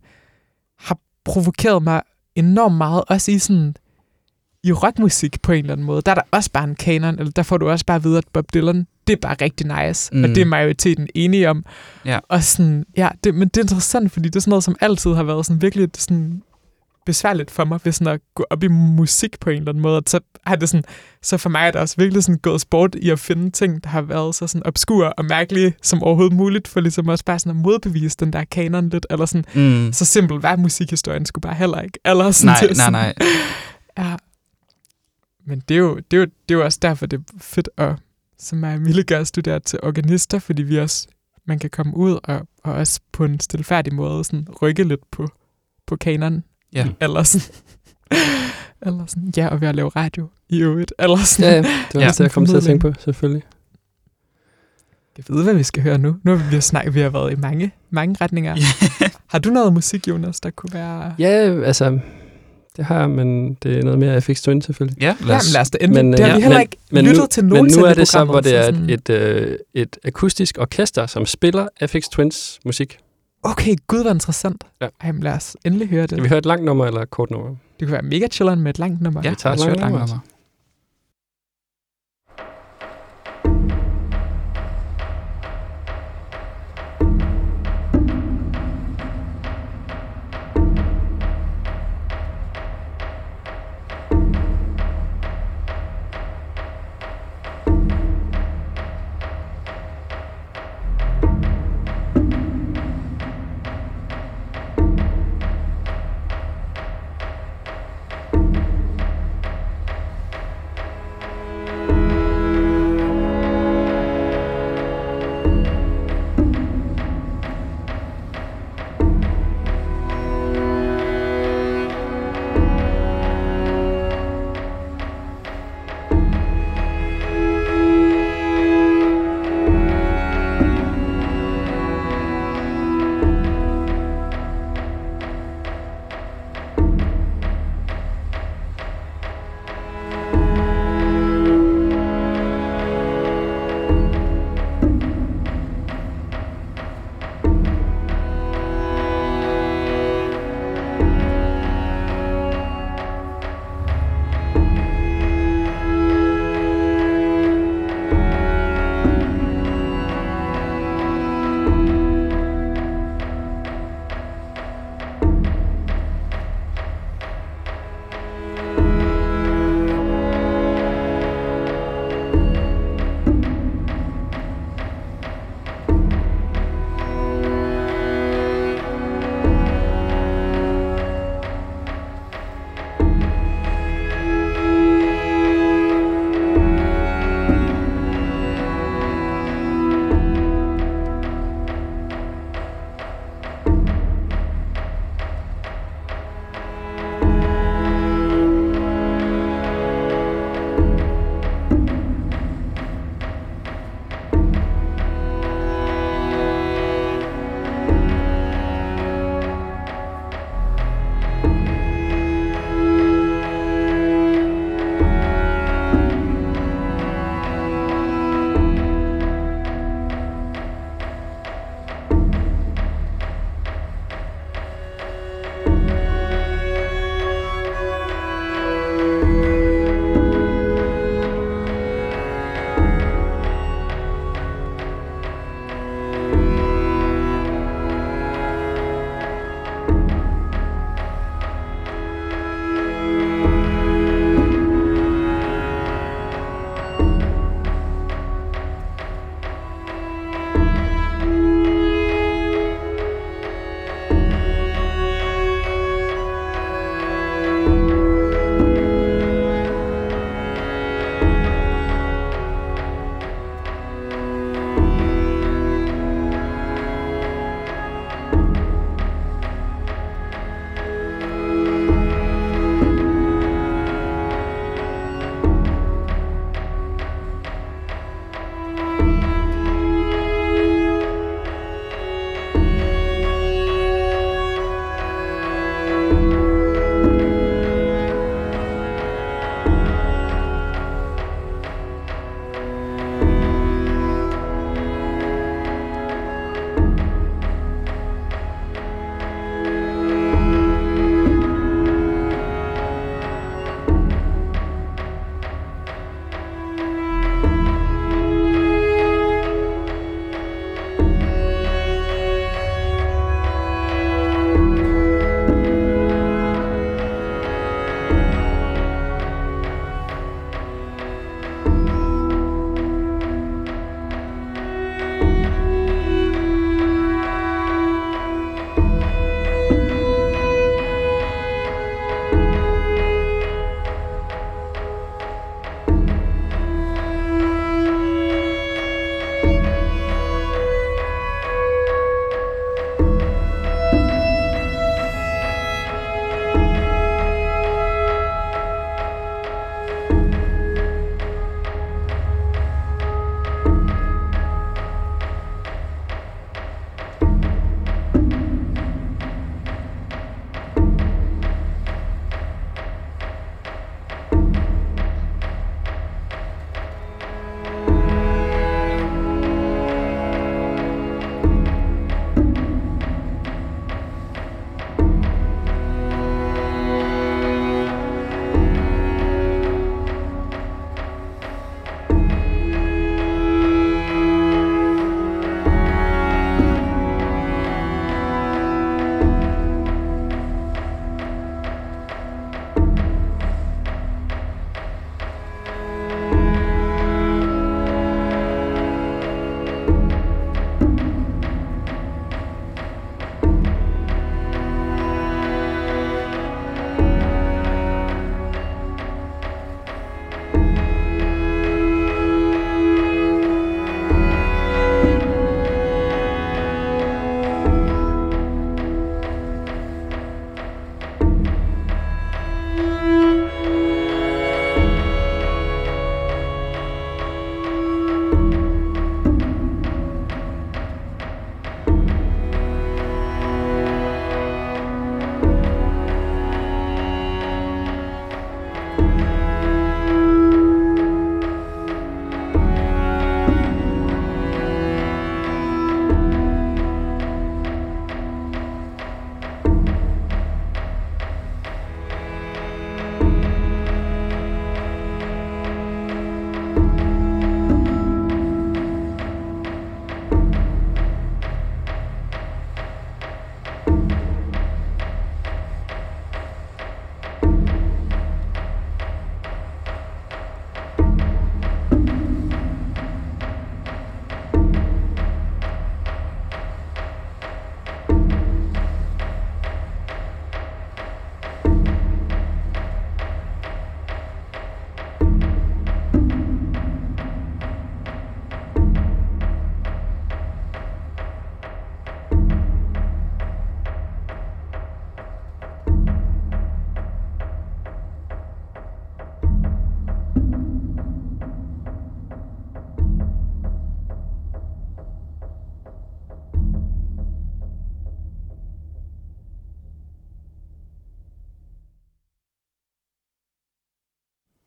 har 0.80 0.98
provokeret 1.26 1.84
mig 1.84 2.02
enormt 2.36 2.76
meget, 2.78 3.04
også 3.08 3.32
i 3.32 3.40
sådan, 3.40 3.76
i 4.64 4.72
rockmusik 4.72 5.42
på 5.42 5.52
en 5.52 5.60
eller 5.60 5.72
anden 5.74 5.86
måde. 5.86 6.02
Der 6.02 6.12
er 6.12 6.16
der 6.16 6.22
også 6.32 6.52
bare 6.52 6.64
en 6.64 6.76
kanon, 6.76 7.20
eller 7.20 7.32
der 7.32 7.44
får 7.44 7.58
du 7.58 7.70
også 7.70 7.86
bare 7.86 7.96
at 7.96 8.04
vide, 8.04 8.18
at 8.18 8.24
Bob 8.34 8.54
Dylan, 8.54 8.88
det 9.10 9.16
er 9.16 9.22
bare 9.28 9.36
rigtig 9.42 9.68
nice, 9.88 10.16
mm. 10.16 10.24
og 10.24 10.30
det 10.30 10.38
er 10.38 10.46
majoriteten 10.46 11.08
enige 11.16 11.50
om. 11.50 11.66
Ja. 12.06 12.20
Og 12.30 12.44
sådan, 12.44 12.86
ja, 12.98 13.10
det, 13.24 13.36
men 13.36 13.48
det 13.48 13.58
er 13.58 13.62
interessant, 13.62 14.12
fordi 14.12 14.30
det 14.30 14.36
er 14.36 14.40
sådan 14.40 14.50
noget, 14.50 14.64
som 14.64 14.76
altid 14.82 15.14
har 15.14 15.24
været 15.24 15.46
sådan 15.46 15.62
virkelig 15.62 15.90
sådan 15.98 16.42
besværligt 17.06 17.52
for 17.52 17.66
mig, 17.66 17.80
ved 17.84 17.92
sådan 17.92 18.14
at 18.14 18.22
gå 18.36 18.46
op 18.50 18.64
i 18.64 18.68
musik 18.68 19.40
på 19.40 19.50
en 19.50 19.58
eller 19.58 19.70
anden 19.72 19.82
måde. 19.82 19.98
Og 19.98 20.04
så, 20.08 20.20
har 20.46 20.56
det 20.56 20.70
sådan, 20.70 20.84
så 21.22 21.38
for 21.38 21.50
mig 21.50 21.68
er 21.68 21.72
det 21.72 21.82
også 21.82 21.96
virkelig 21.98 22.24
sådan 22.24 22.40
gået 22.40 22.62
sport 22.62 22.96
i 22.96 23.10
at 23.10 23.20
finde 23.20 23.52
ting, 23.52 23.84
der 23.84 23.90
har 23.90 24.02
været 24.02 24.36
så 24.36 24.48
sådan 24.48 24.66
obskure 24.66 25.14
og 25.14 25.26
mærkelige 25.26 25.74
som 25.82 26.04
overhovedet 26.04 26.34
muligt, 26.38 26.68
for 26.68 26.80
ligesom 26.80 27.08
også 27.08 27.26
bare 27.26 27.40
sådan 27.40 27.50
at 27.50 27.56
modbevise 27.56 28.18
den 28.20 28.34
der 28.34 28.44
kanon 28.44 28.90
lidt, 28.90 29.06
eller 29.10 29.26
sådan, 29.26 29.46
Mm. 29.56 29.94
så 29.94 30.06
simpelt 30.06 30.44
var 30.44 30.56
musikhistorien 30.56 31.26
skulle 31.26 31.42
bare 31.42 31.56
heller 31.56 31.82
ikke. 31.82 32.00
Eller 32.06 32.32
sådan, 32.32 32.48
Nej, 32.48 32.60
det 32.62 32.72
er 32.72 32.92
nej, 32.92 33.14
sådan, 33.14 33.26
nej. 33.98 34.08
Ja. 34.10 34.16
Men 35.48 35.60
det 35.70 35.76
er, 35.76 35.80
jo, 35.80 35.96
det, 36.12 36.18
er 36.18 36.22
jo, 36.22 36.26
det 36.26 36.56
er 36.56 36.60
jo 36.60 36.64
også 36.66 36.80
derfor, 36.82 37.06
det 37.06 37.18
er 37.20 37.24
fedt 37.42 37.70
at, 37.78 37.96
som 38.40 38.58
mig 38.58 38.74
og 38.74 38.82
Mille 38.82 39.04
gør, 39.04 39.24
studere 39.24 39.60
til 39.60 39.80
organister, 39.84 40.40
fordi 40.40 40.62
vi 40.64 40.78
også, 40.80 41.08
man 41.48 41.60
kan 41.60 41.70
komme 41.70 41.98
ud 41.98 42.20
og, 42.24 42.48
og 42.64 42.74
også 42.74 43.00
på 43.12 43.26
en 43.26 43.40
stilfærdig 43.40 43.94
måde 43.94 44.24
sådan 44.24 44.48
rykke 44.62 44.84
lidt 44.84 45.12
på, 45.12 45.28
på 45.88 45.96
kanonen. 45.96 46.44
Ja. 46.74 46.88
Eller 47.02 47.24
sådan, 47.24 47.56
eller 48.86 49.06
sådan, 49.06 49.34
ja, 49.38 49.48
og 49.48 49.62
ved 49.62 49.68
at 49.68 49.76
lave 49.76 49.90
radio 49.90 50.28
i 50.50 50.62
øvrigt. 50.62 50.94
Eller 51.00 51.18
sådan, 51.18 51.52
Ja, 51.52 51.56
ja. 51.70 51.76
Det 51.92 51.96
var 51.96 52.02
Ja. 52.06 52.08
det, 52.08 52.20
jeg 52.20 52.32
kom 52.32 52.46
til 52.46 52.58
at 52.58 52.64
tænke 52.64 52.82
på, 52.92 52.94
selvfølgelig. 53.00 53.44
Jeg 55.18 55.26
ved, 55.36 55.44
hvad 55.44 55.54
vi 55.54 55.64
skal 55.64 55.84
høre 55.84 55.98
nu. 55.98 56.16
Nu 56.24 56.36
har 56.36 56.50
vi 56.52 56.62
snakket, 56.62 56.94
vi 56.94 57.00
har 57.00 57.10
været 57.10 57.32
i 57.32 57.36
mange, 57.36 57.72
mange 57.90 58.16
retninger. 58.22 58.56
Har 59.32 59.40
du 59.40 59.50
noget 59.50 59.74
musik, 59.74 60.08
Jonas, 60.08 60.40
der 60.40 60.50
kunne 60.50 60.74
være... 60.74 61.16
Ja, 61.20 61.28
altså, 61.64 62.00
det 62.80 62.88
har 62.88 63.00
jeg, 63.00 63.10
men 63.10 63.54
det 63.64 63.78
er 63.78 63.84
noget 63.84 64.00
mere 64.00 64.22
FX 64.22 64.42
Twin 64.42 64.62
selvfølgelig. 64.62 65.02
Ja, 65.02 65.16
Lad 65.26 65.36
os, 65.36 65.54
lad 65.54 65.62
os 65.62 65.70
da 65.70 65.78
endelig. 65.82 66.06
Men, 66.06 66.12
Men, 66.12 66.18
det 66.18 66.26
har 66.26 66.32
øh, 66.32 66.38
vi 66.38 66.42
heller 66.42 66.58
men- 66.58 66.62
ikke 66.62 66.78
men 66.92 67.06
lyttet 67.06 67.22
nu, 67.22 67.28
til 67.28 67.44
Men 67.44 67.50
nogensinde 67.54 67.82
nu 67.82 67.86
er 67.90 67.94
det 67.94 68.08
så, 68.08 68.24
hvor 68.26 68.40
det 68.40 68.56
er 68.56 68.64
et, 68.70 68.86
et, 68.90 69.10
øh, 69.10 69.58
et 69.74 69.98
akustisk 70.04 70.58
orkester, 70.62 71.06
som 71.06 71.26
spiller 71.26 71.68
FX 71.88 72.04
Twins 72.12 72.60
musik. 72.66 72.98
Okay, 73.44 73.76
gud, 73.88 74.02
hvor 74.02 74.12
interessant. 74.12 74.64
Ja. 74.82 74.88
Ej, 75.02 75.12
men 75.12 75.24
lad 75.24 75.34
os 75.34 75.58
endelig 75.66 75.88
høre 75.90 76.02
det. 76.02 76.10
Skal 76.10 76.24
vi 76.24 76.28
høre 76.30 76.38
et 76.40 76.46
langt 76.46 76.66
nummer 76.66 76.86
eller 76.86 77.02
et 77.02 77.10
kort 77.10 77.32
nummer? 77.32 77.48
Det 77.50 77.88
kunne 77.88 77.92
være 77.92 78.02
mega 78.02 78.28
chilleren 78.28 78.60
med 78.62 78.70
et 78.70 78.80
langt 78.80 79.02
nummer. 79.02 79.22
Ja, 79.24 79.30
Vi 79.30 79.36
tager 79.36 79.54
et 79.54 79.60
langt 79.60 79.80
langt 79.80 79.92
nummer, 79.92 80.08
nummer. 80.08 80.20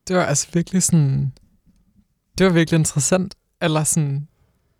Det 0.08 0.16
var 0.16 0.24
altså 0.24 0.48
virkelig 0.52 0.82
sådan, 0.82 1.32
det 2.38 2.46
var 2.46 2.52
virkelig 2.52 2.78
interessant, 2.78 3.34
eller 3.60 3.84
sådan, 3.84 4.28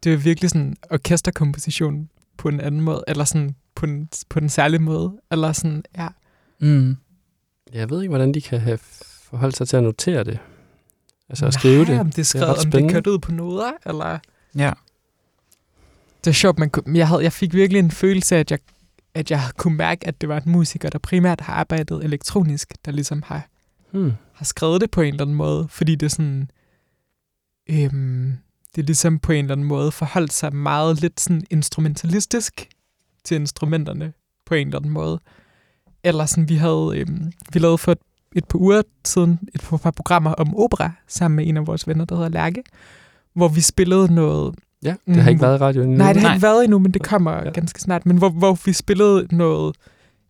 det 0.04 0.12
var 0.12 0.18
virkelig 0.18 0.50
sådan 0.50 0.76
orkesterkomposition 0.90 2.08
på 2.36 2.48
en 2.48 2.60
anden 2.60 2.80
måde, 2.80 3.04
eller 3.08 3.24
sådan 3.24 3.54
på 3.74 3.86
en, 3.86 4.08
på 4.28 4.38
en 4.38 4.48
særlig 4.48 4.82
måde, 4.82 5.20
eller 5.30 5.52
sådan, 5.52 5.84
ja. 5.96 6.08
Mm. 6.60 6.96
Jeg 7.72 7.90
ved 7.90 8.02
ikke, 8.02 8.10
hvordan 8.10 8.34
de 8.34 8.40
kan 8.40 8.60
have 8.60 8.78
forholdt 9.22 9.56
sig 9.56 9.68
til 9.68 9.76
at 9.76 9.82
notere 9.82 10.24
det. 10.24 10.38
Altså 11.28 11.46
at 11.46 11.54
skrive 11.54 11.84
Nej, 11.84 11.92
det. 11.92 12.00
om 12.00 12.10
det 12.10 12.18
er 12.18 12.22
skrevet, 12.22 12.48
ret 12.48 12.64
om 12.64 12.70
det 12.70 12.84
er 12.84 12.90
kørt 12.90 13.06
ud 13.06 13.18
på 13.18 13.32
noder, 13.32 13.72
eller... 13.86 14.18
Ja. 14.56 14.72
Det 16.24 16.30
er 16.30 16.34
sjovt, 16.34 16.58
man 16.58 16.70
kunne, 16.70 16.98
jeg, 16.98 17.08
havde, 17.08 17.22
jeg 17.22 17.32
fik 17.32 17.54
virkelig 17.54 17.78
en 17.78 17.90
følelse 17.90 18.36
af, 18.36 18.40
at 18.40 18.50
jeg, 18.50 18.58
at 19.14 19.30
jeg 19.30 19.42
kunne 19.56 19.76
mærke, 19.76 20.06
at 20.06 20.20
det 20.20 20.28
var 20.28 20.40
en 20.40 20.52
musiker, 20.52 20.90
der 20.90 20.98
primært 20.98 21.40
har 21.40 21.54
arbejdet 21.54 22.04
elektronisk, 22.04 22.74
der 22.84 22.92
ligesom 22.92 23.22
har, 23.26 23.48
Hmm. 23.92 24.12
har 24.32 24.44
skrevet 24.44 24.80
det 24.80 24.90
på 24.90 25.00
en 25.00 25.08
eller 25.08 25.22
anden 25.24 25.36
måde, 25.36 25.66
fordi 25.68 25.94
det 25.94 26.06
er 26.06 26.10
sådan, 26.10 26.50
øhm, 27.70 28.32
det 28.74 28.82
er 28.82 28.86
ligesom 28.86 29.18
på 29.18 29.32
en 29.32 29.44
eller 29.44 29.54
anden 29.54 29.66
måde 29.66 29.92
forholdt 29.92 30.32
sig 30.32 30.54
meget 30.54 31.00
lidt 31.00 31.20
sådan 31.20 31.42
instrumentalistisk 31.50 32.68
til 33.24 33.34
instrumenterne 33.34 34.12
på 34.46 34.54
en 34.54 34.66
eller 34.66 34.78
anden 34.78 34.92
måde. 34.92 35.20
Eller 36.04 36.26
sådan, 36.26 36.48
vi 36.48 36.54
havde, 36.56 36.92
øhm, 36.96 37.32
vi 37.52 37.58
lavede 37.58 37.78
for 37.78 37.92
et, 37.92 37.98
et 38.36 38.44
par 38.48 38.58
uger 38.58 38.82
siden 39.04 39.38
et 39.54 39.60
par 39.82 39.90
programmer 39.90 40.30
om 40.32 40.56
opera, 40.56 40.90
sammen 41.08 41.36
med 41.36 41.46
en 41.46 41.56
af 41.56 41.66
vores 41.66 41.88
venner, 41.88 42.04
der 42.04 42.14
hedder 42.14 42.28
Lærke, 42.28 42.62
hvor 43.34 43.48
vi 43.48 43.60
spillede 43.60 44.14
noget 44.14 44.54
Ja, 44.84 44.94
det 45.06 45.16
har 45.16 45.22
Mm. 45.22 45.28
ikke 45.28 45.42
været 45.42 45.58
i 45.58 45.62
radioen 45.62 45.88
endnu. 45.88 45.98
Nej, 46.04 46.12
det 46.12 46.22
har 46.22 46.28
Nej. 46.28 46.34
ikke 46.36 46.42
været 46.42 46.64
endnu, 46.64 46.78
men 46.78 46.92
det 46.94 47.02
kommer 47.04 47.32
Ja. 47.36 47.50
ganske 47.50 47.80
snart. 47.80 48.06
Men 48.06 48.16
hvor, 48.18 48.28
hvor 48.30 48.58
vi 48.64 48.72
spillede 48.72 49.36
noget, 49.36 49.76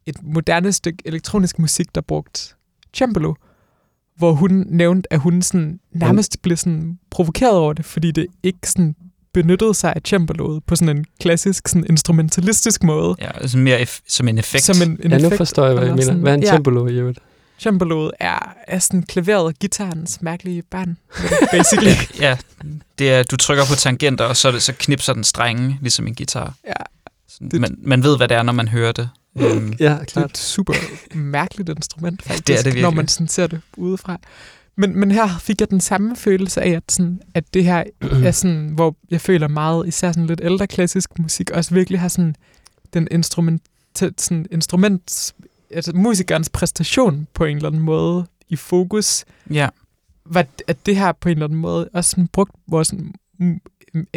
et 0.06 0.22
moderne 0.22 0.72
stykke 0.72 1.02
elektronisk 1.04 1.58
musik, 1.58 1.94
der 1.94 2.00
brugt 2.00 2.56
cembalo, 2.96 3.34
hvor 4.16 4.32
hun 4.32 4.64
nævnte, 4.68 5.12
at 5.12 5.18
hun 5.20 5.42
sådan 5.42 5.80
nærmest 5.92 6.42
blev 6.42 6.56
sådan 6.56 6.98
provokeret 7.10 7.52
over 7.56 7.72
det, 7.72 7.84
fordi 7.84 8.10
det 8.10 8.26
ikke 8.42 8.58
sådan 8.64 8.96
benyttede 9.34 9.74
sig 9.74 9.92
af 9.96 10.00
cembaloet 10.06 10.64
på 10.64 10.76
sådan 10.76 10.96
en 10.96 11.04
klassisk 11.20 11.68
sådan 11.68 11.86
instrumentalistisk 11.90 12.82
måde. 12.82 13.14
Ja, 13.20 13.30
altså 13.40 13.58
mere 13.58 13.82
eff- 13.82 14.00
som 14.08 14.28
en 14.28 14.38
effekt. 14.38 14.64
Som 14.64 14.76
en, 14.90 14.98
en 15.02 15.10
Ja, 15.10 15.18
nu 15.18 15.24
effekt, 15.24 15.36
forstår 15.36 15.64
jeg, 15.66 15.74
hvad 15.74 15.84
jeg 15.86 15.94
mener. 15.96 16.12
Hvad 16.14 16.32
er 16.32 16.36
en 16.36 16.42
ja. 16.42 16.54
cembalo 16.54 16.86
i 16.86 16.92
øvrigt? 16.98 17.18
Cembaloet 17.60 18.10
er, 18.20 18.54
er 18.68 18.78
sådan 18.78 19.02
klaveret 19.02 19.44
og 19.44 19.54
guitarens 19.60 20.22
mærkelige 20.22 20.62
barn, 20.62 20.96
basically. 21.52 21.92
ja, 22.24 22.36
det 22.98 23.12
er, 23.12 23.22
du 23.22 23.36
trykker 23.36 23.64
på 23.68 23.74
tangenter, 23.74 24.24
og 24.24 24.36
så, 24.36 24.50
det, 24.52 24.62
så 24.62 24.72
knipser 24.78 25.12
den 25.12 25.24
strenge, 25.24 25.78
ligesom 25.80 26.06
en 26.06 26.14
guitar. 26.14 26.54
ja, 26.66 26.72
Sådan, 27.28 27.48
Det- 27.50 27.60
man, 27.60 27.78
man 27.82 28.02
ved, 28.02 28.16
hvad 28.16 28.28
det 28.28 28.36
er, 28.36 28.42
når 28.42 28.52
man 28.52 28.68
hører 28.68 28.92
det. 28.92 29.08
Øhm, 29.36 29.72
Ja, 29.80 29.84
Det 29.84 30.00
er 30.00 30.04
klart. 30.04 30.30
et 30.30 30.38
super 30.38 30.74
mærkeligt 31.14 31.68
instrument, 31.68 32.22
faktisk, 32.22 32.46
det 32.46 32.58
er 32.58 32.62
det 32.72 32.82
når 32.82 32.90
man 32.90 33.08
sådan 33.08 33.28
ser 33.28 33.46
det 33.46 33.60
udefra. 33.76 34.18
Men, 34.76 34.96
men 34.98 35.10
her 35.10 35.38
fik 35.40 35.60
jeg 35.60 35.70
den 35.70 35.80
samme 35.80 36.16
følelse 36.16 36.62
af, 36.62 36.70
at, 36.70 36.82
sådan, 36.92 37.20
at 37.34 37.54
det 37.54 37.64
her 37.64 37.84
er 38.26 38.30
sådan, 38.30 38.68
hvor 38.68 38.96
jeg 39.10 39.20
føler 39.20 39.48
meget, 39.48 39.88
især 39.88 40.12
sådan 40.12 40.26
lidt 40.26 40.40
ældre 40.44 40.66
klassisk 40.66 41.18
musik, 41.18 41.50
også 41.50 41.74
virkelig 41.74 42.00
har 42.00 42.08
sådan 42.08 42.34
den 42.94 43.08
instrument, 43.10 43.62
sådan 44.18 44.46
instrument, 44.50 45.32
altså 45.70 45.92
musikernes 45.94 46.48
præstation 46.48 47.26
på 47.34 47.44
en 47.44 47.56
eller 47.56 47.68
anden 47.68 47.82
måde 47.82 48.26
i 48.48 48.56
fokus, 48.56 49.24
ja. 49.50 49.68
var, 50.26 50.46
at 50.66 50.86
det 50.86 50.96
her 50.96 51.12
på 51.12 51.28
en 51.28 51.32
eller 51.32 51.46
anden 51.46 51.58
måde 51.58 51.88
også 51.92 52.10
sådan 52.10 52.28
brugt, 52.28 52.52
hvor 52.66 52.82
sådan, 52.82 53.14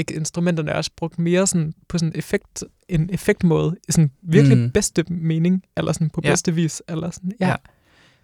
instrumenterne 0.09 0.72
er 0.72 0.76
også 0.76 0.91
brugt 0.97 1.20
mere 1.20 1.47
sådan 1.47 1.74
på 1.89 1.97
sådan 1.97 2.11
effekt, 2.16 2.63
en 2.90 3.10
effektmåde, 3.14 3.76
i 3.90 3.92
sådan 3.92 4.12
virkelig 4.24 4.58
Mm. 4.58 4.72
bedste 4.72 5.04
mening, 5.08 5.64
eller 5.78 5.92
sådan 5.92 6.10
på 6.10 6.22
Ja. 6.24 6.30
bedste 6.30 6.54
vis, 6.54 6.82
eller 6.90 7.12
sådan, 7.12 7.32
ja. 7.40 7.48
Ja. 7.48 7.56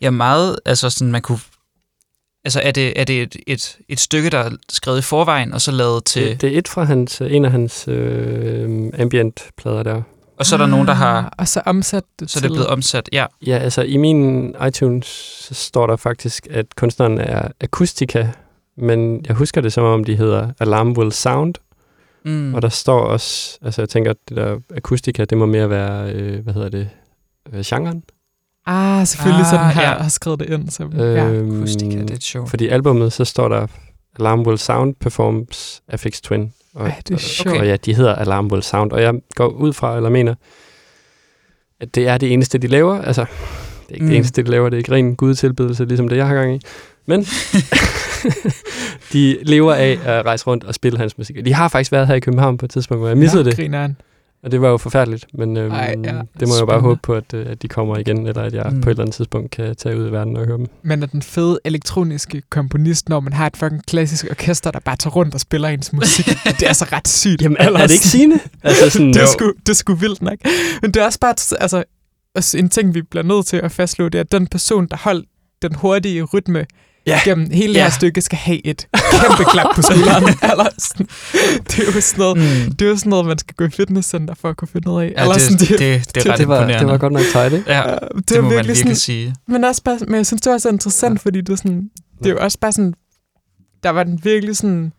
ja. 0.02 0.10
Meget, 0.10 0.60
altså 0.66 0.90
sådan, 0.90 1.12
man 1.12 1.22
kunne... 1.22 1.40
Altså, 2.46 2.62
er 2.64 2.72
det, 2.72 3.00
er 3.00 3.04
det 3.04 3.22
et, 3.22 3.36
et, 3.48 3.78
et 3.90 4.00
stykke, 4.00 4.30
der 4.30 4.38
er 4.40 4.52
skrevet 4.70 5.00
i 5.00 5.02
forvejen, 5.02 5.54
og 5.54 5.62
så 5.62 5.72
lavet 5.72 6.06
til... 6.06 6.28
Det, 6.30 6.42
det 6.42 6.54
er 6.54 6.58
et 6.60 6.68
fra 6.68 6.84
hans, 6.84 7.22
en 7.22 7.46
af 7.46 7.52
hans 7.52 7.88
øh, 7.88 8.90
ambient-plader 9.00 9.84
der. 9.84 10.02
og 10.38 10.46
så 10.46 10.56
er 10.56 10.58
der 10.58 10.66
nogen, 10.68 10.88
der 10.88 10.94
har... 10.94 11.18
Ah, 11.26 11.32
Og 11.38 11.48
så 11.48 11.62
omsat 11.66 12.04
det 12.20 12.30
Så 12.32 12.40
er 12.40 12.42
til... 12.42 12.50
det 12.50 12.56
blevet 12.56 12.68
omsat, 12.68 13.10
ja. 13.14 13.26
Ja, 13.46 13.58
altså 13.58 13.82
i 13.82 13.98
min 13.98 14.56
iTunes 14.68 15.06
så 15.42 15.54
står 15.54 15.88
der 15.88 15.96
faktisk, 15.96 16.48
at 16.50 16.76
kunstneren 16.76 17.18
er 17.18 17.48
Akustika, 17.62 18.28
men 18.78 19.26
jeg 19.28 19.36
husker 19.36 19.62
det 19.62 19.74
som 19.74 19.84
om, 19.84 20.04
de 20.04 20.16
hedder 20.16 20.52
Alarm 20.60 20.92
Will 20.98 21.12
Sound, 21.12 21.54
Mm. 22.26 22.54
og 22.54 22.62
der 22.62 22.70
står 22.70 23.00
også, 23.00 23.60
altså 23.62 23.82
jeg 23.82 23.90
tænker, 23.90 24.12
at 24.12 24.18
det 24.30 24.38
der 24.38 24.60
akustika, 24.76 25.26
det 25.26 25.38
må 25.38 25.46
mere 25.46 25.70
være, 25.70 26.14
øh, 26.14 26.44
hvad 26.44 26.54
hedder 26.54 26.70
det, 26.70 26.90
øh, 27.54 27.62
genren. 27.66 28.04
Ah, 28.66 29.08
selvfølgelig, 29.08 29.46
ah, 29.46 29.50
så 29.50 29.58
den 29.58 29.66
her 29.66 29.92
ja. 29.92 29.98
har 29.98 30.10
skrevet 30.10 30.40
det 30.40 30.50
ind. 30.50 30.70
Så, 30.70 30.84
øh, 30.84 31.00
ja. 31.00 31.28
Øhm, 31.28 31.58
Akustika, 31.58 32.02
det 32.02 32.12
er 32.12 32.18
sjovt. 32.22 32.50
Fordi 32.50 32.66
i 32.66 32.68
albummet, 32.68 33.14
så 33.14 33.26
står 33.26 33.48
der 33.48 33.68
Alarm 34.20 34.42
Will 34.42 34.58
Sound 34.58 34.96
performs 34.96 35.82
Affix 35.88 36.22
Twin. 36.22 36.54
Og, 36.76 36.88
Ej, 36.88 36.96
det 37.08 37.12
er 37.12 37.16
og, 37.16 37.20
sjovt. 37.20 37.58
og 37.58 37.68
ja, 37.68 37.76
de 37.76 37.96
hedder 37.96 38.16
Alarm 38.16 38.48
Will 38.48 38.64
Sound, 38.64 38.92
og 38.92 39.02
jeg 39.02 39.14
går 39.36 39.48
ud 39.48 39.74
fra, 39.74 39.96
eller 39.96 40.10
mener, 40.10 40.36
at 41.80 41.96
det 41.96 42.08
er 42.08 42.18
det 42.18 42.34
eneste, 42.34 42.58
de 42.58 42.68
laver. 42.68 43.02
Altså, 43.02 43.22
det 43.22 43.90
er 43.90 43.94
ikke 43.94 44.04
mm. 44.04 44.06
Mm. 44.06 44.10
det 44.10 44.18
eneste, 44.18 44.44
de 44.44 44.50
laver, 44.50 44.70
det 44.70 44.76
er 44.76 44.78
ikke 44.78 44.92
ren 44.92 45.16
gudtilbedelse, 45.16 45.86
ligesom 45.86 46.10
det, 46.10 46.18
jeg 46.18 46.28
har 46.28 46.36
gang 46.36 46.56
i. 46.56 46.60
Men 47.06 47.26
de 49.14 49.38
lever 49.44 49.74
af 49.74 50.00
at 50.06 50.26
rejse 50.26 50.48
rundt 50.48 50.64
og 50.64 50.76
spille 50.76 51.00
hans 51.00 51.18
musik. 51.18 51.46
De 51.46 51.54
har 51.54 51.68
faktisk 51.68 51.92
været 51.92 52.08
her 52.08 52.16
i 52.16 52.20
København 52.20 52.58
på 52.58 52.66
et 52.66 52.70
tidspunkt, 52.72 53.02
hvor 53.02 53.08
jeg 53.08 53.18
missede 53.18 53.46
det, 53.46 53.56
Grineren. 53.56 53.98
og 54.44 54.52
det 54.52 54.62
var 54.62 54.70
jo 54.70 54.78
forfærdeligt. 54.78 55.26
Men 55.34 55.58
øhm, 55.58 55.72
Ej, 55.72 55.80
ja. 55.80 55.94
det 55.94 56.04
må 56.04 56.14
jeg 56.14 56.22
jo 56.40 56.44
bare 56.44 56.56
Spændende. 56.56 56.82
håbe 56.82 57.00
på, 57.04 57.14
at, 57.14 57.34
øh, 57.34 57.46
at 57.52 57.62
de 57.62 57.68
kommer 57.68 57.98
igen, 57.98 58.28
eller 58.28 58.42
at 58.42 58.54
jeg 58.54 58.66
mm. 58.72 58.82
På 58.82 58.90
et 58.90 58.94
eller 58.94 59.04
andet 59.04 59.16
tidspunkt 59.16 59.52
kan 59.52 59.76
tage 59.76 59.98
ud 59.98 60.08
i 60.08 60.12
verden 60.12 60.38
og 60.38 60.46
høre 60.46 60.58
dem. 60.58 60.68
Men 60.84 61.04
er 61.04 61.08
den 61.08 61.22
fede 61.22 61.60
elektroniske 61.66 62.42
komponist, 62.50 63.10
når 63.10 63.20
man 63.20 63.34
har 63.34 63.48
et 63.48 63.58
fucking 63.58 63.86
klassisk 63.86 64.26
orkester, 64.30 64.72
der 64.72 64.80
bare 64.80 64.96
tager 64.96 65.14
rundt 65.14 65.34
og 65.34 65.40
spiller 65.40 65.68
ens 65.70 65.94
musik. 65.94 66.26
det 66.60 66.64
er 66.64 66.68
altså 66.68 66.86
ret 66.92 67.08
sygt. 67.08 67.42
Jamen, 67.42 67.58
er, 67.60 67.66
Eller 67.66 67.80
er 67.80 67.88
det 67.88 67.94
ikke 67.94 68.08
sigende? 68.08 68.40
Altså 68.64 68.90
sådan, 68.90 69.14
det, 69.14 69.22
er 69.22 69.26
sgu, 69.26 69.54
det 69.60 69.70
er 69.70 69.74
sgu 69.74 69.94
vildt 69.94 70.22
nok. 70.22 70.38
Men 70.82 70.92
det 70.92 71.02
er 71.02 71.06
også 71.06 71.20
bare, 71.20 71.36
altså, 71.62 71.84
en 72.58 72.70
ting, 72.70 72.94
vi 72.94 73.02
bliver 73.02 73.24
nødt 73.24 73.46
til 73.46 73.58
at 73.58 73.72
fastslå, 73.72 74.10
det 74.10 74.16
er, 74.20 74.24
at 74.24 74.32
den 74.32 74.48
person, 74.48 74.88
der 74.88 74.98
holdt 74.98 75.26
den 75.62 75.76
hurtige 75.76 76.24
rytme 76.24 76.66
Ja. 77.08 77.20
gennem 77.26 77.50
hele 77.52 77.74
det 77.74 77.80
Ja. 77.80 77.84
her 77.84 77.90
stykke, 77.92 78.22
skal 78.22 78.38
have 78.38 78.66
et 78.66 78.88
kæmpe 79.22 79.44
klap 79.52 79.76
på 79.76 79.82
skulderen. 79.82 80.24
Eller 80.52 80.68
sådan. 80.78 81.08
Det 81.68 81.80
er 81.80 81.86
jo 81.96 82.02
sådan 82.02 82.20
noget, 82.20 82.38
Mm. 82.38 82.72
det 82.76 82.86
er 82.86 82.90
jo 82.90 82.98
sådan 82.98 83.10
noget, 83.10 83.26
man 83.26 83.38
skal 83.38 83.56
gå 83.56 83.66
i 83.66 83.70
fitnesscenter 83.70 84.34
for 84.34 84.50
at 84.50 84.58
kunne 84.58 84.68
finde 84.68 84.90
ud 84.92 85.02
af. 85.02 85.14
Ja, 85.18 85.22
Eller 85.22 85.34
det, 85.34 85.42
sådan, 85.42 85.58
det, 85.60 85.70
det, 85.70 86.16
det 86.16 86.26
er 86.26 86.32
ret 86.32 86.40
det, 86.40 86.48
var, 86.48 86.68
det 86.68 86.88
var 86.88 86.98
godt 86.98 87.14
nok 87.14 87.24
tight, 87.32 87.54
ikke? 87.54 87.72
Ja, 87.72 87.90
Ja, 87.90 87.96
det, 88.16 88.30
det, 88.30 88.38
er 88.38 88.42
må 88.42 88.48
man 88.50 88.56
virkelig 88.58 88.58
virkelig 88.58 88.78
sådan, 88.78 88.96
sige. 88.96 89.36
men, 89.48 89.64
også 89.64 89.84
bare, 89.84 89.98
men 90.08 90.16
jeg 90.16 90.26
synes, 90.26 90.42
det 90.42 90.52
var 90.52 90.58
så 90.58 90.70
interessant, 90.70 91.14
Ja. 91.14 91.28
fordi 91.28 91.42
det 91.42 91.50
er, 91.50 91.56
sådan, 91.56 91.90
det 92.20 92.26
er 92.26 92.30
jo 92.30 92.38
også 92.40 92.60
bare 92.60 92.72
sådan, 92.72 92.94
der 93.84 93.90
var 93.90 94.04
den 94.04 94.20
virkelig 94.24 94.58
sådan, 94.58 94.94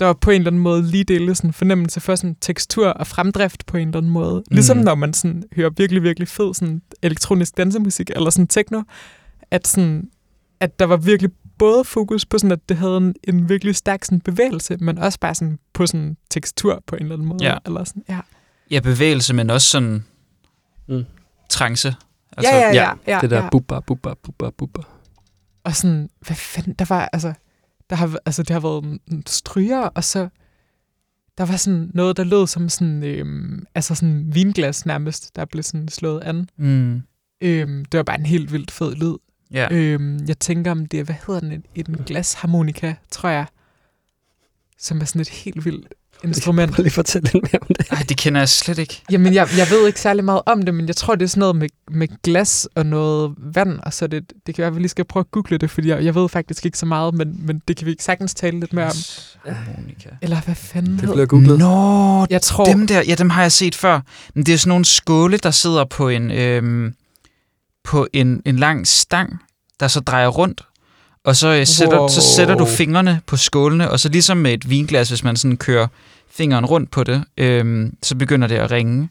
der 0.00 0.06
var 0.06 0.12
på 0.20 0.30
en 0.30 0.36
eller 0.40 0.50
anden 0.50 0.62
måde 0.62 0.82
lige 0.90 1.04
dele 1.04 1.34
sådan 1.34 1.52
fornemmelse 1.52 2.00
for 2.00 2.14
sådan 2.14 2.36
tekstur 2.40 2.88
og 2.88 3.06
fremdrift 3.06 3.66
på 3.66 3.76
en 3.76 3.88
eller 3.88 3.98
anden 3.98 4.12
måde. 4.12 4.34
Mm. 4.50 4.54
Ligesom 4.54 4.76
når 4.76 4.94
man 4.94 5.12
sådan 5.14 5.42
hører 5.56 5.70
virkelig, 5.76 6.02
virkelig 6.02 6.28
fed 6.28 6.54
sådan 6.54 6.82
elektronisk 7.02 7.56
dansemusik 7.56 8.10
eller 8.16 8.30
sådan 8.30 8.46
techno, 8.46 8.82
at, 9.50 9.66
sådan, 9.68 10.02
at 10.62 10.78
der 10.78 10.84
var 10.84 10.96
virkelig 10.96 11.30
både 11.58 11.84
fokus 11.84 12.26
på 12.26 12.38
sådan, 12.38 12.52
at 12.52 12.68
det 12.68 12.76
havde 12.76 12.96
en, 12.96 13.14
en 13.24 13.48
virkelig 13.48 13.76
stærk 13.76 14.04
sådan 14.04 14.20
bevægelse, 14.20 14.76
men 14.76 14.98
også 14.98 15.20
bare 15.20 15.34
sådan 15.34 15.58
på 15.72 15.86
sådan 15.86 16.16
tekstur 16.30 16.82
på 16.86 16.96
en 16.96 17.02
eller 17.02 17.14
anden 17.14 17.28
måde. 17.28 17.44
Ja. 17.44 17.58
Eller 17.66 17.84
sådan, 17.84 18.04
ja. 18.08 18.20
Ja, 18.70 18.80
bevægelse, 18.80 19.34
men 19.34 19.50
også 19.50 19.68
sådan 19.68 20.04
Mm. 20.88 21.04
trance. 21.48 21.94
Altså, 22.36 22.54
ja, 22.54 22.58
ja, 22.60 22.72
ja, 22.74 22.92
ja, 23.06 23.18
det 23.20 23.30
der 23.30 23.42
ja. 23.42 23.48
bubba, 23.50 23.80
bubba, 23.80 24.14
bubba, 24.22 24.50
bubba. 24.50 24.80
Og 25.64 25.76
sådan, 25.76 26.10
hvad 26.26 26.36
fanden, 26.36 26.72
der 26.72 26.84
var, 26.88 27.08
altså, 27.12 27.32
der 27.90 27.96
har, 27.96 28.18
altså, 28.26 28.42
det 28.42 28.50
har 28.50 28.60
været 28.60 29.00
stryger, 29.26 29.80
og 29.80 30.04
så, 30.04 30.28
der 31.38 31.44
var 31.46 31.56
sådan 31.56 31.90
noget, 31.94 32.16
der 32.16 32.24
lød 32.24 32.46
som 32.46 32.68
sådan, 32.68 33.04
øhm, 33.04 33.66
altså 33.74 33.94
sådan 33.94 34.34
vinglas 34.34 34.86
nærmest, 34.86 35.36
der 35.36 35.44
blev 35.44 35.62
sådan 35.62 35.88
slået 35.88 36.20
an. 36.20 36.48
Mm. 36.56 37.02
Øhm, 37.40 37.84
det 37.84 37.98
var 37.98 38.04
bare 38.04 38.18
en 38.18 38.26
helt 38.26 38.52
vildt 38.52 38.70
fed 38.70 38.94
lyd. 38.94 39.14
Ja. 39.52 39.68
Øhm, 39.70 40.18
jeg 40.28 40.38
tænker 40.38 40.70
om 40.70 40.86
det 40.86 41.00
er, 41.00 41.04
hvad 41.04 41.14
hedder 41.26 41.40
den, 41.40 41.52
en, 41.52 41.64
en 41.74 41.96
glasharmonika, 42.06 42.94
tror 43.10 43.28
jeg, 43.28 43.46
som 44.78 45.00
er 45.00 45.04
sådan 45.04 45.20
et 45.20 45.28
helt 45.28 45.64
vildt 45.64 45.86
instrument. 46.24 46.72
Prøv 46.72 46.82
lige 46.82 46.92
fortælle 46.92 47.30
lidt 47.32 47.42
mere 47.52 47.62
om 47.62 47.74
det. 47.78 47.86
Ej, 47.90 48.04
det 48.08 48.16
kender 48.16 48.40
jeg 48.40 48.48
slet 48.48 48.78
ikke. 48.78 49.02
Jamen, 49.10 49.34
jeg, 49.34 49.48
jeg 49.58 49.66
ved 49.70 49.86
ikke 49.86 50.00
særlig 50.00 50.24
meget 50.24 50.42
om 50.46 50.62
det, 50.62 50.74
men 50.74 50.86
jeg 50.86 50.96
tror, 50.96 51.14
det 51.14 51.24
er 51.24 51.28
sådan 51.28 51.40
noget 51.40 51.56
med, 51.56 51.68
med 51.90 52.08
glas 52.22 52.68
og 52.74 52.86
noget 52.86 53.34
vand, 53.38 53.80
og 53.82 53.92
så 53.92 54.04
er 54.04 54.06
det, 54.06 54.32
det 54.46 54.54
kan 54.54 54.62
være, 54.62 54.68
at 54.68 54.74
vi 54.74 54.80
lige 54.80 54.88
skal 54.88 55.04
prøve 55.04 55.20
at 55.20 55.30
google 55.30 55.58
det, 55.58 55.70
fordi 55.70 55.88
jeg, 55.88 56.04
jeg 56.04 56.14
ved 56.14 56.28
faktisk 56.28 56.66
ikke 56.66 56.78
så 56.78 56.86
meget, 56.86 57.14
men, 57.14 57.46
men 57.46 57.62
det 57.68 57.76
kan 57.76 57.86
vi 57.86 57.90
ikke 57.90 58.04
sagtens 58.04 58.34
tale 58.34 58.60
lidt 58.60 58.72
mere 58.72 58.86
om. 58.86 58.92
Harmonika. 59.54 60.08
Eller 60.22 60.40
hvad 60.40 60.54
fanden 60.54 60.98
Det 60.98 61.08
bliver 61.12 61.26
googlet. 61.26 61.58
Nå, 61.58 62.26
Jeg 62.30 62.42
tror, 62.42 62.64
dem 62.64 62.86
der, 62.86 63.02
ja, 63.02 63.14
dem 63.14 63.30
har 63.30 63.42
jeg 63.42 63.52
set 63.52 63.74
før. 63.74 64.00
Men 64.34 64.46
det 64.46 64.54
er 64.54 64.58
sådan 64.58 64.68
nogle 64.68 64.84
skåle, 64.84 65.36
der 65.36 65.50
sidder 65.50 65.84
på 65.84 66.08
en, 66.08 66.30
øhm, 66.30 66.94
på 67.84 68.08
en, 68.12 68.42
en 68.46 68.56
lang 68.56 68.86
stang, 68.86 69.40
der 69.80 69.88
så 69.88 70.00
drejer 70.00 70.28
rundt. 70.28 70.60
Og 71.24 71.36
så, 71.36 71.48
øh, 71.48 71.66
sætter, 71.66 71.98
Wow. 71.98 72.08
så 72.08 72.20
sætter 72.36 72.54
du 72.54 72.66
fingrene 72.66 73.20
på 73.26 73.36
skålene, 73.36 73.90
og 73.90 74.00
så 74.00 74.08
ligesom 74.08 74.36
med 74.36 74.52
et 74.54 74.70
vinglas, 74.70 75.08
hvis 75.08 75.24
man 75.24 75.36
sådan 75.36 75.56
kører 75.56 75.86
fingeren 76.30 76.66
rundt 76.66 76.90
på 76.90 77.04
det, 77.04 77.24
øhm, 77.36 77.94
så 78.02 78.16
begynder 78.16 78.48
det 78.48 78.56
at 78.56 78.70
ringe. 78.70 79.08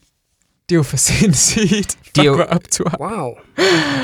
det 0.70 0.76
er 0.76 0.78
jo 0.78 0.84
for 0.84 0.98
sindssygt. 0.98 1.98
De 2.16 2.22
er 2.22 2.26
jo- 2.26 2.44
optur. 2.50 2.96
Wow. 3.00 3.30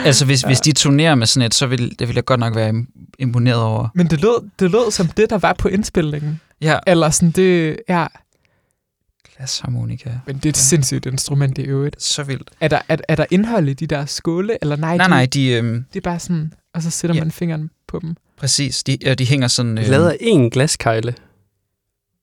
Altså 0.06 0.26
hvis, 0.26 0.44
Ja. 0.44 0.48
hvis 0.48 0.60
de 0.60 0.72
turnerer 0.72 1.16
med 1.16 1.28
sådan 1.28 1.46
et, 1.46 1.54
så 1.54 1.68
vil 1.68 2.00
det 2.00 2.08
vil 2.08 2.16
jeg 2.16 2.26
godt 2.26 2.40
nok 2.40 2.56
være 2.56 2.86
imponeret 3.20 3.62
over. 3.62 3.88
Men 3.96 4.08
det 4.08 4.22
lød, 4.22 4.50
det 4.60 4.72
lød 4.72 4.92
som 4.92 5.08
det, 5.08 5.30
der 5.30 5.38
var 5.38 5.54
på 5.60 5.68
indspilningen. 5.68 6.42
Ja, 6.62 6.78
Eller 6.88 7.10
sådan, 7.10 7.32
det 7.32 7.78
ja, 7.90 8.06
glasharmonika. 9.38 10.10
men 10.26 10.36
det 10.36 10.46
er 10.46 10.50
et 10.50 10.58
sindssygt 10.58 11.06
instrument 11.06 11.58
i 11.58 11.62
øvrigt. 11.62 12.02
Så 12.04 12.24
vildt. 12.24 12.50
Er 12.60 12.68
der, 12.68 12.80
er, 12.88 12.98
er 13.08 13.16
der 13.16 13.26
indhold 13.32 13.70
i 13.70 13.74
de 13.74 13.88
der 13.88 14.06
skåle, 14.06 14.58
eller 14.62 14.76
nej? 14.76 14.98
Nej, 14.98 15.06
de, 15.06 15.10
nej, 15.10 15.26
de, 15.26 15.50
øhm, 15.50 15.86
Det 15.94 16.00
er 16.00 16.02
bare 16.10 16.20
sådan, 16.20 16.54
og 16.74 16.82
så 16.82 16.90
sætter 16.92 17.16
Ja. 17.16 17.22
man 17.22 17.32
fingeren 17.32 17.70
på 17.88 18.00
dem. 18.00 18.16
præcis, 18.38 18.84
de, 18.84 19.10
øh, 19.10 19.18
de 19.18 19.26
hænger 19.26 19.48
sådan... 19.48 19.78
Øh. 19.78 19.88
Lavet 19.88 20.10
af 20.10 20.18
en 20.22 20.50
glaskejle. 20.50 21.16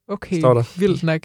Okay, 0.08 0.38
Står 0.38 0.54
der. 0.54 0.62
vildt 0.78 1.02
nok. 1.02 1.20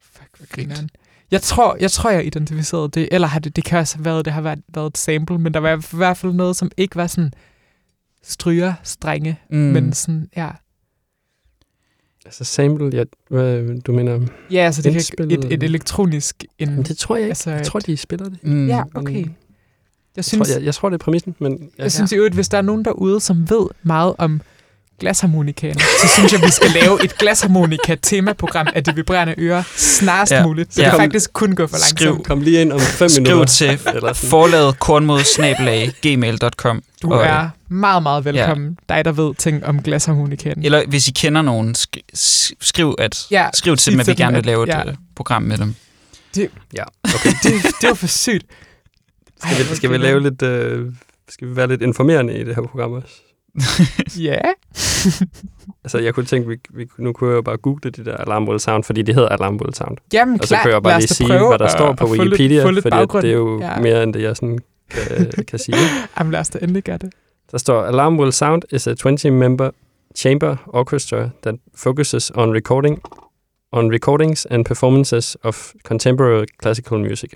Fuck, 0.00 0.28
hvad 0.38 0.46
grineren. 0.52 0.90
Jeg 1.30 1.42
tror, 1.42 1.76
jeg 1.80 1.90
tror, 1.90 2.10
jeg 2.10 2.26
identificerede 2.26 2.88
det, 2.88 3.08
eller 3.12 3.28
har 3.28 3.38
det, 3.38 3.56
det 3.56 3.64
kan 3.64 3.78
også 3.78 3.96
have 3.96 4.04
været, 4.04 4.24
det 4.24 4.32
har 4.32 4.40
været, 4.40 4.60
været 4.74 4.86
et 4.86 4.98
sample, 4.98 5.38
men 5.38 5.54
der 5.54 5.60
var 5.60 5.76
i 5.76 5.96
hvert 5.96 6.16
fald 6.16 6.32
noget, 6.32 6.56
som 6.56 6.70
ikke 6.76 6.96
var 6.96 7.06
sådan 7.06 7.32
stryger, 8.22 8.74
strenge, 8.82 9.38
mm. 9.50 9.56
men 9.58 9.92
sådan, 9.92 10.28
ja. 10.36 10.50
Altså 12.28 12.44
sample, 12.44 12.90
ja, 12.92 13.04
hvad 13.30 13.80
du 13.80 13.92
mener? 13.92 14.20
Ja, 14.50 14.58
altså 14.58 14.82
det 14.82 14.92
kan 14.92 14.96
Indspillet, 14.98 15.44
et, 15.44 15.52
et 15.52 15.62
elektronisk... 15.62 16.44
En, 16.58 16.82
det 16.82 16.98
tror 16.98 17.16
jeg 17.16 17.22
ikke. 17.24 17.30
altså, 17.30 17.50
jeg 17.50 17.66
tror, 17.66 17.80
de 17.80 17.96
spiller 17.96 18.28
det. 18.28 18.38
mm, 18.42 18.68
ja, 18.68 18.82
okay. 18.94 19.14
Jeg 19.14 19.26
Jeg 20.16 20.24
synes, 20.24 20.48
tror, 20.48 20.56
jeg, 20.56 20.64
jeg 20.64 20.74
tror, 20.74 20.88
det 20.88 20.94
er 21.00 21.04
præmissen, 21.04 21.34
men... 21.38 21.70
Ja. 21.78 21.82
Jeg 21.82 21.92
synes 21.92 22.12
i 22.12 22.14
øvrigt, 22.16 22.34
hvis 22.34 22.48
der 22.48 22.58
er 22.58 22.62
nogen 22.62 22.84
derude, 22.84 23.20
som 23.20 23.50
ved 23.50 23.66
meget 23.82 24.14
om 24.18 24.40
glasharmonikaen, 25.00 25.78
så 25.78 26.08
synes 26.18 26.32
jeg, 26.32 26.40
vi 26.42 26.50
skal 26.50 26.70
lave 26.70 27.04
et 27.04 27.18
glasharmonika-temaprogram 27.18 28.66
af 28.74 28.84
de 28.84 28.94
vibrerende 28.94 29.34
ører 29.38 29.62
snarest 29.76 30.32
Ja. 30.32 30.42
muligt. 30.46 30.74
Så 30.74 30.80
Ja. 30.80 30.86
det 30.86 30.92
Kom- 30.92 31.00
faktisk 31.00 31.32
kun 31.32 31.54
gå 31.54 31.66
for 31.66 31.76
Skriv- 31.76 32.04
langsomt. 32.06 32.26
Kom 32.26 32.40
lige 32.40 32.60
ind 32.60 32.72
om 32.72 32.80
fem 32.80 33.08
Skriv 33.08 33.22
minutter. 33.22 33.44
til 33.44 33.68
Eller 33.68 34.12
sådan. 34.12 34.14
forlaget 34.14 34.78
kornmod 34.78 35.20
gmail.com. 36.02 36.82
Du 37.02 37.12
Og, 37.12 37.24
er 37.24 37.48
meget, 37.68 38.02
meget 38.02 38.24
velkommen. 38.24 38.78
Ja. 38.88 38.94
Dig, 38.94 39.04
der 39.04 39.12
ved 39.12 39.34
ting 39.34 39.64
om 39.66 39.82
glasharmonikaen. 39.82 40.64
Eller 40.64 40.82
hvis 40.88 41.08
I 41.08 41.10
kender 41.12 41.42
nogen, 41.42 41.74
sk- 41.78 42.56
skriv, 42.60 42.94
at, 42.98 43.26
Ja, 43.30 43.48
skriv 43.54 43.76
til 43.76 43.92
dem, 43.92 44.00
at 44.00 44.06
vi 44.06 44.14
gerne 44.14 44.32
vil 44.32 44.38
at- 44.38 44.46
lave 44.46 44.62
et 44.62 44.68
ja. 44.68 44.78
ja. 44.88 44.92
program 45.16 45.42
med 45.42 45.58
dem. 45.58 45.74
Ja, 46.36 46.84
okay. 47.04 47.30
det, 47.42 47.52
det 47.80 47.88
var 47.88 47.94
for 47.94 48.06
sygt. 48.06 48.46
Ej, 49.44 49.50
Skal 49.54 49.70
vi, 49.70 49.74
skal 49.76 49.90
vi 49.90 49.96
lave 49.96 50.22
lidt... 50.22 50.42
Øh, 50.42 50.92
skal 51.28 51.48
vi 51.48 51.56
være 51.56 51.66
lidt 51.68 51.82
informerende 51.82 52.38
i 52.38 52.44
det 52.44 52.54
her 52.54 52.62
program 52.62 52.92
også? 52.92 53.14
Ja. 54.28 54.38
Altså, 55.84 55.98
jeg 55.98 56.14
kunne 56.14 56.26
tænke, 56.26 56.48
vi, 56.48 56.56
vi, 56.74 56.86
nu 56.98 57.12
kunne 57.12 57.30
jeg 57.30 57.36
jo 57.36 57.42
bare 57.42 57.56
google 57.56 57.90
de 57.90 58.04
der 58.04 58.16
Alarm 58.16 58.44
World 58.48 58.60
Sound, 58.60 58.84
fordi 58.84 59.02
det 59.02 59.14
hedder 59.14 59.28
Alarm 59.28 59.56
World 59.56 59.74
Sound. 59.74 59.96
Jamen 60.12 60.40
Og 60.40 60.46
så 60.46 60.54
klart, 60.54 60.62
kunne 60.64 60.74
jeg 60.74 60.82
bare 60.82 60.98
lige 61.00 61.08
sige, 61.08 61.26
hvad 61.28 61.58
der 61.58 61.64
at- 61.64 61.70
står 61.70 61.92
på 61.92 62.06
lidt- 62.06 62.20
Wikipedia, 62.20 62.70
lidt 62.70 62.82
fordi 62.82 62.96
det 63.26 63.30
er 63.30 63.34
jo 63.34 63.60
Ja. 63.60 63.80
mere, 63.80 64.02
end 64.02 64.14
det 64.14 64.22
jeg 64.22 64.36
sådan 64.36 64.58
kan, 64.90 65.44
kan 65.48 65.58
sige. 65.58 65.76
Jamen 66.18 66.30
lad 66.32 66.40
os 66.40 66.48
da 66.48 66.58
endelig 66.62 66.82
gøre 66.84 66.98
det. 66.98 67.10
Der 67.52 67.58
står, 67.58 67.82
Alarm 67.82 68.18
World 68.18 68.32
Sound 68.32 68.62
is 68.72 68.86
a 68.86 68.94
20-member 68.94 69.70
chamber 70.16 70.56
orchestra 70.66 71.30
that 71.42 71.54
focuses 71.74 72.32
on 72.34 72.52
recording 72.54 73.02
on 73.72 73.92
recordings 73.92 74.46
and 74.50 74.64
performances 74.64 75.36
of 75.42 75.72
contemporary 75.84 76.44
classical 76.62 76.98
music. 76.98 77.30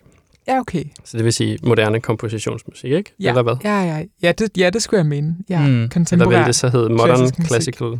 Ja, 0.48 0.58
okay. 0.60 0.84
Så 1.04 1.16
det 1.16 1.24
vil 1.24 1.32
sige 1.32 1.58
moderne 1.62 2.00
kompositionsmusik, 2.00 2.92
ikke? 2.92 3.12
Ja. 3.20 3.28
Eller 3.28 3.42
hvad? 3.42 3.56
Ja, 3.64 3.80
ja. 3.82 4.04
Ja, 4.22 4.32
det, 4.32 4.58
ja, 4.58 4.70
det 4.70 4.82
skulle 4.82 4.98
jeg 4.98 5.06
mene. 5.06 5.36
Ja, 5.48 5.60
Mm. 5.60 5.66
mm. 5.72 5.90
Eller 6.12 6.28
vil 6.28 6.38
det 6.46 6.54
så 6.54 6.68
hedde 6.68 6.88
modern 6.88 7.06
klassisk 7.08 7.38
musik. 7.38 7.46
classical? 7.46 7.98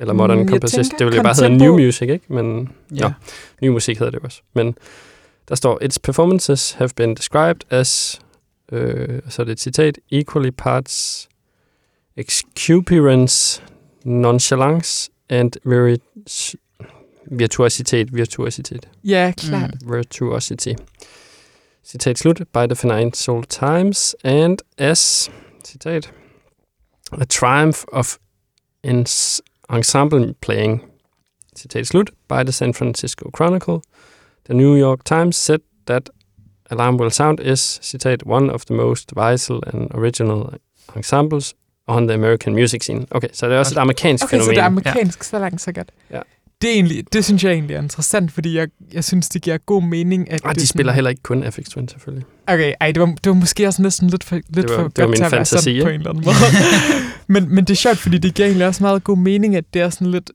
Eller 0.00 0.14
modern 0.14 0.38
Mm, 0.38 0.48
composition? 0.48 0.84
tænker 0.84 0.96
Det 0.98 1.06
vil 1.06 1.14
jo 1.16 1.22
bare 1.22 1.34
hedde 1.34 1.56
new 1.56 1.76
music, 1.78 2.08
ikke? 2.10 2.24
Men 2.28 2.68
Ja. 2.94 3.02
Nå. 3.02 3.10
ny 3.62 3.68
musik 3.68 3.98
hedder 3.98 4.10
det 4.10 4.20
også. 4.20 4.42
Men 4.54 4.74
der 5.48 5.54
står, 5.54 5.78
its 5.82 5.98
performances 5.98 6.72
have 6.72 6.90
been 6.96 7.14
described 7.14 7.60
as, 7.70 8.20
øh, 8.72 9.20
så 9.28 9.42
er 9.42 9.44
det 9.44 9.52
et 9.52 9.60
citat, 9.60 9.98
equally 10.10 10.50
parts 10.50 11.28
exuberance, 12.16 13.62
nonchalance 14.04 15.10
and 15.28 15.52
viri- 15.64 16.56
virtuositet, 17.30 18.14
virtuositet, 18.14 18.88
Ja, 19.04 19.32
klart. 19.36 19.70
Mm. 19.82 19.92
virtuosity. 19.92 20.74
Citat 21.84 22.18
slut, 22.18 22.38
by 22.52 22.66
the 22.66 22.76
Financial 22.76 23.42
Times, 23.44 24.14
and 24.24 24.58
as, 24.78 25.30
citat, 25.64 26.12
a 27.12 27.24
triumph 27.24 27.84
of 27.92 28.18
ens 28.82 29.42
ensemble 29.68 30.34
playing, 30.40 30.82
citat 31.56 31.86
slut, 31.86 32.10
by 32.28 32.42
the 32.44 32.52
San 32.52 32.74
Francisco 32.74 33.30
Chronicle. 33.36 33.80
The 34.46 34.54
New 34.54 34.74
York 34.76 35.04
Times 35.04 35.36
said 35.36 35.60
that 35.86 36.10
Alarm 36.74 36.96
Will 37.00 37.10
Sound 37.12 37.38
is, 37.40 37.78
citat, 37.82 38.22
one 38.26 38.52
of 38.52 38.64
the 38.64 38.74
most 38.74 39.12
vital 39.16 39.60
and 39.66 39.90
original 39.94 40.42
ensembles 40.96 41.54
on 41.86 42.06
the 42.08 42.14
American 42.14 42.54
music 42.54 42.80
scene. 42.82 43.06
Okay, 43.10 43.28
så 43.32 43.46
det 43.46 43.54
er 43.54 43.58
også 43.58 43.74
et 43.74 43.78
amerikansk 43.78 44.24
Okay, 44.24 44.30
så 44.38 44.40
fænomen. 44.40 44.54
det 44.54 44.60
er 44.62 44.66
amerikansk, 44.66 45.18
ja. 45.18 45.24
så 45.24 45.38
langt, 45.38 45.60
så 45.60 45.72
godt. 45.72 45.90
Ja. 46.10 46.20
Det, 46.62 46.70
er 46.70 46.74
egentlig, 46.74 47.12
det 47.12 47.24
synes 47.24 47.44
jeg 47.44 47.52
egentlig 47.52 47.76
er 47.76 47.82
interessant, 47.82 48.32
fordi 48.32 48.56
jeg, 48.56 48.68
jeg 48.92 49.04
synes, 49.04 49.28
det 49.28 49.42
giver 49.42 49.58
god 49.58 49.82
mening, 49.82 50.30
at 50.30 50.42
Og 50.44 50.48
det 50.50 50.56
de 50.58 50.62
er 50.62 50.66
spiller 50.66 50.90
sådan, 50.90 50.94
heller 50.94 51.10
ikke 51.10 51.22
kun 51.22 51.52
FX 51.52 51.64
Twin, 51.64 51.88
selvfølgelig. 51.88 52.26
Okay, 52.46 52.74
ej, 52.80 52.92
det 52.92 53.00
var, 53.00 53.06
det 53.06 53.26
var 53.26 53.32
måske 53.34 53.66
også 53.66 53.82
næsten 53.82 54.10
lidt 54.10 54.24
for, 54.24 54.34
lidt 54.36 54.54
Det 54.54 54.62
var- 54.70 54.76
for 54.76 54.88
det 54.88 54.98
var 54.98 55.02
godt 55.04 55.10
min 55.10 55.16
til 55.16 55.24
at 55.24 55.32
være 55.32 55.44
sådan 55.44 55.82
på 55.82 55.88
en 55.88 55.94
eller 55.94 56.10
anden 56.10 56.24
måde. 56.24 56.36
men, 57.40 57.54
men 57.54 57.64
det 57.64 57.70
er 57.70 57.76
sjovt, 57.76 57.98
fordi 57.98 58.18
det 58.18 58.34
giver 58.34 58.46
egentlig 58.48 58.66
også 58.66 58.82
meget 58.82 59.04
god 59.04 59.16
mening, 59.18 59.56
at 59.56 59.64
det 59.74 59.82
er 59.82 59.90
sådan 59.90 60.10
lidt, 60.10 60.30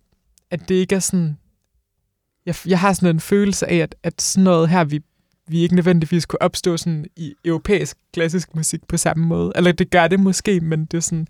at 0.52 0.60
det 0.70 0.76
ikke 0.76 0.96
er 0.96 1.00
sådan, 1.00 1.38
jeg, 2.46 2.56
jeg 2.66 2.80
har 2.80 2.94
sådan 2.94 3.10
en 3.16 3.20
følelse 3.20 3.70
af, 3.70 3.76
at, 3.78 3.96
at 4.04 4.22
sådan 4.22 4.44
noget 4.44 4.70
her, 4.70 4.84
vi, 4.84 5.00
vi 5.50 5.62
ikke 5.62 5.76
nødvendigvis 5.76 6.26
kunne 6.26 6.42
opstå 6.42 6.78
sådan 6.78 7.06
i 7.16 7.34
europæisk 7.46 7.98
klassisk 8.14 8.56
musik 8.56 8.80
på 8.88 8.98
samme 8.98 9.26
måde. 9.26 9.52
Eller 9.56 9.72
det 9.72 9.90
gør 9.92 10.08
det 10.08 10.20
måske, 10.20 10.60
men 10.60 10.86
det 10.86 10.98
er 10.98 11.02
sådan, 11.02 11.28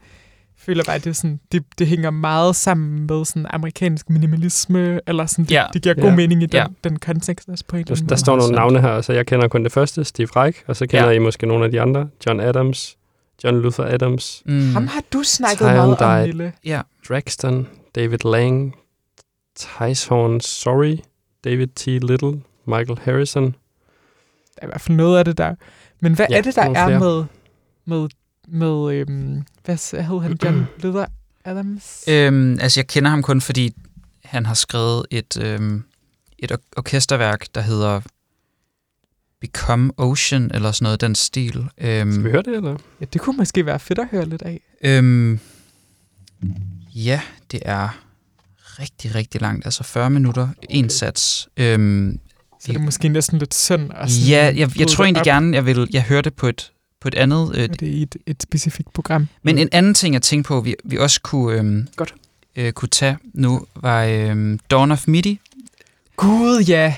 jeg 0.58 0.64
føler 0.66 0.84
bare, 0.84 0.96
at 0.96 1.04
det, 1.04 1.10
er 1.10 1.14
sådan, 1.14 1.40
det, 1.52 1.64
det 1.80 1.88
hænger 1.88 2.10
meget 2.10 2.56
sammen 2.56 3.08
med 3.08 3.26
sådan 3.26 3.46
amerikansk 3.50 4.10
minimalisme, 4.10 5.00
eller 5.08 5.26
sådan, 5.26 5.46
det, 5.46 5.52
Ja. 5.52 5.66
det 5.74 5.82
giver 5.82 5.96
god 5.96 6.04
Ja. 6.10 6.16
mening 6.16 6.44
i 6.44 6.46
den, 6.46 6.58
Ja. 6.58 6.66
den 6.84 7.00
kontekst 7.00 7.50
også 7.50 7.64
på 7.68 7.76
en 7.76 7.80
eller 7.80 7.88
Der, 7.88 7.96
anden 7.96 8.10
der 8.10 8.16
står 8.16 8.36
nogle 8.38 8.56
navne 8.56 8.82
her, 8.82 9.02
så 9.02 9.14
jeg 9.14 9.26
kender 9.26 9.48
kun 9.48 9.64
det 9.64 9.72
første, 9.72 10.04
Steve 10.04 10.28
Reich, 10.36 10.60
og 10.68 10.76
så 10.76 10.88
kender 10.88 11.06
Ja. 11.10 11.12
I 11.16 11.20
måske 11.20 11.46
nogle 11.46 11.66
af 11.66 11.72
de 11.72 11.82
andre. 11.82 12.10
John 12.26 12.40
Adams, 12.40 12.98
John 13.44 13.62
Luther 13.62 13.86
Adams, 13.86 14.44
Mm. 14.46 14.74
Ham 14.74 14.88
har 14.88 15.04
du 15.14 15.24
snakket 15.24 15.58
Time 15.58 15.72
meget 15.72 15.98
om. 16.02 16.26
Lille. 16.26 16.54
Ja. 16.66 16.82
Draxton, 17.10 17.68
David 17.96 18.26
Lang, 18.26 18.76
Tyshorn 19.56 20.40
Sorry, 20.42 20.98
David 21.44 21.68
T. 21.68 21.86
Little, 21.88 22.42
Michael 22.68 23.00
Harrison. 23.04 23.56
Der 24.60 24.66
er 24.66 24.68
i 24.68 24.72
hvert 24.72 24.82
fald 24.82 24.98
noget 24.98 25.20
af 25.20 25.26
det 25.26 25.38
der. 25.38 25.56
Men 26.00 26.14
hvad 26.14 26.26
Ja, 26.30 26.38
er 26.38 26.42
det, 26.42 26.56
der 26.56 26.62
er 26.62 26.88
flere. 26.88 27.00
med, 27.00 27.26
med, 27.86 28.10
med 28.48 28.94
øhm, 28.96 29.44
hvad 29.66 30.02
hed 30.04 30.20
han, 30.22 30.38
John 30.44 30.68
Luther 30.84 31.06
Adams? 31.46 32.04
Øhm, 32.08 32.60
altså, 32.62 32.80
jeg 32.80 32.88
kender 32.88 33.10
ham 33.10 33.22
kun, 33.22 33.42
fordi 33.42 33.74
han 34.26 34.46
har 34.46 34.54
skrevet 34.54 35.06
et, 35.12 35.38
øhm, 35.42 35.84
et 36.40 36.52
or- 36.52 36.74
orkesterværk, 36.78 37.46
der 37.56 37.62
hedder 37.62 38.02
Become 39.42 39.92
Ocean, 39.98 40.52
eller 40.54 40.72
sådan 40.72 40.84
noget, 40.84 41.02
den 41.02 41.16
stil. 41.16 41.68
Skal 41.78 42.02
Øhm, 42.02 42.24
vi 42.24 42.30
høre 42.32 42.42
det, 42.42 42.56
eller? 42.56 42.78
Ja, 43.02 43.06
det 43.14 43.22
kunne 43.22 43.38
måske 43.38 43.66
være 43.66 43.80
fedt 43.80 44.00
at 44.00 44.08
høre 44.12 44.26
lidt 44.26 44.42
af. 44.42 44.62
øhm, 44.84 45.40
ja, 46.96 47.22
det 47.52 47.60
er 47.66 48.00
rigtig, 48.80 49.16
rigtig 49.16 49.42
langt. 49.42 49.66
Altså 49.66 49.84
40 49.84 50.10
minutter, 50.10 50.48
en 50.70 50.86
Okay. 50.86 50.90
sats. 50.94 51.50
Øhm, 51.58 52.20
Så 52.60 52.68
det 52.68 52.76
er 52.76 52.80
måske 52.82 53.10
næsten 53.10 53.40
lidt 53.40 53.54
synd. 53.54 53.92
At 53.96 54.12
sådan 54.12 54.28
ja, 54.30 54.46
jeg, 54.46 54.80
jeg 54.80 54.88
tror 54.88 55.04
det 55.04 55.08
egentlig 55.08 55.20
op, 55.20 55.26
gerne, 55.26 55.56
jeg 55.56 55.66
vil 55.66 55.88
jeg 55.94 56.02
høre 56.02 56.22
det 56.22 56.34
på 56.34 56.48
et, 56.48 56.72
på 57.02 57.08
et 57.08 57.16
andet... 57.16 57.52
Øh, 57.56 57.70
det 57.70 57.98
er 57.98 58.02
et, 58.04 58.16
et 58.26 58.44
specifikt 58.44 58.94
program. 58.94 59.28
Men 59.44 59.58
en 59.58 59.70
anden 59.72 59.94
ting, 59.94 60.14
jeg 60.14 60.22
tænkte 60.22 60.48
på, 60.48 60.62
vi, 60.62 60.76
vi 60.84 60.98
også 60.98 61.22
kunne, 61.22 61.58
øhm, 61.58 61.88
Godt. 61.96 62.14
øh, 62.56 62.72
kunne 62.72 62.90
tage 62.90 63.18
nu, 63.34 63.66
var 63.76 64.04
øhm, 64.04 64.60
Dawn 64.72 64.92
of 64.92 65.08
Midi. 65.08 65.40
Gud, 66.18 66.64
ja. 66.68 66.96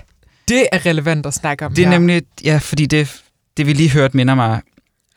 Det 0.47 0.67
er 0.71 0.85
relevant 0.85 1.25
at 1.25 1.33
snakke 1.33 1.65
om 1.65 1.73
Det 1.73 1.83
er 1.83 1.89
her. 1.89 1.99
nemlig, 1.99 2.23
ja, 2.43 2.57
fordi 2.57 2.85
det, 2.85 3.21
det 3.57 3.67
vi 3.67 3.73
lige 3.73 3.89
hørte 3.89 4.17
minder 4.17 4.35
mig 4.35 4.61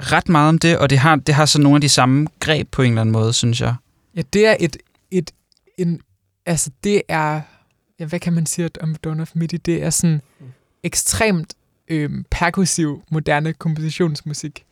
ret 0.00 0.28
meget 0.28 0.48
om 0.48 0.58
det, 0.58 0.78
og 0.78 0.90
det 0.90 0.98
har, 0.98 1.16
det 1.16 1.34
har 1.34 1.46
så 1.46 1.60
nogle 1.60 1.76
af 1.76 1.80
de 1.80 1.88
samme 1.88 2.26
greb 2.40 2.68
på 2.70 2.82
en 2.82 2.88
eller 2.88 3.00
anden 3.00 3.12
måde, 3.12 3.32
synes 3.32 3.60
jeg. 3.60 3.74
Ja, 4.16 4.22
det 4.32 4.46
er 4.46 4.56
et, 4.60 4.76
et 5.10 5.30
en, 5.78 6.00
altså 6.46 6.70
det 6.84 7.02
er, 7.08 7.40
ja, 8.00 8.04
hvad 8.04 8.20
kan 8.20 8.32
man 8.32 8.46
sige 8.46 8.70
om 8.80 8.94
Dawn 8.94 9.20
of 9.20 9.30
Midi? 9.34 9.56
Det 9.56 9.82
er 9.82 9.90
sådan 9.90 10.20
ekstremt 10.82 11.54
øhm, 11.88 12.24
perkussiv, 12.30 13.02
moderne 13.10 13.52
kompositionsmusik, 13.52 14.64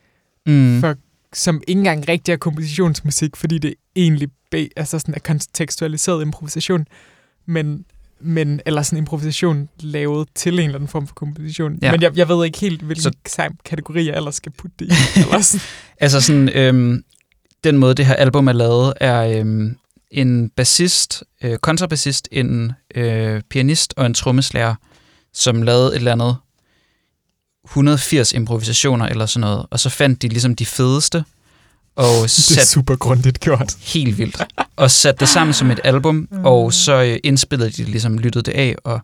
Mm. 0.47 0.81
for, 0.81 0.95
som 1.33 1.63
ikke 1.69 1.79
engang 1.79 2.09
rigtig 2.09 2.33
er 2.33 2.37
kompositionsmusik, 2.37 3.37
fordi 3.37 3.59
det 3.59 3.75
egentlig 3.97 4.29
be, 4.51 4.69
altså 4.77 4.99
sådan 4.99 5.15
er 5.15 5.19
kontekstualiseret 5.19 6.23
improvisation, 6.23 6.87
men, 7.47 7.85
men 8.21 8.61
eller 8.67 8.83
sådan 8.83 8.99
improvisation 8.99 9.69
lavet 9.81 10.29
til 10.35 10.53
en 10.55 10.59
eller 10.61 10.75
anden 10.75 10.89
form 10.89 11.07
for 11.07 11.15
komposition. 11.15 11.79
Ja. 11.83 11.91
Men 11.91 12.03
jeg, 12.03 12.17
jeg 12.19 12.29
ved 12.29 12.45
ikke 12.45 12.59
helt, 12.59 12.83
hvilken 12.83 13.03
Så- 13.03 13.13
så... 13.29 13.51
kategori 13.65 14.07
jeg 14.09 14.17
ellers 14.17 14.35
skal 14.35 14.53
putte 14.53 14.75
det 14.79 14.87
i. 14.87 14.91
eller 15.21 15.41
sådan. 15.41 15.61
Altså 16.01 16.21
sådan, 16.21 16.49
øhm, 16.49 17.05
den 17.65 17.79
måde, 17.79 17.95
det 17.95 18.07
her 18.07 18.15
album 18.15 18.47
er 18.49 18.53
lavet, 18.53 18.95
er 19.01 19.41
øhm, 19.41 19.77
en 20.13 20.51
bassist, 20.57 21.25
øh, 21.43 21.59
kontrabassist, 21.59 22.29
en 22.33 22.73
øh, 22.95 23.43
pianist 23.51 23.95
og 23.97 24.07
en 24.07 24.15
trommeslager, 24.15 24.75
som 25.33 25.63
lavede 25.63 25.89
et 25.89 25.97
eller 25.97 26.13
andet 26.13 26.37
180 27.65 28.33
improvisationer 28.33 29.07
eller 29.07 29.27
sådan 29.27 29.41
noget, 29.41 29.67
og 29.71 29.81
så 29.81 29.89
fandt 29.89 30.23
de 30.23 30.29
ligesom 30.29 30.57
de 30.57 30.67
fedeste, 30.67 31.25
og 31.97 32.05
Det 32.23 32.23
er 32.23 32.29
sat 32.29 32.67
super 32.67 32.97
grundigt 32.97 33.41
gjort. 33.41 33.77
helt 33.81 34.19
vildt. 34.19 34.43
Og 34.77 34.91
satte 34.91 35.21
det 35.21 35.29
sammen 35.29 35.55
som 35.55 35.71
et 35.71 35.81
album, 35.85 36.29
og 36.45 36.73
så 36.73 37.03
øh, 37.03 37.19
indspillede 37.25 37.71
de 37.71 37.85
ligesom, 37.85 38.19
lyttede 38.19 38.43
det 38.43 38.53
af 38.53 38.77
og 38.85 39.01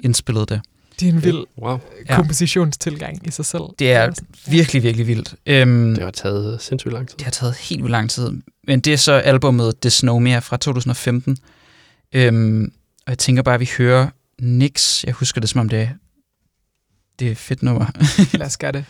indspillede 0.00 0.46
det. 0.46 0.60
Det 1.00 1.08
er 1.08 1.12
en 1.12 1.24
vild 1.24 1.44
Wow, 1.62 1.78
Ja. 2.08 2.16
kompositionstilgang 2.16 3.26
i 3.28 3.30
sig 3.30 3.44
selv. 3.44 3.62
Det 3.78 3.92
er 3.92 4.10
virkelig, 4.50 4.82
virkelig 4.82 5.06
vildt. 5.06 5.34
Øhm, 5.46 5.94
det 5.94 6.04
har 6.04 6.10
taget 6.10 6.60
sindssygt 6.62 6.92
lang 6.92 7.08
tid. 7.08 7.16
Det 7.16 7.24
har 7.24 7.30
taget 7.30 7.54
helt 7.56 7.82
vildt 7.82 7.90
lang 7.90 8.10
tid. 8.10 8.30
Men 8.66 8.80
det 8.80 8.92
er 8.92 8.96
så 8.96 9.12
albumet 9.12 9.84
Dysnomia 9.84 10.38
fra 10.38 10.56
2015. 10.56 11.36
Øhm, 12.12 12.72
og 13.06 13.10
jeg 13.10 13.18
tænker 13.18 13.42
bare, 13.42 13.54
at 13.54 13.60
vi 13.60 13.70
hører 13.78 14.08
Nix. 14.40 15.04
Jeg 15.04 15.12
husker 15.14 15.40
det, 15.40 15.50
som 15.50 15.60
om 15.60 15.68
det 15.68 15.78
er, 15.82 15.88
det 17.18 17.26
er 17.28 17.30
et 17.32 17.38
fedt 17.38 17.62
nummer. 17.62 17.86
Lad 18.38 18.46
os 18.46 18.56
gøre 18.56 18.72
det. 18.72 18.84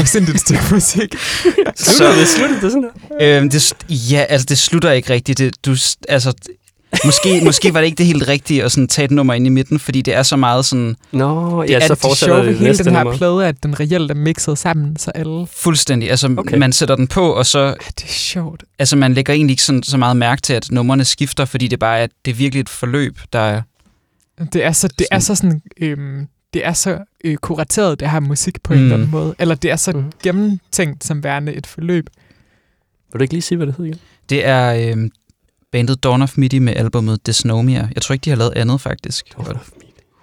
Afsindigt 0.00 0.40
stykke 0.40 0.62
musik. 0.72 1.14
Så 1.76 2.04
det 2.18 2.28
sluttede 2.28 2.60
det 2.60 2.72
sådan 2.72 2.84
her? 3.20 3.38
Øhm, 3.38 3.50
det, 3.50 3.72
ja, 3.88 4.24
altså 4.28 4.46
det 4.48 4.58
slutter 4.58 4.90
ikke 4.90 5.12
rigtigt. 5.12 5.38
Det, 5.38 5.66
du, 5.66 5.76
altså, 6.08 6.32
måske, 7.04 7.40
måske 7.44 7.74
var 7.74 7.80
det 7.80 7.86
ikke 7.86 7.96
det 7.98 8.06
helt 8.06 8.28
rigtige 8.28 8.64
at 8.64 8.72
sådan, 8.72 8.88
tage 8.88 9.04
et 9.04 9.10
nummer 9.10 9.34
ind 9.34 9.46
i 9.46 9.48
midten, 9.48 9.78
fordi 9.78 10.02
det 10.02 10.14
er 10.14 10.22
så 10.22 10.36
meget 10.36 10.64
sådan 10.64 10.96
Nå, 11.12 11.62
Det 11.62 11.70
ja, 11.70 11.76
er 11.76 11.80
så 11.86 11.94
det 11.94 12.00
fortsætter 12.00 12.34
sjove 12.36 12.46
ved 12.46 12.58
hele 12.58 12.78
den 12.78 12.94
her 12.94 13.02
nummer. 13.04 13.18
plade, 13.18 13.46
at 13.46 13.62
den 13.62 13.80
reelt 13.80 14.10
er 14.10 14.14
mixet 14.14 14.58
sammen, 14.58 14.96
så 14.96 15.10
alle... 15.10 15.46
fuldstændig. 15.56 16.10
Altså, 16.10 16.34
Okay. 16.38 16.56
man 16.58 16.72
sætter 16.72 16.96
den 16.96 17.06
på, 17.06 17.32
og 17.32 17.46
så 17.46 17.58
Ja, 17.58 17.72
det 17.98 18.04
er 18.04 18.08
sjovt. 18.08 18.64
altså, 18.78 18.96
man 18.96 19.14
lægger 19.14 19.32
egentlig 19.34 19.52
ikke 19.52 19.62
sådan, 19.62 19.82
så 19.82 19.96
meget 19.96 20.16
mærke 20.16 20.42
til, 20.42 20.52
at 20.52 20.70
numrene 20.70 21.04
skifter, 21.04 21.44
fordi 21.44 21.68
det 21.68 21.78
bare 21.78 21.98
er, 22.00 22.06
det 22.24 22.30
er 22.30 22.34
virkelig 22.34 22.60
et 22.60 22.68
forløb, 22.68 23.18
der 23.32 23.38
er... 23.40 23.62
Det 24.52 24.64
er 24.64 24.72
så, 24.72 24.88
det 24.98 25.06
er 25.10 25.18
så 25.18 25.34
sådan... 25.34 25.62
Øhm, 25.80 26.26
det 26.54 26.66
er 26.66 26.72
så 26.72 26.98
øh, 27.24 27.36
kurateret, 27.36 28.00
det 28.00 28.10
her 28.10 28.20
musik 28.20 28.62
på 28.62 28.72
en 28.72 28.78
Mm. 28.78 28.84
eller 28.84 28.96
anden 28.96 29.10
måde. 29.10 29.34
Eller 29.38 29.54
det 29.54 29.70
er 29.70 29.76
så 29.76 29.92
Mhm. 29.92 30.12
gennemtænkt 30.22 31.04
som 31.04 31.24
værende 31.24 31.54
et 31.54 31.66
forløb. 31.66 32.06
Vil 33.12 33.18
du 33.18 33.22
ikke 33.22 33.34
lige 33.34 33.42
sige, 33.42 33.56
hvad 33.56 33.66
det 33.66 33.74
hedder 33.76 33.90
igen? 33.90 34.00
Det 34.28 34.46
er 34.46 34.90
øhm, 34.92 35.10
bandet 35.72 36.02
Dawn 36.04 36.22
of 36.22 36.38
Midi 36.38 36.58
med 36.58 36.76
albumet 36.76 37.26
Dysnomia. 37.26 37.88
Jeg 37.94 38.02
tror 38.02 38.12
ikke, 38.12 38.24
de 38.24 38.30
har 38.30 38.36
lavet 38.36 38.52
andet, 38.56 38.80
faktisk. 38.80 39.24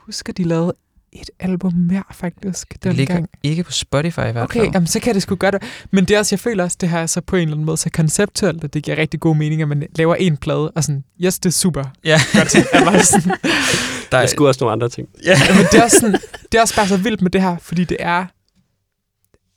Husker, 0.05 0.33
de 0.33 0.43
lavede 0.43 0.73
et 1.21 1.29
album 1.39 1.73
mere, 1.73 2.03
faktisk, 2.11 2.73
Det 2.73 2.83
den 2.83 2.93
ligger 2.93 3.13
gang. 3.13 3.29
ikke 3.43 3.63
på 3.63 3.71
Spotify 3.71 4.19
i 4.19 4.31
hvert 4.31 4.37
Okay, 4.43 4.59
fald. 4.59 4.71
jamen, 4.73 4.87
så 4.87 4.99
kan 4.99 5.13
det 5.15 5.21
sgu 5.23 5.35
godt. 5.35 5.55
Men 5.91 6.05
det 6.05 6.15
er 6.15 6.19
også, 6.19 6.35
jeg 6.35 6.39
føler 6.39 6.63
også, 6.63 6.77
det 6.81 6.89
her 6.89 6.99
er 6.99 7.05
så 7.05 7.21
på 7.21 7.35
en 7.35 7.41
eller 7.41 7.53
anden 7.55 7.65
måde 7.65 7.77
så 7.77 7.89
konceptuelt, 7.89 8.63
at 8.63 8.73
det 8.73 8.83
giver 8.83 8.97
rigtig 8.97 9.19
god 9.19 9.35
mening, 9.35 9.61
at 9.61 9.67
man 9.67 9.83
laver 9.95 10.15
en 10.15 10.37
plade, 10.37 10.71
og 10.71 10.83
sådan, 10.83 11.03
yes, 11.25 11.39
det 11.39 11.49
er 11.49 11.53
super. 11.53 11.83
Ja, 12.03 12.19
Godt. 12.33 12.55
Eller 12.55 13.01
sådan. 13.03 13.31
der 14.11 14.17
er, 14.17 14.25
skulle 14.27 14.49
også 14.49 14.59
nogle 14.63 14.71
andre 14.71 14.89
ting. 14.89 15.07
ja. 15.25 15.35
Men 15.55 15.65
det 15.71 15.79
er, 15.79 15.83
også 15.83 15.99
sådan, 15.99 16.19
det 16.51 16.57
er 16.57 16.61
også 16.61 16.75
bare 16.75 16.87
så 16.87 16.97
vildt 16.97 17.21
med 17.21 17.31
det 17.31 17.41
her, 17.41 17.57
fordi 17.57 17.83
det 17.83 17.97
er, 17.99 18.25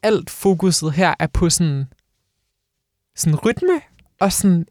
alt 0.03 0.31
fokuset 0.31 0.93
her 0.93 1.15
er 1.19 1.27
på 1.27 1.51
sådan, 1.51 1.85
sådan 3.17 3.37
rytme, 3.37 3.81
og 4.21 4.33
sådan 4.33 4.67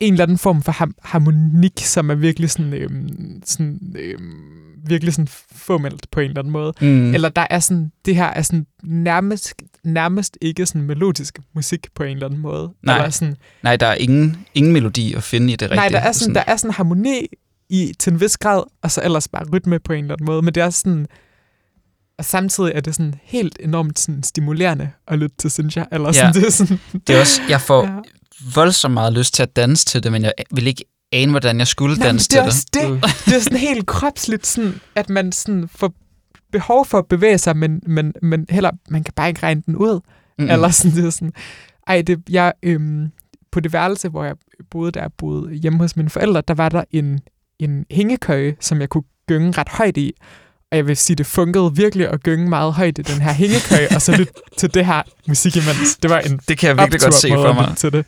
en 0.00 0.12
eller 0.12 0.22
anden 0.24 0.38
form 0.38 0.62
for 0.62 0.72
harmonik, 1.02 1.72
som 1.78 2.10
er 2.10 2.14
virkelig 2.14 2.50
sådan, 2.50 2.72
øhm, 2.72 3.42
sådan 3.44 3.94
øhm, 3.98 4.65
virkelig 4.88 5.14
sådan 5.14 5.28
formelt 5.52 6.10
på 6.10 6.20
en 6.20 6.28
eller 6.28 6.38
anden 6.40 6.52
måde. 6.52 6.72
Mm. 6.80 7.14
Eller 7.14 7.28
der 7.28 7.46
er 7.50 7.58
sådan, 7.60 7.92
det 8.04 8.16
her 8.16 8.24
er 8.26 8.42
sådan 8.42 8.66
nærmest, 8.82 9.54
nærmest 9.84 10.38
ikke 10.40 10.66
sådan 10.66 10.82
melodisk 10.82 11.38
musik 11.54 11.86
på 11.94 12.02
en 12.02 12.10
eller 12.10 12.26
anden 12.26 12.40
måde. 12.40 12.72
Nej. 12.82 12.96
Eller 12.96 13.10
sådan, 13.10 13.36
Nej, 13.62 13.76
der 13.76 13.86
er 13.86 13.94
ingen, 13.94 14.36
ingen 14.54 14.72
melodi 14.72 15.14
at 15.14 15.22
finde 15.22 15.52
i 15.52 15.56
det 15.56 15.62
rigtige. 15.70 15.76
nej, 15.76 15.88
der 15.88 15.98
er 15.98 16.12
sådan, 16.12 16.34
der 16.34 16.42
er 16.46 16.56
sådan 16.56 16.74
harmoni 16.74 17.26
i, 17.68 17.92
til 17.98 18.12
en 18.12 18.20
vis 18.20 18.36
grad, 18.36 18.62
og 18.82 18.90
så 18.90 19.00
ellers 19.04 19.28
bare 19.28 19.44
rytme 19.52 19.78
på 19.78 19.92
en 19.92 20.04
eller 20.04 20.14
anden 20.14 20.26
måde. 20.26 20.42
Men 20.42 20.54
det 20.54 20.62
er 20.62 20.70
sådan, 20.70 21.06
og 22.18 22.24
samtidig 22.24 22.72
er 22.74 22.80
det 22.80 22.94
sådan 22.94 23.14
helt 23.22 23.56
enormt 23.60 23.98
sådan 23.98 24.22
stimulerende 24.22 24.90
at 25.08 25.18
lytte 25.18 25.36
til, 25.38 25.50
synes 25.50 25.76
jeg. 25.76 25.86
Eller 25.92 26.12
sådan, 26.12 26.34
Ja. 26.34 26.40
det 26.40 26.46
er 26.46 26.50
sådan, 26.50 26.78
det 27.06 27.16
er 27.16 27.20
også, 27.20 27.40
jeg 27.48 27.60
får 27.60 27.84
ja. 27.84 27.90
voldsomt 28.54 28.94
meget 28.94 29.12
lyst 29.12 29.34
til 29.34 29.42
at 29.42 29.56
danse 29.56 29.86
til 29.86 30.02
det, 30.02 30.12
men 30.12 30.22
jeg 30.22 30.32
vil 30.54 30.66
ikke 30.66 30.84
ane, 31.12 31.30
hvordan 31.30 31.58
jeg 31.58 31.66
skulle 31.66 31.96
Nej, 31.96 32.06
danse 32.06 32.28
det 32.28 32.38
er 32.38 32.50
til 32.50 32.62
det. 32.74 32.82
det. 32.82 32.90
Mm. 32.90 33.00
Det 33.24 33.34
er 33.36 33.40
sådan 33.40 33.58
helt 33.58 33.86
kropsligt, 33.86 34.46
sådan, 34.46 34.80
at 34.94 35.08
man 35.10 35.32
sådan 35.32 35.68
får 35.68 35.92
behov 36.52 36.86
for 36.86 36.98
at 36.98 37.06
bevæge 37.08 37.38
sig, 37.38 37.56
men, 37.56 37.80
men, 37.86 38.12
men 38.22 38.46
heller, 38.50 38.70
man 38.88 39.04
kan 39.04 39.14
bare 39.16 39.28
ikke 39.28 39.42
regne 39.42 39.62
den 39.66 39.76
ud. 39.76 40.00
Mm. 40.38 40.44
Mm. 40.44 40.50
Eller 40.50 40.68
sådan, 40.70 40.96
det 40.96 41.06
er 41.06 41.10
sådan, 41.10 41.32
ej, 41.86 42.02
det, 42.02 42.18
jeg, 42.30 42.52
øhm, 42.62 43.06
på 43.52 43.60
det 43.60 43.72
værelse, 43.72 44.08
hvor 44.08 44.24
jeg 44.24 44.34
boede, 44.70 44.92
der 44.92 45.00
jeg 45.00 45.10
boede 45.18 45.54
hjemme 45.54 45.78
hos 45.78 45.96
mine 45.96 46.10
forældre, 46.10 46.42
der 46.48 46.54
var 46.54 46.68
der 46.68 46.84
en, 46.90 47.20
en 47.58 47.84
hængekøje, 47.90 48.56
som 48.60 48.80
jeg 48.80 48.88
kunne 48.88 49.04
gynge 49.28 49.52
ret 49.58 49.68
højt 49.68 49.96
i. 49.96 50.12
Og 50.70 50.76
jeg 50.76 50.86
vil 50.86 50.96
sige, 50.96 51.16
det 51.16 51.26
fungerede 51.26 51.76
virkelig 51.76 52.08
at 52.08 52.22
gynge 52.22 52.48
meget 52.48 52.72
højt 52.72 52.98
i 52.98 53.02
den 53.02 53.20
her 53.22 53.32
hængekøje, 53.32 53.88
og 53.94 54.02
så 54.02 54.16
lytte 54.16 54.32
til 54.58 54.74
det 54.74 54.86
her 54.86 55.02
musik 55.28 55.56
imens. 55.56 55.96
Det 56.02 56.10
var 56.10 56.18
en 56.18 56.40
Det 56.48 56.58
kan 56.58 56.68
jeg 56.68 56.76
virkelig 56.76 57.00
godt 57.00 57.14
se 57.14 57.28
for 57.28 57.52
mig. 57.52 57.76
til 57.76 57.92
det. 57.92 58.06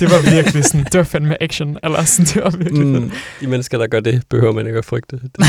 Det 0.00 0.10
var 0.10 0.30
virkelig 0.34 0.64
sådan, 0.64 0.84
det 0.84 0.94
var 0.98 1.04
fandme 1.04 1.42
action, 1.42 1.78
eller 1.82 2.04
sådan, 2.04 2.26
det 2.26 2.42
var 2.42 2.50
virkelig 2.50 2.86
mm. 2.86 2.92
Mm. 3.02 3.10
De 3.40 3.46
mennesker, 3.46 3.78
der 3.78 3.86
gør 3.86 4.00
det, 4.00 4.22
behøver 4.28 4.52
man 4.52 4.66
ikke 4.66 4.78
at 4.78 4.84
frygte. 4.84 5.16
Det, 5.16 5.30
det, 5.36 5.44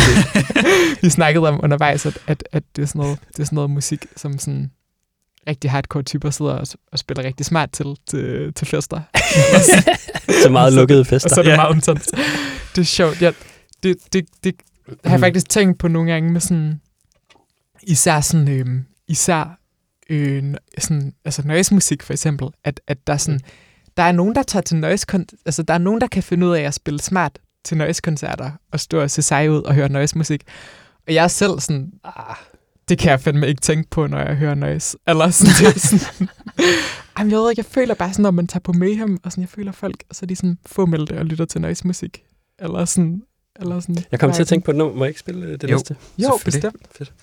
Vi 1.02 1.10
snakkede 1.10 1.48
om 1.50 1.60
undervejs, 1.64 2.06
at, 2.06 2.18
at, 2.28 2.44
at 2.52 2.64
det, 2.76 2.82
er 2.82 2.86
sådan 2.86 3.00
noget, 3.02 3.20
det 3.28 3.40
er 3.40 3.44
sådan 3.44 3.56
noget 3.56 3.70
musik, 3.70 4.06
som 4.18 4.40
sådan 4.40 4.72
rigtig 5.48 5.72
hardcore 5.72 6.04
typer 6.04 6.30
sidder 6.30 6.52
og, 6.52 6.68
og 6.92 7.00
spiller 7.00 7.24
rigtig 7.24 7.46
smart 7.46 7.72
til, 7.72 7.86
til, 8.08 8.54
til 8.54 8.68
fester. 8.68 9.02
så 10.44 10.50
meget 10.50 10.74
lukkede 10.74 11.00
Og 11.00 11.08
fester. 11.08 11.30
så 11.30 11.40
er 11.40 11.44
det 11.44 11.52
Ja. 11.52 11.56
meget 11.56 11.76
intens. 11.76 12.08
Det 12.76 12.82
er 12.82 12.86
sjovt. 12.86 13.22
Jeg, 13.22 13.34
det, 13.84 13.96
det, 14.14 14.26
det 14.44 14.54
har 15.06 15.12
jeg 15.12 15.20
faktisk 15.20 15.50
tænkt 15.50 15.80
på 15.80 15.88
nogle 15.88 16.12
gange 16.12 16.32
med 16.32 16.42
sådan, 16.42 16.82
især 17.84 18.22
sådan, 18.22 18.48
øhm, 18.50 18.86
især 19.08 19.60
øh, 20.10 20.44
sådan, 20.78 21.14
altså 21.26 21.42
noise 21.46 21.74
musik 21.74 22.04
for 22.04 22.14
eksempel, 22.14 22.48
at, 22.64 22.82
at 22.88 22.98
der 23.08 23.14
er 23.14 23.18
sådan, 23.18 23.40
der 23.98 24.04
er 24.04 24.12
nogen, 24.12 24.36
der 24.36 24.44
tager 24.44 24.64
til 24.64 24.78
noise 24.78 25.06
altså 25.46 25.64
der 25.64 25.74
er 25.74 25.78
nogen, 25.78 26.02
der 26.02 26.08
kan 26.08 26.24
finde 26.24 26.48
ud 26.48 26.56
af 26.56 26.62
at 26.62 26.74
spille 26.74 27.00
smart 27.02 27.40
til 27.64 27.78
noise-koncerter, 27.78 28.52
og 28.72 28.80
stå 28.80 29.02
og 29.02 29.12
se 29.12 29.22
sej 29.22 29.48
ud 29.48 29.62
og 29.62 29.76
høre 29.76 29.90
noise-musik. 29.90 30.42
Og 31.08 31.14
jeg 31.14 31.24
er 31.24 31.28
selv 31.28 31.60
sådan, 31.60 31.92
ah, 32.04 32.36
det 32.90 32.98
kan 32.98 33.12
jeg 33.12 33.22
fandme 33.22 33.48
ikke 33.48 33.62
tænke 33.62 33.90
på, 33.90 34.08
når 34.08 34.20
jeg 34.20 34.36
hører 34.36 34.56
noise. 34.56 34.98
Eller 35.08 35.30
sådan, 35.30 35.54
det 35.60 35.76
er 35.76 35.80
sådan, 35.80 36.28
Jamen, 37.20 37.32
jeg 37.32 37.40
ved 37.40 37.50
ikke, 37.50 37.60
jeg 37.60 37.66
føler 37.66 37.94
bare 37.94 38.14
sådan, 38.14 38.24
når 38.24 38.32
man 38.32 38.48
tager 38.48 38.60
på 38.60 38.74
Mayhem, 38.74 39.20
og 39.24 39.32
sådan, 39.32 39.42
jeg 39.42 39.50
føler 39.50 39.72
folk, 39.72 40.04
og 40.10 40.16
så 40.16 40.20
er 40.24 40.28
de 40.28 40.36
sådan 40.36 40.58
fåmeldte 40.66 41.20
og 41.20 41.26
lytter 41.26 41.46
til 41.46 41.62
noise-musik. 41.62 42.24
Eller 42.60 42.86
sådan, 42.86 43.22
eller 43.60 43.80
sådan. 43.80 43.98
Jeg 44.12 44.20
kom 44.20 44.32
til 44.32 44.42
at 44.42 44.48
tænke 44.48 44.66
på 44.66 44.72
et 44.72 44.78
nummer. 44.78 44.96
Må 44.96 45.04
jeg 45.04 45.10
ikke 45.10 45.20
spille 45.20 45.46
øh, 45.46 45.52
det 45.52 45.64
Jo. 45.64 45.76
næste? 45.76 45.96
Jo, 46.18 46.40
bestemt. 46.46 46.88
Fedt. 46.92 47.14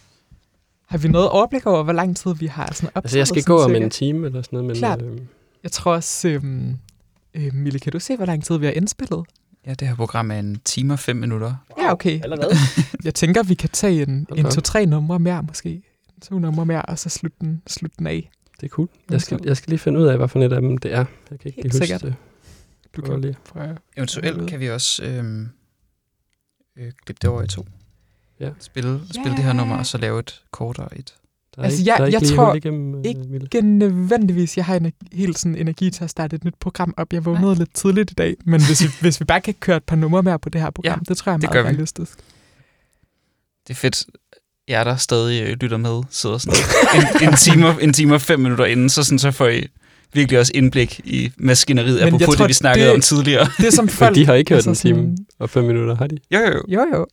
Har 0.89 0.99
vi 0.99 1.09
noget 1.09 1.29
overblik 1.29 1.67
over, 1.67 1.83
hvor 1.83 1.93
lang 1.93 2.17
tid 2.17 2.35
vi 2.35 2.47
har 2.47 2.73
sådan 2.75 2.89
optaget? 2.95 3.05
Altså, 3.05 3.19
jeg 3.19 3.27
skal 3.27 3.43
sådan 3.43 3.57
gå 3.57 3.63
om 3.63 3.71
cirka? 3.71 3.85
en 3.85 3.91
time 3.91 4.27
eller 4.27 4.43
sådan 4.43 4.57
noget. 4.57 4.67
Men, 4.67 4.77
Klart. 4.77 5.03
Øh, 5.03 5.19
Jeg 5.63 5.73
tror 5.73 5.95
også, 5.95 6.29
øhm, 6.29 6.79
øh, 7.35 7.55
Mille, 7.55 7.79
kan 7.79 7.93
du 7.93 8.01
se, 8.01 8.17
hvor 8.17 8.27
lang 8.27 8.45
tid 8.45 8.59
vi 8.59 8.67
har 8.67 8.73
indspillet? 8.73 9.25
Ja, 9.67 9.75
det 9.75 9.89
her 9.89 9.95
program 9.95 10.31
er 10.31 10.39
en 10.39 10.61
time 10.65 10.93
og 10.93 10.99
fem 10.99 11.17
minutter. 11.17 11.55
Ja, 11.79 11.93
okay. 11.93 12.21
allerede? 12.23 12.55
Jeg 13.05 13.15
tænker, 13.15 13.43
vi 13.43 13.55
kan 13.55 13.69
tage 13.71 14.03
en, 14.03 14.27
Hold 14.31 14.39
en 14.39 14.51
to-tre 14.51 14.87
numre 14.87 15.19
mere, 15.19 15.43
måske. 15.43 15.83
To 16.23 16.39
numre 16.39 16.67
mere, 16.67 16.83
og 16.83 16.99
så 16.99 17.09
slutte 17.09 17.37
den, 17.41 17.63
slutte 17.67 17.97
den 17.99 18.07
af. 18.07 18.31
Det 18.61 18.67
er 18.67 18.71
cool. 18.71 18.89
Jeg 19.11 19.21
skal, 19.23 19.41
jeg 19.45 19.57
skal 19.57 19.71
lige 19.71 19.79
finde 19.79 20.01
ud 20.01 20.05
af, 20.07 20.17
hvad 20.17 20.29
for 20.29 20.41
et 20.41 20.53
af 20.53 20.61
dem 20.61 20.79
det 20.79 20.93
er. 20.95 20.97
Jeg 20.99 21.07
kan 21.29 21.35
ikke 21.45 21.45
Helt 21.45 21.57
lige 21.57 21.73
huske 21.73 21.87
sikkert. 21.87 22.03
det. 22.03 22.15
Du 22.97 23.03
kan 23.03 23.21
lige. 23.21 23.37
prøve. 23.45 23.77
Eventuelt 23.97 24.49
kan 24.51 24.61
vi 24.61 24.71
også 24.71 25.05
øhm, 25.05 25.49
øh, 26.77 26.93
klippe 27.05 27.19
det 27.23 27.31
over 27.31 27.43
i 27.43 27.47
to. 27.47 27.67
Ja. 28.41 28.51
Spille, 28.59 29.01
spille 29.11 29.31
Ja. 29.31 29.37
det 29.37 29.45
her 29.45 29.53
nummer, 29.53 29.77
og 29.77 29.87
så 29.87 29.99
lave 29.99 30.19
et 30.21 30.43
kortere 30.51 30.99
et. 30.99 31.15
Der 31.57 31.61
er 31.61 31.65
Altså, 31.65 31.79
ikke, 31.81 31.91
jeg- 31.91 31.99
der 31.99 32.03
er 32.03 32.07
ikke 32.07 32.15
jeg 32.17 32.23
lige 32.23 32.37
tror 32.37 32.55
igennem, 32.55 32.95
øh, 32.95 33.01
ikke- 33.05 33.21
Mille. 33.29 33.63
Nødvendigvis, 33.79 34.57
jeg 34.57 34.65
har 34.65 34.77
en, 34.77 34.93
helt 35.13 35.39
sådan 35.39 35.57
energi 35.57 35.91
til 35.91 36.05
at 36.05 36.11
starte 36.11 36.37
et 36.37 36.45
nyt 36.45 36.55
program 36.61 36.95
op. 36.97 37.13
Jeg 37.13 37.25
vågnede 37.25 37.55
lidt 37.55 37.75
tidligt 37.75 38.11
i 38.11 38.15
dag, 38.15 38.37
men 38.45 38.61
hvis 38.67 38.83
vi, 38.83 38.89
hvis 39.01 39.21
vi 39.21 39.25
bare 39.25 39.41
kan 39.41 39.55
køre 39.61 39.77
et 39.77 39.85
par 39.85 39.97
numre 39.97 40.23
mere 40.23 40.39
på 40.39 40.49
det 40.49 40.61
her 40.61 40.71
program, 40.71 41.01
Ja, 41.09 41.09
det 41.09 41.17
tror 41.17 41.31
jeg 41.31 41.35
er 41.35 41.39
det 41.41 41.49
meget 41.51 41.53
gør 41.53 41.63
vi. 41.63 41.69
realistisk. 41.77 42.19
Det 43.69 43.71
er 43.71 43.75
fedt, 43.79 44.07
jer 44.69 44.85
der 44.85 44.97
stadig 44.97 45.43
øh, 45.43 45.57
lytter 45.61 45.77
med, 45.77 46.03
sidder 46.11 46.39
sådan 46.39 46.57
en, 47.23 47.29
en, 47.29 47.37
time, 47.37 47.67
og- 47.69 47.83
en 47.85 47.93
time 47.93 48.15
og 48.15 48.21
fem 48.21 48.41
minutter 48.41 48.65
inden, 48.65 48.89
så, 48.89 49.05
sådan, 49.05 49.19
så 49.19 49.31
får 49.31 49.49
I 49.49 49.67
virkelig 50.13 50.39
også 50.41 50.53
indblik 50.55 51.01
i 51.05 51.33
maskineriet, 51.37 51.99
jeg 51.99 52.07
apropos 52.07 52.27
tror, 52.27 52.35
det, 52.35 52.49
vi 52.49 52.53
snakkede 52.53 52.87
det- 52.87 52.95
om 52.95 53.01
tidligere. 53.01 53.49
Det 53.59 53.67
er 53.67 53.71
som 53.71 53.85
Men 53.85 53.89
folk... 54.03 54.15
de 54.15 54.27
har 54.27 54.35
ikke 54.35 54.49
hørt 54.55 54.67
altså 54.67 54.89
en 54.89 54.95
time 54.95 55.17
og 55.39 55.51
fem 55.51 55.65
minutter, 55.65 55.97
har 55.97 56.07
de? 56.07 56.17
Jo, 56.31 56.39
jo, 56.39 56.47
jo. 56.47 56.63
Jo, 56.69 56.87
jo. 56.95 57.07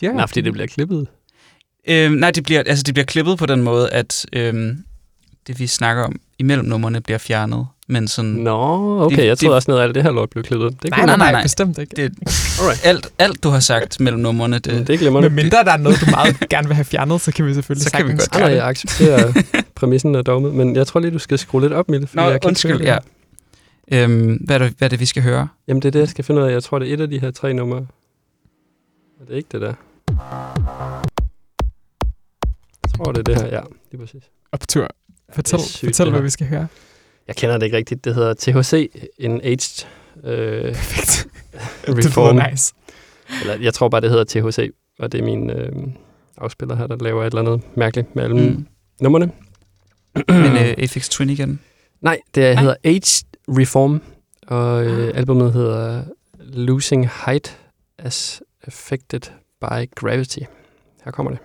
De 0.00 0.06
har 0.06 0.12
Nej, 0.12 0.26
fordi 0.26 0.40
det 0.40 0.52
bliver 0.52 0.66
klippet. 0.66 1.06
Øhm, 1.88 2.14
nej, 2.14 2.30
det 2.30 2.44
bliver, 2.44 2.62
altså, 2.66 2.82
det 2.82 2.94
bliver 2.94 3.04
klippet 3.06 3.38
på 3.38 3.46
den 3.46 3.62
måde, 3.62 3.90
at 3.90 4.26
øhm, 4.32 4.84
det, 5.46 5.58
vi 5.60 5.66
snakker 5.66 6.02
om 6.02 6.16
imellem 6.38 6.66
numrene, 6.66 7.00
bliver 7.00 7.18
fjernet. 7.18 7.66
Men 7.88 8.08
sådan, 8.08 8.30
Nå, 8.30 9.00
okay. 9.04 9.16
Det- 9.16 9.22
jeg 9.26 9.30
det- 9.30 9.38
troede 9.38 9.56
også, 9.56 9.70
noget 9.70 9.82
af 9.82 9.94
det 9.94 10.02
her 10.02 10.10
lort 10.12 10.30
blev 10.30 10.44
klippet. 10.44 10.76
Det, 10.82 10.90
Nej, 10.90 11.06
nej, 11.06 11.16
nej, 11.16 11.32
nej. 11.32 11.42
bestemt 11.42 11.78
ikke. 11.78 11.96
det, 11.96 12.12
Alright. 12.60 12.80
alt, 12.86 13.08
alt, 13.18 13.42
du 13.42 13.48
har 13.48 13.60
sagt 13.60 14.00
mellem 14.00 14.20
numrene, 14.22 14.54
det, 14.58 14.64
det, 14.64 14.86
det 14.86 14.98
glemmer 14.98 15.20
du. 15.20 15.28
Men 15.28 15.34
mindre 15.36 15.64
der 15.64 15.72
er 15.72 15.76
noget, 15.76 16.00
du 16.00 16.06
meget 16.10 16.36
gerne 16.50 16.66
vil 16.68 16.74
have 16.74 16.84
fjernet, 16.84 17.20
så 17.20 17.32
kan 17.32 17.46
vi 17.46 17.54
selvfølgelig 17.54 17.84
Så 17.84 17.90
kan 17.96 18.06
vi 18.06 18.12
godt 18.12 18.30
gøre 18.30 18.40
nej, 18.42 18.52
jeg 18.56 18.66
accepterer 18.66 19.32
præmissen 19.74 20.14
og 20.14 20.26
dogmet, 20.26 20.54
men 20.54 20.76
jeg 20.76 20.86
tror 20.86 21.00
lige, 21.00 21.10
du 21.10 21.18
skal 21.18 21.38
skrue 21.38 21.60
lidt 21.62 21.72
op, 21.72 21.88
Mille. 21.88 22.06
fordi 22.06 22.16
Nå, 22.16 22.22
jeg 22.22 22.30
kan 22.30 22.36
ikke 22.36 22.46
undskyld, 22.46 22.78
det 22.78 22.84
ja. 22.84 22.98
Øhm, 23.92 24.34
hvad, 24.44 24.56
er 24.60 24.64
det, 24.64 24.74
hvad 24.78 24.86
er 24.86 24.90
det, 24.90 25.00
vi 25.00 25.06
skal 25.06 25.22
høre? 25.22 25.48
Jamen, 25.68 25.82
det 25.82 25.88
er 25.88 25.92
det, 25.92 25.98
jeg 26.00 26.08
skal 26.08 26.24
finde 26.24 26.40
ud 26.42 26.46
af. 26.46 26.52
Jeg 26.52 26.62
tror, 26.62 26.78
det 26.78 26.90
er 26.90 26.94
et 26.94 27.00
af 27.00 27.10
de 27.10 27.20
her 27.20 27.30
tre 27.30 27.52
numre. 27.54 27.78
Er 29.20 29.24
det 29.28 29.36
ikke 29.36 29.48
det 29.52 29.60
der? 29.60 29.72
Jeg 32.98 33.04
tror, 33.04 33.12
det 33.12 33.28
er 33.28 33.34
det 33.34 33.42
her, 33.42 33.48
ja. 33.56 33.60
Lige 33.90 34.00
præcis. 34.00 34.22
Optur. 34.52 34.88
Fortæl, 35.34 35.58
er 35.58 35.62
sygt, 35.62 35.88
fortæl 35.88 36.10
hvad 36.10 36.22
vi 36.22 36.30
skal 36.30 36.46
høre. 36.46 36.66
Jeg 37.28 37.36
kender 37.36 37.58
det 37.58 37.66
ikke 37.66 37.76
rigtigt. 37.76 38.04
Det 38.04 38.14
hedder 38.14 38.34
THC, 38.34 38.90
en 39.18 39.40
aged 39.44 39.86
øh, 40.24 40.74
Perfekt. 40.74 41.26
reform. 41.88 42.36
Det 42.36 42.50
nice. 42.50 42.74
Eller, 43.40 43.54
jeg 43.64 43.74
tror 43.74 43.88
bare, 43.88 44.00
det 44.00 44.10
hedder 44.10 44.24
THC, 44.50 44.70
og 44.98 45.12
det 45.12 45.20
er 45.20 45.24
min 45.24 45.50
øh, 45.50 45.72
afspiller 46.36 46.76
her, 46.76 46.86
der 46.86 46.96
laver 46.96 47.22
et 47.22 47.26
eller 47.26 47.40
andet 47.52 47.76
mærkeligt 47.76 48.16
med 48.16 48.24
alle 48.24 48.36
mm. 48.50 48.66
numrene. 49.00 49.30
Men 50.28 50.52
øh, 50.52 50.74
Afix 50.78 51.08
Twin 51.08 51.30
igen. 51.30 51.60
Nej, 52.00 52.18
det 52.34 52.42
Nej. 52.42 52.62
hedder 52.62 52.74
Aged 52.84 53.24
Reform, 53.48 54.02
og 54.46 54.84
øh, 54.86 55.08
Ah. 55.08 55.18
albumet 55.18 55.52
hedder 55.52 56.04
Losing 56.40 57.08
Height 57.26 57.58
as 57.98 58.42
Affected 58.66 59.20
by 59.60 59.90
Gravity. 59.94 60.38
Her 61.04 61.10
kommer 61.12 61.30
det. 61.32 61.40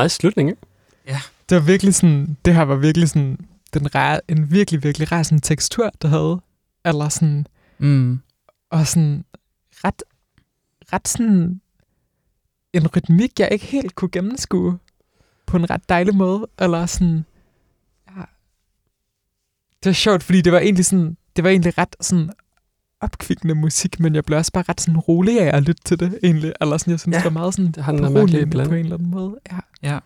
En 0.00 0.04
nice 0.04 0.16
slutning, 0.16 0.48
ikke? 0.48 0.62
Det 1.48 1.54
var 1.56 1.62
virkelig 1.62 1.94
sådan, 1.94 2.36
det 2.44 2.54
her 2.54 2.62
var 2.62 2.76
virkelig 2.76 3.08
sådan, 3.08 3.38
den 3.74 3.94
rar, 3.94 4.20
en 4.28 4.50
virkelig, 4.50 4.82
virkelig 4.82 5.12
rar 5.12 5.22
sådan 5.22 5.40
tekstur, 5.40 5.90
der 6.02 6.08
havde. 6.08 6.40
Eller 6.84 7.08
sådan, 7.08 7.46
Mm. 7.78 8.20
og 8.70 8.86
sådan 8.86 9.24
ret, 9.84 10.02
ret 10.92 11.08
sådan 11.08 11.60
en 12.72 12.86
rytmik, 12.96 13.40
jeg 13.40 13.48
ikke 13.52 13.64
helt 13.66 13.94
kunne 13.94 14.10
gennemskue 14.10 14.78
på 15.46 15.56
en 15.56 15.70
ret 15.70 15.88
dejlig 15.88 16.14
måde. 16.14 16.46
Eller 16.58 16.86
sådan, 16.86 17.24
ja. 18.16 18.22
Det 19.82 19.86
var 19.86 19.92
sjovt, 19.92 20.22
fordi 20.22 20.40
det 20.40 20.52
var 20.52 20.58
egentlig 20.58 20.84
sådan, 20.84 21.16
det 21.36 21.44
var 21.44 21.50
egentlig 21.50 21.78
ret 21.78 21.96
sådan 22.00 22.30
opkvikkende 23.00 23.54
musik, 23.54 24.00
men 24.00 24.14
jeg 24.14 24.24
blev 24.24 24.38
også 24.38 24.52
bare 24.52 24.64
ret 24.68 24.80
sådan 24.80 24.98
rolig 24.98 25.40
af 25.40 25.56
at 25.56 25.62
lytte 25.62 25.82
til 25.84 26.00
det, 26.00 26.18
egentlig. 26.22 26.52
Eller 26.60 26.78
sådan, 26.78 26.90
jeg 26.90 27.00
synes, 27.00 27.14
Ja, 27.14 27.18
det 27.18 27.24
var 27.24 27.30
meget 27.30 27.54
sådan 27.54 27.72
Det 27.72 27.84
har 27.84 27.92
beroligende 27.92 28.64
på 28.64 28.74
en 28.74 28.74
eller 28.74 28.94
anden 28.94 29.10
måde. 29.10 29.36
Ja. 29.82 29.98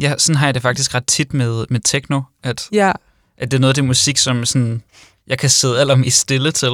Ja, 0.00 0.14
sådan 0.18 0.36
har 0.36 0.46
jeg 0.46 0.54
det 0.54 0.62
faktisk 0.62 0.94
ret 0.94 1.06
tit 1.06 1.34
med, 1.34 1.66
med 1.70 1.80
techno, 1.80 2.22
at, 2.42 2.68
ja. 2.72 2.92
at 3.36 3.50
det 3.50 3.56
er 3.56 3.60
noget 3.60 3.70
af 3.70 3.74
det 3.74 3.84
musik, 3.84 4.16
som 4.16 4.44
sådan, 4.44 4.82
jeg 5.26 5.38
kan 5.38 5.50
sidde 5.50 5.80
allermest 5.80 6.18
stille 6.18 6.52
til 6.52 6.70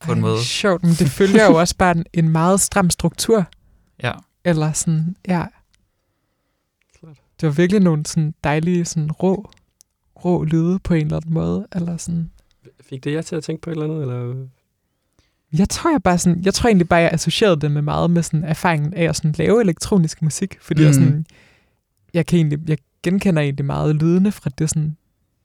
på 0.00 0.12
en 0.12 0.18
Ej, 0.18 0.20
måde. 0.20 0.44
Sjovt, 0.44 0.82
men 0.82 0.92
det 0.92 1.10
følger 1.10 1.44
jo 1.44 1.54
også 1.54 1.76
bare 1.76 1.96
en, 1.96 2.04
en 2.12 2.28
meget 2.28 2.60
stram 2.60 2.90
struktur. 2.90 3.44
Ja. 4.02 4.12
Eller 4.44 4.72
sådan, 4.72 5.16
ja. 5.28 5.46
Klart. 7.00 7.16
Det 7.40 7.46
var 7.46 7.52
virkelig 7.52 7.80
nogle 7.80 8.06
sådan 8.06 8.34
dejlige, 8.44 8.84
sådan 8.84 9.12
rå, 9.12 9.50
rå 10.24 10.44
lyde 10.44 10.78
på 10.78 10.94
en 10.94 11.04
eller 11.04 11.16
anden 11.16 11.34
måde. 11.34 11.66
Eller 11.72 11.96
sådan. 11.96 12.30
Fik 12.88 13.04
det 13.04 13.12
jer 13.12 13.22
til 13.22 13.36
at 13.36 13.44
tænke 13.44 13.62
på 13.62 13.70
et 13.70 13.74
eller 13.74 13.84
andet? 13.84 14.02
Eller? 14.02 14.46
Jeg 15.58 15.68
tror, 15.68 15.90
jeg 15.90 16.02
bare 16.02 16.18
sådan, 16.18 16.42
jeg 16.44 16.54
tror 16.54 16.68
egentlig 16.68 16.88
bare, 16.88 17.00
jeg 17.00 17.10
associerede 17.12 17.60
det 17.60 17.70
med 17.70 17.82
meget 17.82 18.10
med 18.10 18.22
sådan 18.22 18.44
erfaringen 18.44 18.94
af 18.94 19.04
at 19.04 19.16
sådan 19.16 19.34
lave 19.38 19.60
elektronisk 19.60 20.22
musik. 20.22 20.56
Fordi 20.60 20.80
mm. 20.80 20.86
jeg, 20.86 20.94
sådan, 20.94 21.26
jeg, 22.14 22.26
kan 22.26 22.36
egentlig, 22.36 22.68
jeg 22.68 22.78
genkender 23.02 23.42
egentlig 23.42 23.66
meget 23.66 23.96
lydende 23.96 24.32
fra 24.32 24.50
det 24.58 24.70
sådan, 24.70 24.96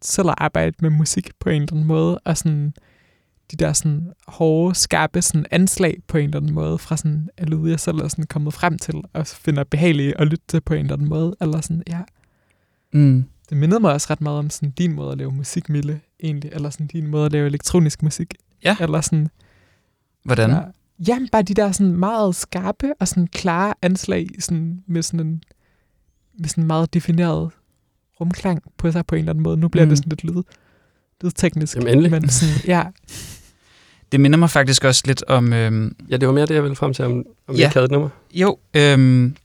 selv 0.02 0.30
at 0.30 0.36
arbejde 0.38 0.76
med 0.82 0.90
musik 0.90 1.32
på 1.40 1.50
en 1.50 1.62
eller 1.62 1.74
anden 1.74 1.88
måde. 1.88 2.20
Og 2.20 2.38
sådan, 2.38 2.74
de 3.52 3.58
der 3.58 3.74
sådan 3.74 4.12
hårde, 4.28 4.76
skarpe 4.76 5.22
sådan 5.22 5.46
anslag 5.52 5.98
på 6.08 6.18
en 6.18 6.24
eller 6.26 6.38
anden 6.38 6.54
måde 6.54 6.78
fra 6.78 6.98
sådan 6.98 7.30
af 7.38 7.50
lyde, 7.50 7.70
jeg 7.70 7.80
selv 7.80 7.98
er 7.98 8.08
sådan 8.08 8.26
kommet 8.26 8.54
frem 8.54 8.78
til 8.78 8.96
og 9.14 9.28
finder 9.28 9.64
behagelige 9.64 10.22
at 10.22 10.28
lytte 10.28 10.46
til 10.48 10.62
på 10.62 10.74
en 10.74 10.80
eller 10.80 10.94
anden 10.94 11.10
måde. 11.10 11.36
Eller 11.42 11.62
sådan, 11.62 11.84
ja. 11.88 12.02
Mm. 12.94 13.26
Det 13.50 13.58
mindede 13.58 13.80
mig 13.80 13.94
også 13.94 14.08
ret 14.10 14.22
meget 14.22 14.40
om 14.40 14.50
sådan 14.50 14.72
din 14.72 14.94
måde 14.94 15.12
at 15.12 15.18
lave 15.18 15.32
musik, 15.32 15.70
Mille, 15.70 16.02
egentlig. 16.24 16.52
Eller 16.54 16.70
sådan 16.70 16.88
din 16.88 17.08
måde 17.08 17.26
at 17.26 17.32
lave 17.32 17.46
elektronisk 17.48 18.04
musik. 18.04 18.34
Ja. 18.64 18.78
Eller 18.80 19.02
sådan, 19.02 19.30
Hvordan? 20.26 20.50
Ja. 20.50 20.60
Jamen, 21.08 21.30
bare 21.32 21.42
de 21.42 21.54
der 21.54 21.72
sådan 21.72 21.94
meget 21.94 22.36
skarpe 22.36 22.94
og 23.00 23.08
sådan 23.08 23.28
klare 23.28 23.74
anslag 23.82 24.28
sådan 24.40 24.84
med 24.88 25.02
sådan 25.02 25.20
en 25.28 25.44
med 26.40 26.50
sådan 26.50 26.64
en 26.64 26.68
meget 26.68 26.94
defineret 26.94 27.50
rumklang 28.22 28.64
på 28.78 28.92
sig 28.92 29.06
på 29.06 29.16
en 29.16 29.20
eller 29.20 29.30
anden 29.32 29.44
måde. 29.44 29.58
Nu 29.58 29.68
bliver 29.68 29.86
mm. 29.86 29.90
Det 29.90 29.98
sådan 29.98 30.10
lidt 30.10 30.24
lyd, 30.24 30.44
lydteknisk. 31.24 31.76
Jamen, 31.76 31.88
endelig. 31.90 32.12
Men 32.12 32.30
sådan, 32.30 32.56
ja, 32.68 32.84
Det 34.12 34.20
minder 34.20 34.38
mig 34.38 34.50
faktisk 34.50 34.84
også 34.84 35.04
lidt 35.06 35.24
om... 35.28 35.54
Øhm, 35.54 35.96
Ja, 36.10 36.18
det 36.18 36.28
var 36.28 36.34
mere 36.34 36.46
det, 36.46 36.56
jeg 36.56 36.64
ville 36.64 36.76
frem 36.76 36.94
til, 36.94 37.06
om, 37.06 37.24
om 37.48 37.56
Ja. 37.56 37.72
et 37.76 37.92
nummer. 37.92 38.10
jo, 38.34 38.58
øhm, 38.74 39.36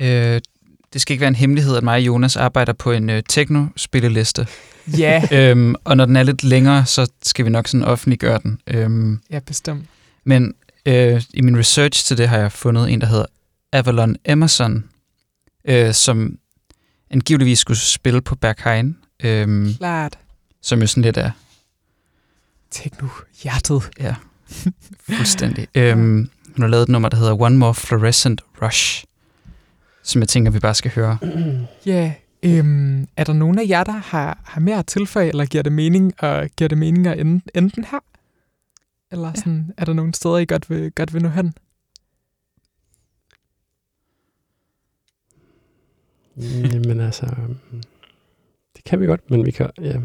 øh, 0.00 0.40
det 0.92 1.00
skal 1.00 1.12
ikke 1.12 1.20
være 1.20 1.28
en 1.28 1.34
hemmelighed, 1.34 1.76
at 1.76 1.82
mig 1.82 1.94
og 1.94 2.00
Jonas 2.06 2.36
arbejder 2.36 2.72
på 2.72 2.92
en 2.92 3.10
øh, 3.10 3.22
techno-spilleliste. 3.28 4.46
ja, 4.98 5.22
øhm, 5.32 5.74
og 5.84 5.96
når 5.96 6.04
den 6.04 6.16
er 6.16 6.22
lidt 6.22 6.44
længere, 6.44 6.86
så 6.86 7.10
skal 7.22 7.44
vi 7.44 7.50
nok 7.50 7.68
sådan 7.68 7.84
offentliggøre 7.84 8.40
den. 8.42 8.60
Øhm, 8.66 9.20
ja, 9.30 9.38
bestemt. 9.38 9.84
Men 10.24 10.54
øh, 10.86 11.22
i 11.34 11.40
min 11.40 11.58
research 11.58 12.04
til 12.06 12.18
det 12.18 12.28
har 12.28 12.38
jeg 12.38 12.52
fundet 12.52 12.90
en, 12.92 13.00
der 13.00 13.06
hedder 13.06 13.26
Avalon 13.72 14.16
Emerson, 14.24 14.84
øh, 15.64 15.94
som 15.94 16.38
angiveligvis 17.10 17.58
skulle 17.58 17.78
spille 17.78 18.20
på 18.22 18.34
Berghain, 18.34 18.96
øh, 19.24 19.76
Klart. 19.76 20.18
som 20.62 20.80
jo 20.80 20.86
sådan 20.86 21.02
lidt 21.02 21.16
er 21.16 21.30
Techno, 22.70 23.08
hjertet. 23.42 23.90
ja, 24.00 24.14
fuldstændig. 25.16 25.68
øhm, 25.74 26.30
hun 26.56 26.62
har 26.62 26.68
lavet 26.68 26.82
et 26.82 26.88
nummer, 26.88 27.08
der 27.08 27.16
hedder 27.16 27.40
One 27.42 27.58
More 27.58 27.74
Fluorescent 27.74 28.40
Rush, 28.62 29.04
som 30.02 30.20
jeg 30.20 30.28
tænker, 30.28 30.50
vi 30.50 30.58
bare 30.58 30.74
skal 30.74 30.90
høre. 30.90 31.18
Ja, 31.86 32.12
øhm, 32.42 33.08
er 33.16 33.24
der 33.24 33.32
nogen 33.32 33.58
af 33.58 33.68
jer, 33.68 33.84
der 33.84 33.92
har, 33.92 34.40
har 34.44 34.60
mere 34.60 34.78
at 34.78 34.86
tilføje, 34.86 35.28
eller 35.28 35.44
giver 35.44 35.62
det 35.62 35.72
mening, 35.72 36.14
og 36.18 36.48
giver 36.56 36.68
det 36.68 36.78
mening 36.78 37.06
at 37.06 37.20
ende, 37.20 37.42
ende 37.54 37.70
den 37.70 37.84
her? 37.84 38.00
Eller 39.10 39.32
sådan, 39.34 39.74
er 39.76 39.84
der 39.84 39.92
nogle 39.92 40.14
steder, 40.14 40.36
I 40.36 40.44
godt 40.44 40.70
vil, 40.70 40.92
godt 40.92 41.14
vil 41.14 41.22
nå 41.22 41.28
hen? 41.28 41.54
Jamen 46.72 47.00
altså, 47.00 47.26
mm, 47.70 47.82
det 48.76 48.84
kan 48.84 49.00
vi 49.00 49.06
godt, 49.06 49.30
men 49.30 49.46
vi 49.46 49.50
kan... 49.50 49.70
Ja. 49.80 50.00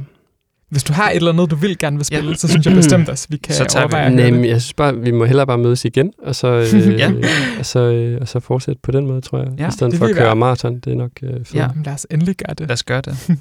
Hvis 0.74 0.84
du 0.84 0.94
har 0.94 1.10
et 1.10 1.16
eller 1.16 1.32
andet, 1.32 1.52
du 1.52 1.56
vil 1.56 1.78
gerne 1.78 1.98
vil 1.98 2.06
spille, 2.06 2.30
Ja. 2.30 2.36
så 2.36 2.48
synes 2.48 2.66
jeg 2.66 2.76
bestemt 2.76 3.10
også, 3.10 3.28
vi 3.30 3.38
kan 3.44 3.56
Så 3.56 3.66
tager 3.66 3.88
vi 3.88 3.94
overveje 3.94 4.04
høre 4.10 4.16
Nej, 4.16 4.24
det. 4.26 4.34
men 4.34 4.46
jeg 4.46 4.62
synes 4.62 4.74
bare, 4.74 4.98
vi 4.98 5.12
må 5.12 5.26
hellere 5.26 5.48
bare 5.48 5.58
mødes 5.58 5.86
igen, 5.86 6.14
og 6.24 6.36
så, 6.36 6.48
øh, 6.76 7.00
Ja. 7.00 7.12
og 7.60 7.66
så, 7.66 7.80
øh, 7.80 8.22
og 8.22 8.28
så 8.28 8.40
fortsætte 8.40 8.80
på 8.84 8.92
den 8.92 9.08
måde, 9.08 9.22
tror 9.22 9.40
jeg. 9.44 9.52
Ja, 9.60 9.68
I 9.68 9.72
stedet 9.72 9.92
det 9.92 9.98
for 10.00 10.06
at 10.06 10.16
køre 10.16 10.26
være- 10.26 10.36
maraton, 10.36 10.80
det 10.80 10.94
er 10.94 10.98
nok 10.98 11.12
øh, 11.24 11.30
fedt. 11.34 11.54
Ja. 11.56 11.62
Jamen, 11.62 11.84
lad 11.84 11.94
os 11.94 12.08
endelig 12.12 12.36
gøre 12.36 12.54
det. 12.54 12.68
Lad 12.68 12.74
os 12.74 12.84
gøre 12.84 13.02
det. 13.02 13.18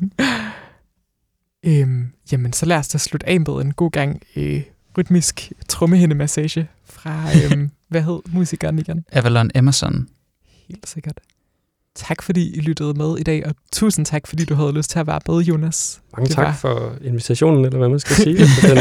øhm, 1.66 2.06
jamen, 2.32 2.52
så 2.52 2.66
lad 2.66 2.76
os 2.76 2.88
da 2.88 2.98
slutte 2.98 3.28
af 3.28 3.40
med 3.40 3.48
en 3.64 3.72
god 3.72 3.90
gang 3.90 4.22
øh, 4.36 4.62
rytmisk 4.98 5.52
trommehindemassage 5.68 6.68
fra, 6.84 7.24
øhm, 7.52 7.70
hvad 7.88 8.02
hed 8.02 8.18
musikeren 8.32 8.78
igen? 8.78 9.04
Avalon 9.12 9.50
Emerson. 9.54 10.08
Helt 10.68 10.88
sikkert. 10.88 11.18
Tak 11.94 12.22
fordi 12.22 12.56
I 12.56 12.60
lyttede 12.60 12.94
med 12.94 13.18
i 13.18 13.22
dag, 13.22 13.46
og 13.46 13.54
tusind 13.72 14.06
tak 14.06 14.26
fordi 14.26 14.44
du 14.44 14.54
havde 14.54 14.72
lyst 14.72 14.90
til 14.90 14.98
at 14.98 15.06
være 15.06 15.20
med, 15.28 15.38
Jonas. 15.44 16.00
Mange 16.16 16.26
Det 16.28 16.34
tak 16.36 16.44
var- 16.46 16.54
for 16.54 16.96
invitationen, 17.04 17.64
eller 17.64 17.78
hvad 17.78 17.88
man 17.88 18.00
skal 18.00 18.16
sige. 18.16 18.46
for 18.60 18.66
den, 18.74 18.78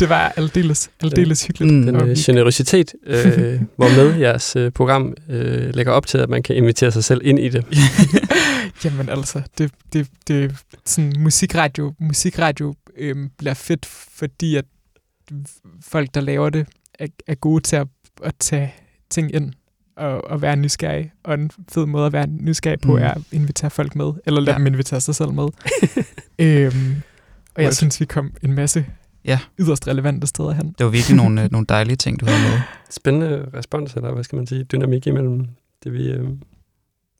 Det 0.00 0.08
var 0.08 0.32
aldeles, 0.36 0.90
aldeles 1.02 1.42
hyggeligt. 1.46 1.74
Mm. 1.74 1.82
den 1.86 1.96
Og 1.96 2.08
øh, 2.08 2.16
generøsitet, 2.18 2.92
øh, 3.06 3.16
hvormed 3.76 4.18
jeres 4.18 4.56
øh, 4.56 4.70
program 4.72 5.14
øh, 5.28 5.74
lægger 5.74 5.92
op 5.92 6.06
til, 6.06 6.18
at 6.18 6.28
man 6.28 6.42
kan 6.42 6.56
invitere 6.56 6.92
sig 6.92 7.04
selv 7.04 7.20
ind 7.24 7.38
i 7.38 7.48
det. 7.48 7.64
Jamen 8.84 9.08
altså, 9.08 9.42
det, 9.58 9.70
det, 9.92 10.08
det 10.28 10.56
sådan 10.84 11.12
musikradio, 11.18 11.94
musikradio 12.00 12.74
øhm, 12.96 13.30
bliver 13.38 13.54
fedt, 13.54 13.86
fordi 13.86 14.56
at 14.56 14.64
folk, 15.82 16.14
der 16.14 16.20
laver 16.20 16.50
det, 16.50 16.66
er, 16.98 17.06
er 17.26 17.34
gode 17.34 17.62
til 17.62 17.76
at, 17.76 17.86
at 18.24 18.34
tage 18.40 18.74
ting 19.10 19.34
ind 19.34 19.52
og, 19.96 20.24
og 20.30 20.42
være 20.42 20.56
nysgerrig. 20.56 21.12
Og 21.24 21.34
en 21.34 21.50
fed 21.72 21.86
måde 21.86 22.06
at 22.06 22.12
være 22.12 22.26
nysgerrig 22.26 22.80
på, 22.80 22.92
Mm. 22.96 23.02
er 23.02 23.10
at 23.10 23.20
invitere 23.32 23.70
folk 23.70 23.96
med, 23.96 24.12
eller 24.26 24.40
lade 24.40 24.50
Ja. 24.50 24.52
ja. 24.52 24.58
dem 24.58 24.66
invitere 24.66 25.00
sig 25.00 25.14
selv 25.14 25.32
med. 25.32 25.48
øhm, 26.38 26.94
og 27.56 27.62
jeg 27.62 27.74
synes, 27.74 28.00
vi 28.00 28.04
kom 28.04 28.32
en 28.42 28.52
masse 28.52 28.86
Ja. 29.24 29.38
yderst 29.60 29.88
relevante 29.88 30.26
steder 30.26 30.52
hen. 30.52 30.74
Det 30.78 30.84
var 30.84 30.90
virkelig 30.90 31.16
nogle, 31.16 31.42
øh, 31.42 31.48
nogle 31.52 31.66
dejlige 31.68 31.96
ting, 31.96 32.20
du 32.20 32.26
havde 32.26 32.40
med. 32.50 32.60
Spændende 32.90 33.46
respons, 33.54 33.94
eller 33.94 34.12
hvad 34.12 34.24
skal 34.24 34.36
man 34.36 34.46
sige, 34.46 34.64
dynamik 34.64 35.06
imellem 35.06 35.46
det, 35.84 35.92
vi... 35.92 36.10
Øh, 36.10 36.28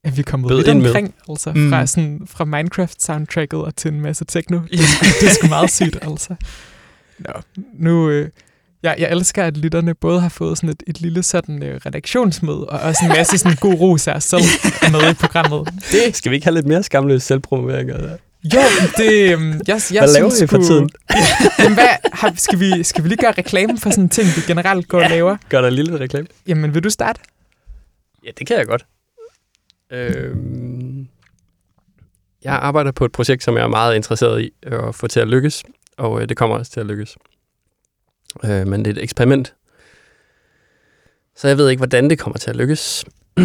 At 0.05 0.17
vi 0.17 0.21
er 0.21 0.25
kommet 0.25 0.49
Bød 0.49 0.65
lidt 0.65 0.77
med. 0.77 0.87
omkring, 0.87 1.15
altså 1.29 1.53
Mm. 1.53 1.71
fra, 1.71 1.87
sådan, 1.87 2.23
fra 2.27 2.45
Minecraft-soundtracket 2.45 3.55
og 3.65 3.77
til 3.77 3.93
en 3.93 4.01
masse 4.01 4.25
techno. 4.25 4.59
Det, 4.59 4.73
er 4.73 4.77
sgu- 4.79 5.21
det 5.21 5.29
er 5.29 5.35
sgu 5.41 5.49
meget 5.49 5.71
sygt, 5.71 5.99
altså. 6.03 6.35
Nå, 7.19 7.33
nu... 7.75 8.11
Øh, 8.11 8.29
jeg, 8.85 8.97
jeg 8.99 9.11
elsker, 9.11 9.45
at 9.45 9.57
lytterne 9.57 9.95
både 9.95 10.21
har 10.21 10.29
fået 10.29 10.59
sådan 10.59 10.71
et, 10.71 10.83
et 10.87 11.01
lille 11.01 11.23
sådan 11.23 11.63
øh, 11.63 11.81
redaktionsmøde, 11.87 12.65
og 12.65 12.81
også 12.81 13.01
en 13.05 13.09
masse 13.09 13.39
sådan 13.39 13.57
god 13.61 13.75
ros 13.75 14.09
af 14.09 14.15
os 14.15 14.25
selv 14.25 14.43
med 14.93 15.11
i 15.11 15.15
programmet. 15.15 15.69
Det, 15.93 16.17
skal 16.17 16.31
vi 16.31 16.37
ikke 16.37 16.47
have 16.47 16.55
lidt 16.55 16.67
mere 16.67 16.83
skamløs 16.83 17.23
selvpromovering? 17.23 17.91
Eller? 17.91 18.17
jo, 18.45 18.61
det... 18.97 19.13
Øh, 19.13 19.41
jeg, 19.69 19.81
jeg 19.93 20.01
Hvad 20.01 20.13
laver 20.15 20.31
synes 20.31 20.41
I 20.41 20.47
for 20.47 20.59
tiden? 20.63 20.91
Jamen, 21.59 21.75
hvad, 21.75 21.89
har, 22.13 22.33
skal, 22.37 22.61
vi, 22.61 22.83
skal 22.83 23.05
vi 23.05 23.09
lige 23.09 23.19
gøre 23.19 23.33
reklame 23.39 23.79
for 23.79 23.91
sådan 23.91 24.05
en 24.05 24.11
ting, 24.11 24.29
vi 24.37 24.41
generelt 24.47 24.89
går 24.89 25.03
og 25.03 25.11
laver? 25.11 25.37
Gør 25.49 25.61
der 25.61 25.69
en 25.69 25.75
lille 25.75 26.01
reklame? 26.01 26.27
Jamen, 26.47 26.75
vil 26.75 26.85
du 26.85 26.91
starte? 26.91 27.21
Ja, 28.25 28.31
det 28.39 28.47
kan 28.47 28.57
jeg 28.57 28.67
godt. 28.67 28.87
Øhm, 29.93 31.09
jeg 32.45 32.53
arbejder 32.53 32.93
på 32.93 33.05
et 33.05 33.13
projekt, 33.13 33.45
som 33.45 33.57
jeg 33.57 33.63
er 33.63 33.69
meget 33.69 33.97
interesseret 33.97 34.43
i 34.43 34.51
at 34.63 34.95
få 34.95 35.07
til 35.07 35.21
at 35.21 35.29
lykkes, 35.29 35.65
og 35.99 36.23
øh, 36.23 36.29
det 36.29 36.37
kommer 36.37 36.57
også 36.57 36.73
til 36.73 36.81
at 36.81 36.87
lykkes. 36.87 37.17
Øh, 38.45 38.67
men 38.67 38.85
det 38.85 38.87
er 38.87 38.95
et 38.95 39.03
eksperiment, 39.03 39.55
så 41.37 41.49
jeg 41.49 41.59
ved 41.59 41.69
ikke, 41.69 41.81
hvordan 41.81 42.11
det 42.11 42.19
kommer 42.19 42.39
til 42.39 42.51
at 42.51 42.57
lykkes. 42.57 43.05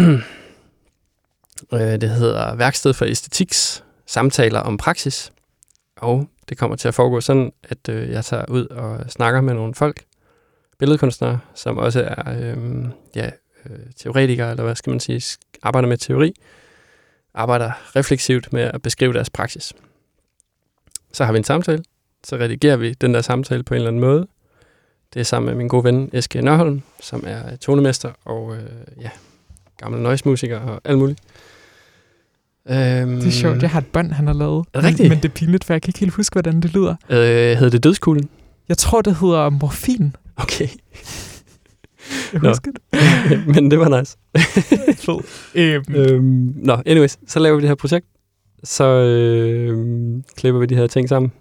øh, 1.72 1.80
det 1.80 2.10
hedder 2.10 2.54
Værksted 2.54 2.94
for 2.94 3.04
Æstetiks 3.04 3.84
samtaler 4.06 4.60
om 4.60 4.76
praksis, 4.76 5.32
og 5.96 6.28
det 6.48 6.58
kommer 6.58 6.76
til 6.76 6.88
at 6.88 6.94
foregå 6.94 7.20
sådan, 7.20 7.52
at 7.62 7.88
øh, 7.88 8.10
jeg 8.10 8.24
tager 8.24 8.44
ud 8.48 8.66
og 8.66 9.10
snakker 9.10 9.40
med 9.40 9.54
nogle 9.54 9.74
folk, 9.74 10.04
billedkunstnere, 10.78 11.40
som 11.54 11.78
også 11.78 12.00
er 12.02 12.40
øh, 12.40 12.84
ja, 13.14 13.30
øh, 13.66 13.78
teoretikere, 13.96 14.50
eller 14.50 14.64
hvad 14.64 14.76
skal 14.76 14.90
man 14.90 15.00
sige, 15.00 15.38
arbejder 15.62 15.88
med 15.88 15.96
teori, 15.96 16.34
arbejder 17.34 17.96
refleksivt 17.96 18.52
med 18.52 18.62
at 18.62 18.82
beskrive 18.82 19.12
deres 19.12 19.30
praksis. 19.30 19.72
Så 21.12 21.24
har 21.24 21.32
vi 21.32 21.38
en 21.38 21.44
samtale, 21.44 21.84
så 22.24 22.36
redigerer 22.36 22.76
vi 22.76 22.92
den 22.92 23.14
der 23.14 23.20
samtale 23.20 23.62
på 23.62 23.74
en 23.74 23.76
eller 23.76 23.88
anden 23.88 24.00
måde. 24.00 24.26
Det 25.14 25.20
er 25.20 25.24
sammen 25.24 25.46
med 25.46 25.54
min 25.54 25.68
gode 25.68 25.84
ven 25.84 26.10
Eske 26.12 26.42
Nørholm, 26.42 26.82
som 27.00 27.24
er 27.26 27.56
tonemester 27.56 28.10
og 28.24 28.54
øh, 28.56 28.62
ja, 29.00 29.10
gammel 29.76 30.00
noise-musiker 30.02 30.58
og 30.58 30.80
alt 30.84 30.98
muligt. 30.98 31.20
Øhm, 32.70 33.16
Det 33.16 33.26
er 33.26 33.30
sjovt, 33.30 33.62
jeg 33.62 33.70
har 33.70 33.80
et 33.80 33.86
bånd, 33.86 34.12
han 34.12 34.26
har 34.26 34.34
lavet. 34.34 34.66
Er 34.74 34.80
det 34.80 34.88
rigtigt? 34.88 35.08
Men, 35.08 35.18
det 35.18 35.24
er 35.24 35.32
pinligt, 35.34 35.64
for 35.64 35.72
jeg 35.74 35.82
kan 35.82 35.88
ikke 35.88 35.98
helt 36.00 36.12
huske, 36.14 36.34
hvordan 36.34 36.60
det 36.60 36.74
lyder. 36.74 36.94
Øh, 37.10 37.18
hedder 37.18 37.68
det 37.70 37.84
Dødskuglen? 37.84 38.28
Jeg 38.68 38.78
tror, 38.78 39.02
det 39.02 39.16
hedder 39.20 39.50
morfin. 39.50 40.16
Okay. 40.36 40.68
Jeg 42.32 42.40
husker 42.50 42.70
det. 42.92 43.46
Men 43.54 43.70
det 43.70 43.78
var 43.78 43.98
nice. 44.00 44.16
Fed. 45.06 45.18
Øhm, 45.54 45.84
Øhm, 45.94 46.52
nå, 46.56 46.76
anyways, 46.86 47.18
så 47.26 47.38
laver 47.38 47.56
vi 47.56 47.60
det 47.62 47.68
her 47.68 47.74
projekt. 47.74 48.06
Så 48.64 48.84
øhm, 48.84 50.24
klipper 50.36 50.60
vi 50.60 50.66
de 50.66 50.74
her 50.74 50.86
ting 50.86 51.08
sammen 51.08 51.32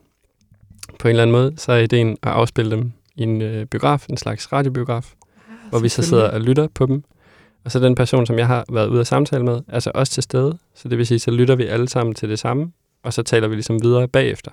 på 0.99 1.07
en 1.07 1.09
eller 1.09 1.23
anden 1.23 1.31
måde. 1.31 1.53
Så 1.57 1.71
er 1.71 1.77
ideen 1.77 2.09
at 2.23 2.31
afspille 2.31 2.71
dem 2.71 2.91
i 3.19 3.23
en 3.23 3.41
øh, 3.41 3.65
biograf, 3.65 4.05
en 4.09 4.17
slags 4.17 4.53
radiobiograf, 4.53 5.13
hvor 5.69 5.79
vi 5.79 5.89
så 5.89 6.01
sidder 6.03 6.29
og 6.29 6.41
lytter 6.41 6.67
på 6.73 6.85
dem. 6.85 7.03
Og 7.65 7.71
så 7.71 7.79
den 7.79 7.95
person, 7.95 8.25
som 8.25 8.37
jeg 8.39 8.47
har 8.47 8.65
været 8.71 8.87
ude 8.87 8.99
at 8.99 9.07
samtale 9.07 9.43
med, 9.43 9.61
er 9.67 9.79
så 9.79 9.91
også 9.95 10.13
til 10.13 10.23
stede. 10.23 10.57
Så 10.75 10.89
det 10.89 10.97
vil 10.97 11.07
sige, 11.07 11.19
så 11.19 11.31
lytter 11.31 11.55
vi 11.55 11.65
alle 11.65 11.89
sammen 11.89 12.15
til 12.15 12.29
det 12.29 12.39
samme, 12.39 12.71
og 13.03 13.13
så 13.13 13.23
taler 13.23 13.47
vi 13.47 13.55
ligesom 13.55 13.83
videre 13.83 14.07
bagefter. 14.07 14.51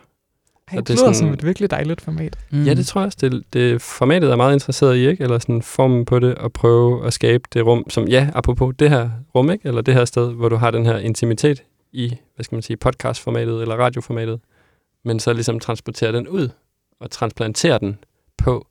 Ej, 0.73 0.77
det, 0.77 0.89
det 0.89 0.93
er 0.93 0.97
lyder 0.97 1.13
sådan- 1.13 1.15
som 1.15 1.33
et 1.33 1.45
virkelig 1.45 1.71
dejligt 1.71 2.01
format. 2.01 2.39
Mm. 2.51 2.65
Ja, 2.65 2.75
det 2.75 2.87
tror 2.87 3.01
jeg 3.01 3.07
også. 3.07 3.19
Det, 3.21 3.43
det, 3.53 3.83
formatet 3.83 4.31
er 4.31 4.37
meget 4.37 4.53
interesseret 4.55 4.97
i, 4.97 5.09
ikke? 5.09 5.23
Eller 5.25 5.39
sådan 5.39 5.63
formen 5.63 6.05
på 6.05 6.19
det, 6.19 6.35
og 6.35 6.53
prøve 6.53 7.07
at 7.07 7.13
skabe 7.13 7.45
det 7.55 7.67
rum, 7.67 7.91
som, 7.91 8.09
ja, 8.09 8.29
apropos 8.35 8.75
det 8.79 8.91
her 8.91 9.11
rum, 9.35 9.51
ikke? 9.51 9.69
Eller 9.69 9.81
det 9.81 9.95
her 9.95 10.05
sted, 10.05 10.33
hvor 10.33 10.49
du 10.49 10.57
har 10.57 10.71
den 10.71 10.87
her 10.87 10.99
intimitet 10.99 11.63
i, 11.93 12.09
hvad 12.35 12.45
skal 12.45 12.57
man 12.57 12.63
sige, 12.63 12.77
podcastformatet 12.77 13.63
eller 13.63 13.75
radioformatet, 13.77 14.41
men 15.05 15.21
så 15.21 15.33
ligesom 15.33 15.61
transportere 15.61 16.13
den 16.13 16.29
ud, 16.29 16.49
og 17.01 17.11
transplantere 17.11 17.79
den 17.79 17.99
på 18.39 18.67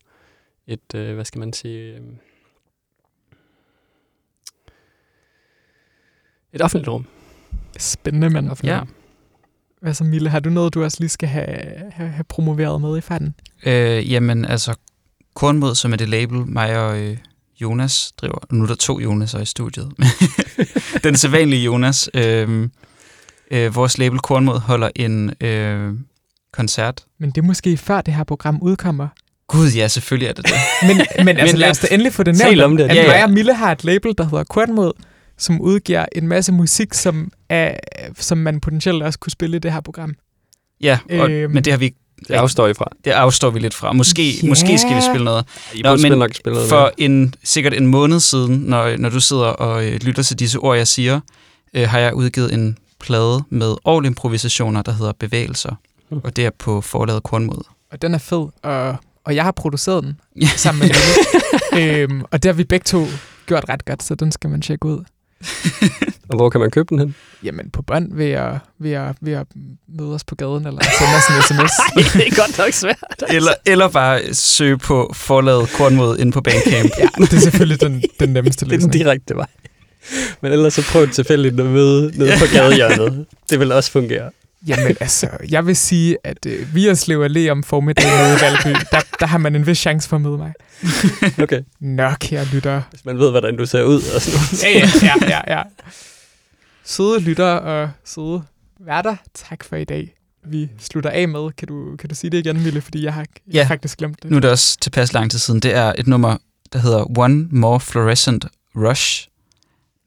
et, 0.67 0.95
øh, 0.95 1.15
hvad 1.15 1.25
skal 1.25 1.39
man 1.39 1.53
sige, 1.53 1.93
øh, 1.95 2.01
et 6.53 6.61
offentligt 6.61 6.89
rum. 6.89 7.05
Spændende, 7.79 8.29
mand. 8.29 8.49
Offentligt 8.49 8.73
Ja. 8.75 8.79
rum. 8.79 8.89
Hvad 9.81 9.93
så, 9.93 10.03
Mille? 10.03 10.29
Har 10.29 10.39
du 10.39 10.49
noget, 10.49 10.73
du 10.73 10.83
også 10.83 10.97
lige 10.99 11.09
skal 11.09 11.29
have, 11.29 11.47
have, 11.91 12.09
have 12.09 12.23
promoveret 12.23 12.81
med 12.81 12.97
i 12.97 13.01
fanden? 13.01 13.35
Øh, 13.65 14.11
jamen, 14.11 14.45
altså, 14.45 14.75
Kornmod, 15.35 15.75
som 15.75 15.93
er 15.93 15.97
det 15.97 16.09
label, 16.09 16.37
mig 16.47 16.79
og 16.79 16.99
øh, 17.01 17.17
Jonas 17.61 18.11
driver. 18.11 18.39
Nu 18.51 18.63
er 18.63 18.67
der 18.67 18.75
to 18.75 18.99
Jonaser 18.99 19.39
i 19.39 19.45
studiet. 19.45 19.91
Den 21.03 21.15
sædvanlige 21.15 21.63
Jonas. 21.63 22.09
Øh, 22.13 22.69
øh, 23.51 23.75
vores 23.75 23.97
label 23.97 24.19
Kornmod 24.19 24.59
holder 24.59 24.89
en 24.95 25.33
øh, 25.43 25.93
koncert. 26.51 27.05
Men 27.17 27.29
det 27.31 27.37
er 27.37 27.45
måske 27.45 27.77
før 27.77 28.01
det 28.01 28.13
her 28.13 28.23
program 28.23 28.59
udkommer. 28.61 29.07
Gud, 29.47 29.71
ja, 29.71 29.87
selvfølgelig 29.87 30.27
er 30.29 30.33
det 30.33 30.45
det. 30.45 30.53
Men, 30.87 30.97
men 31.25 31.37
altså, 31.37 31.53
Men 31.55 31.59
lad 31.59 31.69
os 31.69 31.79
da 31.79 31.87
endelig 31.91 32.13
få 32.13 32.23
det 32.23 32.37
nævnt, 32.37 32.61
om 32.61 32.77
det. 32.77 32.83
at 32.83 32.95
Ja, 32.95 33.01
ja. 33.01 33.07
mig 33.07 33.23
og 33.23 33.29
Mille 33.31 33.53
har 33.53 33.71
et 33.71 33.83
label, 33.83 34.13
der 34.17 34.23
hedder 34.23 34.43
Kornmod, 34.43 34.91
som 35.37 35.61
udgiver 35.61 36.05
en 36.15 36.27
masse 36.27 36.51
musik, 36.51 36.93
som, 36.93 37.31
er, 37.49 37.75
som 38.19 38.37
man 38.37 38.59
potentielt 38.59 39.03
også 39.03 39.19
kunne 39.19 39.31
spille 39.31 39.57
i 39.57 39.59
det 39.59 39.73
her 39.73 39.81
program. 39.81 40.13
Ja, 40.81 40.97
og, 41.19 41.31
Øhm. 41.31 41.53
men 41.53 41.63
det 41.63 41.73
har 41.73 41.77
vi 41.77 41.93
Det 42.27 42.33
afstår 42.33 42.67
I 42.67 42.73
fra. 42.73 42.85
det 43.05 43.11
afstår 43.11 43.49
vi 43.49 43.59
lidt 43.59 43.73
fra. 43.73 43.93
Måske, 43.93 44.31
Ja. 44.43 44.47
måske 44.47 44.77
skal 44.77 44.95
vi 44.95 45.01
spille 45.09 45.25
noget. 45.25 45.45
I 45.75 45.81
Nå, 45.81 45.95
men 45.97 46.11
nok 46.17 46.33
spille 46.33 46.53
noget 46.55 46.69
For 46.69 46.91
en, 46.97 47.33
sikkert 47.43 47.73
en 47.73 47.87
måned 47.87 48.19
siden, 48.19 48.55
når, 48.59 48.97
når 48.97 49.09
du 49.09 49.19
sidder 49.19 49.43
og 49.45 49.85
øh, 49.85 49.93
lytter 50.01 50.23
til 50.23 50.39
disse 50.39 50.57
ord, 50.59 50.77
jeg 50.77 50.87
siger, 50.87 51.19
øh, 51.73 51.89
har 51.89 51.99
jeg 51.99 52.13
udgivet 52.13 52.53
en 52.53 52.77
plade 52.99 53.43
med 53.49 53.75
improvisationer, 54.05 54.81
der 54.81 54.91
hedder 54.91 55.11
Bevægelser. 55.19 55.75
Mm. 56.11 56.17
Og 56.23 56.35
det 56.35 56.45
er 56.45 56.49
på 56.59 56.81
forlaget 56.81 57.23
Kornmod. 57.23 57.63
Og 57.91 58.01
den 58.01 58.13
er 58.13 58.17
fed, 58.17 58.45
og, 58.63 58.95
og 59.25 59.35
jeg 59.35 59.43
har 59.43 59.51
produceret 59.51 60.03
den 60.03 60.19
Ja. 60.41 60.47
sammen 60.55 60.79
med 60.87 60.95
Mille. 61.73 62.01
øhm, 62.03 62.21
og 62.31 62.43
det 62.43 62.49
har 62.49 62.53
vi 62.53 62.63
begge 62.63 62.83
to 62.83 63.05
gjort 63.45 63.65
ret 63.69 63.85
godt, 63.85 64.03
så 64.03 64.15
den 64.15 64.31
skal 64.31 64.49
man 64.49 64.61
tjekke 64.61 64.85
ud. 64.85 65.03
Og 66.29 66.35
hvor 66.35 66.49
kan 66.49 66.61
man 66.61 66.71
købe 66.71 66.85
den 66.89 66.99
hen? 66.99 67.15
Jamen, 67.43 67.69
på 67.69 67.81
bånd 67.81 68.13
ved 68.13 68.31
at, 68.31 68.53
ved 68.79 68.91
at, 68.91 69.15
ved 69.21 69.33
at 69.33 69.47
møde 69.99 70.13
os 70.15 70.23
på 70.23 70.35
gaden, 70.35 70.67
eller 70.67 70.81
sende 70.81 71.15
os 71.17 71.29
en 71.29 71.43
sms. 71.47 72.13
det 72.13 72.27
er 72.27 72.35
godt 72.35 72.57
nok 72.57 72.71
svært. 72.73 73.23
Eller, 73.29 73.51
eller 73.65 73.87
bare 73.89 74.33
søge 74.33 74.77
på 74.77 75.11
forlaget 75.15 75.69
Kornmod 75.77 76.17
inde 76.17 76.31
på 76.31 76.41
Bandcamp. 76.41 76.89
ja, 76.99 77.07
det 77.25 77.33
er 77.33 77.39
selvfølgelig 77.39 77.81
den, 77.81 78.03
den 78.19 78.29
nemmeste 78.29 78.65
Det 78.65 78.71
er 78.73 78.77
den 78.77 78.87
løsning. 78.87 78.93
direkte 79.05 79.35
vej. 79.35 79.47
Men 80.41 80.51
ellers 80.51 80.73
så 80.73 80.83
prøv 80.91 81.09
tilfældigt 81.09 81.59
at 81.59 81.65
møde 81.65 82.11
nede 82.17 82.31
på 82.39 82.45
gadehjørnet. 82.53 83.25
Det 83.49 83.59
vil 83.59 83.71
også 83.71 83.91
fungere. 83.91 84.31
Jamen 84.67 84.97
altså, 85.01 85.29
jeg 85.49 85.67
vil 85.67 85.75
sige, 85.75 86.17
at 86.23 86.45
øh, 86.47 86.75
Vierslev 86.75 87.25
Allé 87.25 87.49
om 87.49 87.63
formiddagen 87.63 88.13
nede 88.17 88.37
i 88.37 88.41
Valby, 88.41 88.79
der, 88.91 88.99
der 89.19 89.25
har 89.25 89.37
man 89.37 89.55
en 89.55 89.67
vis 89.67 89.77
chance 89.77 90.09
for 90.09 90.15
at 90.15 90.21
møde 90.21 90.37
mig. 90.37 90.53
Okay. 91.43 91.61
Nå, 91.79 92.09
kære 92.19 92.45
lytter. 92.45 92.81
Hvis 92.89 93.05
man 93.05 93.17
ved, 93.19 93.31
hvordan 93.31 93.57
du 93.57 93.65
ser 93.65 93.83
ud 93.83 93.95
og 94.15 94.21
sådan 94.21 94.39
noget. 94.39 94.63
Ja, 94.63 95.07
ja, 95.07 95.27
ja, 95.29 95.41
ja, 95.47 95.57
ja. 95.57 95.63
Søde 96.83 97.19
lytter 97.19 97.45
og 97.51 97.89
søde 98.05 98.43
værter, 98.79 99.15
tak 99.33 99.63
for 99.63 99.75
i 99.75 99.83
dag. 99.83 100.15
Vi 100.47 100.69
slutter 100.79 101.09
af 101.09 101.27
med, 101.27 101.49
kan 101.57 101.67
du, 101.67 101.95
kan 101.99 102.09
du 102.09 102.15
sige 102.15 102.31
det 102.31 102.37
igen, 102.45 102.63
Mille, 102.63 102.81
fordi 102.81 103.03
jeg 103.03 103.13
har 103.13 103.21
jeg 103.47 103.53
Ja. 103.53 103.61
har 103.63 103.67
faktisk 103.67 103.97
glemt 103.97 104.23
det. 104.23 104.31
Nu 104.31 104.37
er 104.37 104.41
det 104.41 104.49
også 104.51 104.77
tilpas 104.79 105.13
lang 105.13 105.31
tid 105.31 105.39
siden. 105.39 105.59
Det 105.59 105.75
er 105.75 105.93
et 105.97 106.07
nummer, 106.07 106.37
der 106.73 106.79
hedder 106.79 107.19
One 107.19 107.47
More 107.51 107.79
Fluorescent 107.79 108.45
Rush 108.75 109.27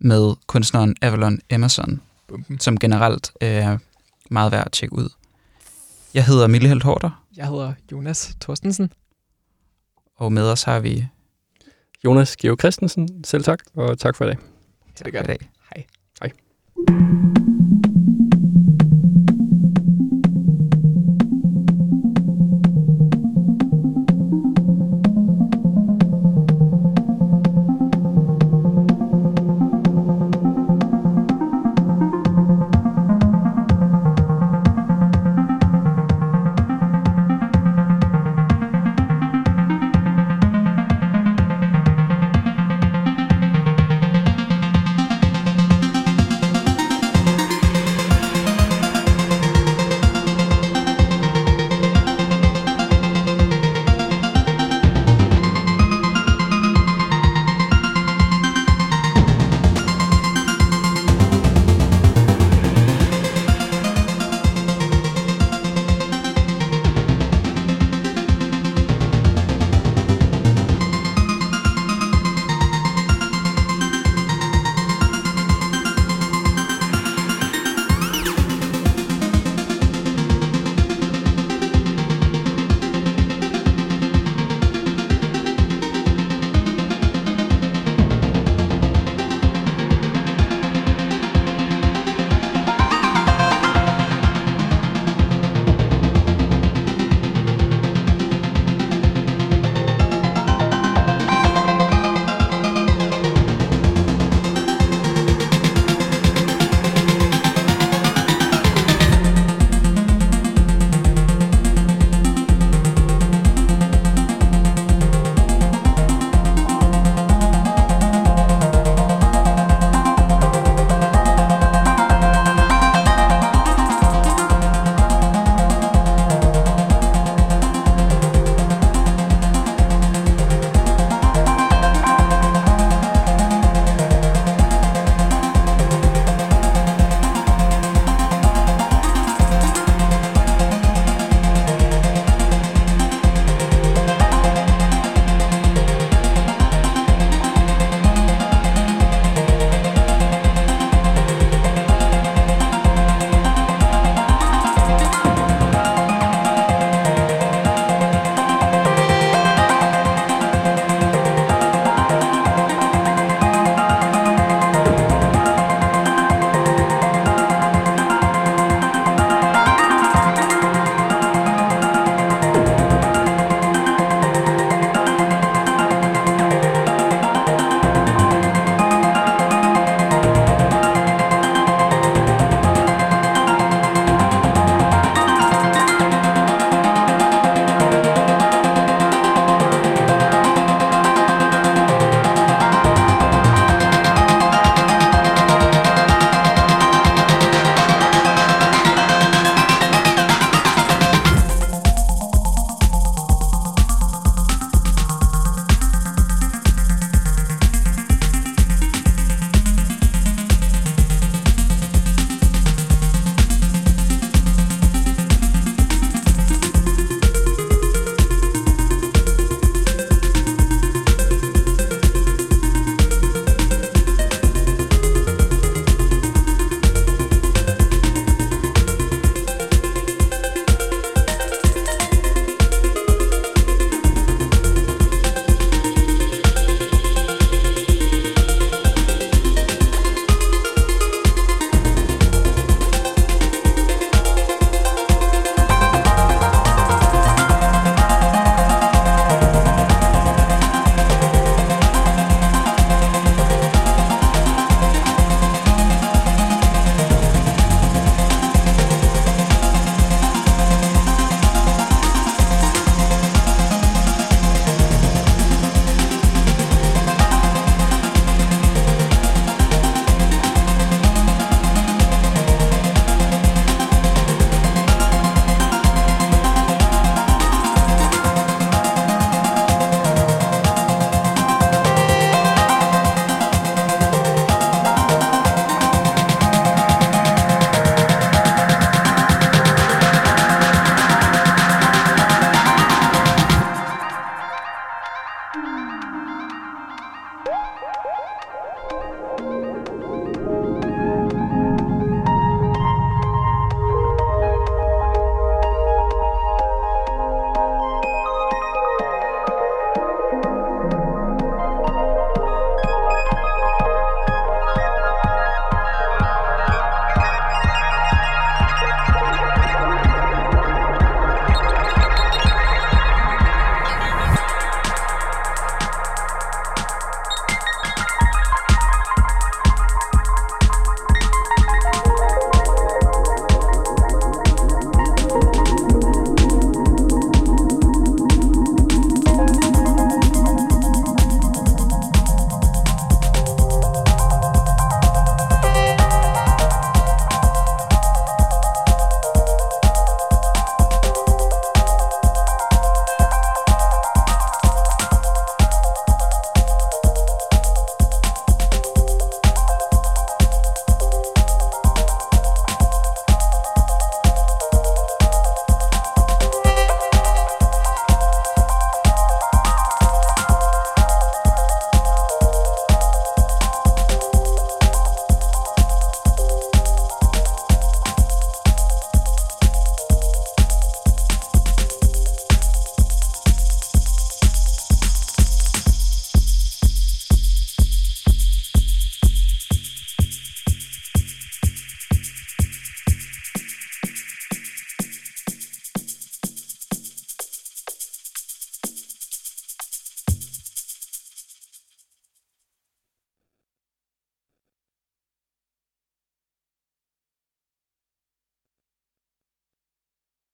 med 0.00 0.34
kunstneren 0.46 0.96
Avalon 1.02 1.40
Emerson, 1.50 2.00
Bumpen. 2.28 2.60
som 2.60 2.78
generelt 2.78 3.30
er 3.40 3.78
meget 4.30 4.52
værd 4.52 4.66
at 4.66 4.72
tjekke 4.72 4.96
ud. 4.96 5.08
Jeg 6.14 6.24
hedder 6.26 6.46
Mille 6.46 6.68
Helt 6.68 6.82
Hårder, 6.82 7.24
Jeg 7.36 7.46
hedder 7.46 7.72
Jonas 7.92 8.36
Thorstensen. 8.40 8.92
og 10.16 10.32
med 10.32 10.50
os 10.50 10.62
har 10.62 10.80
vi 10.80 11.06
Jonas 12.04 12.36
Geo 12.36 12.56
Christensen, 12.60 13.24
selv 13.24 13.44
tak, 13.44 13.58
og 13.74 13.98
tak 13.98 14.16
for 14.16 14.24
i 14.24 14.28
dag. 14.28 14.36
Det 14.98 15.06
er 15.06 15.10
godt. 15.10 15.24
i 15.24 15.26
dag. 15.26 15.38
Hej. 15.74 15.84
Hej. 16.20 17.37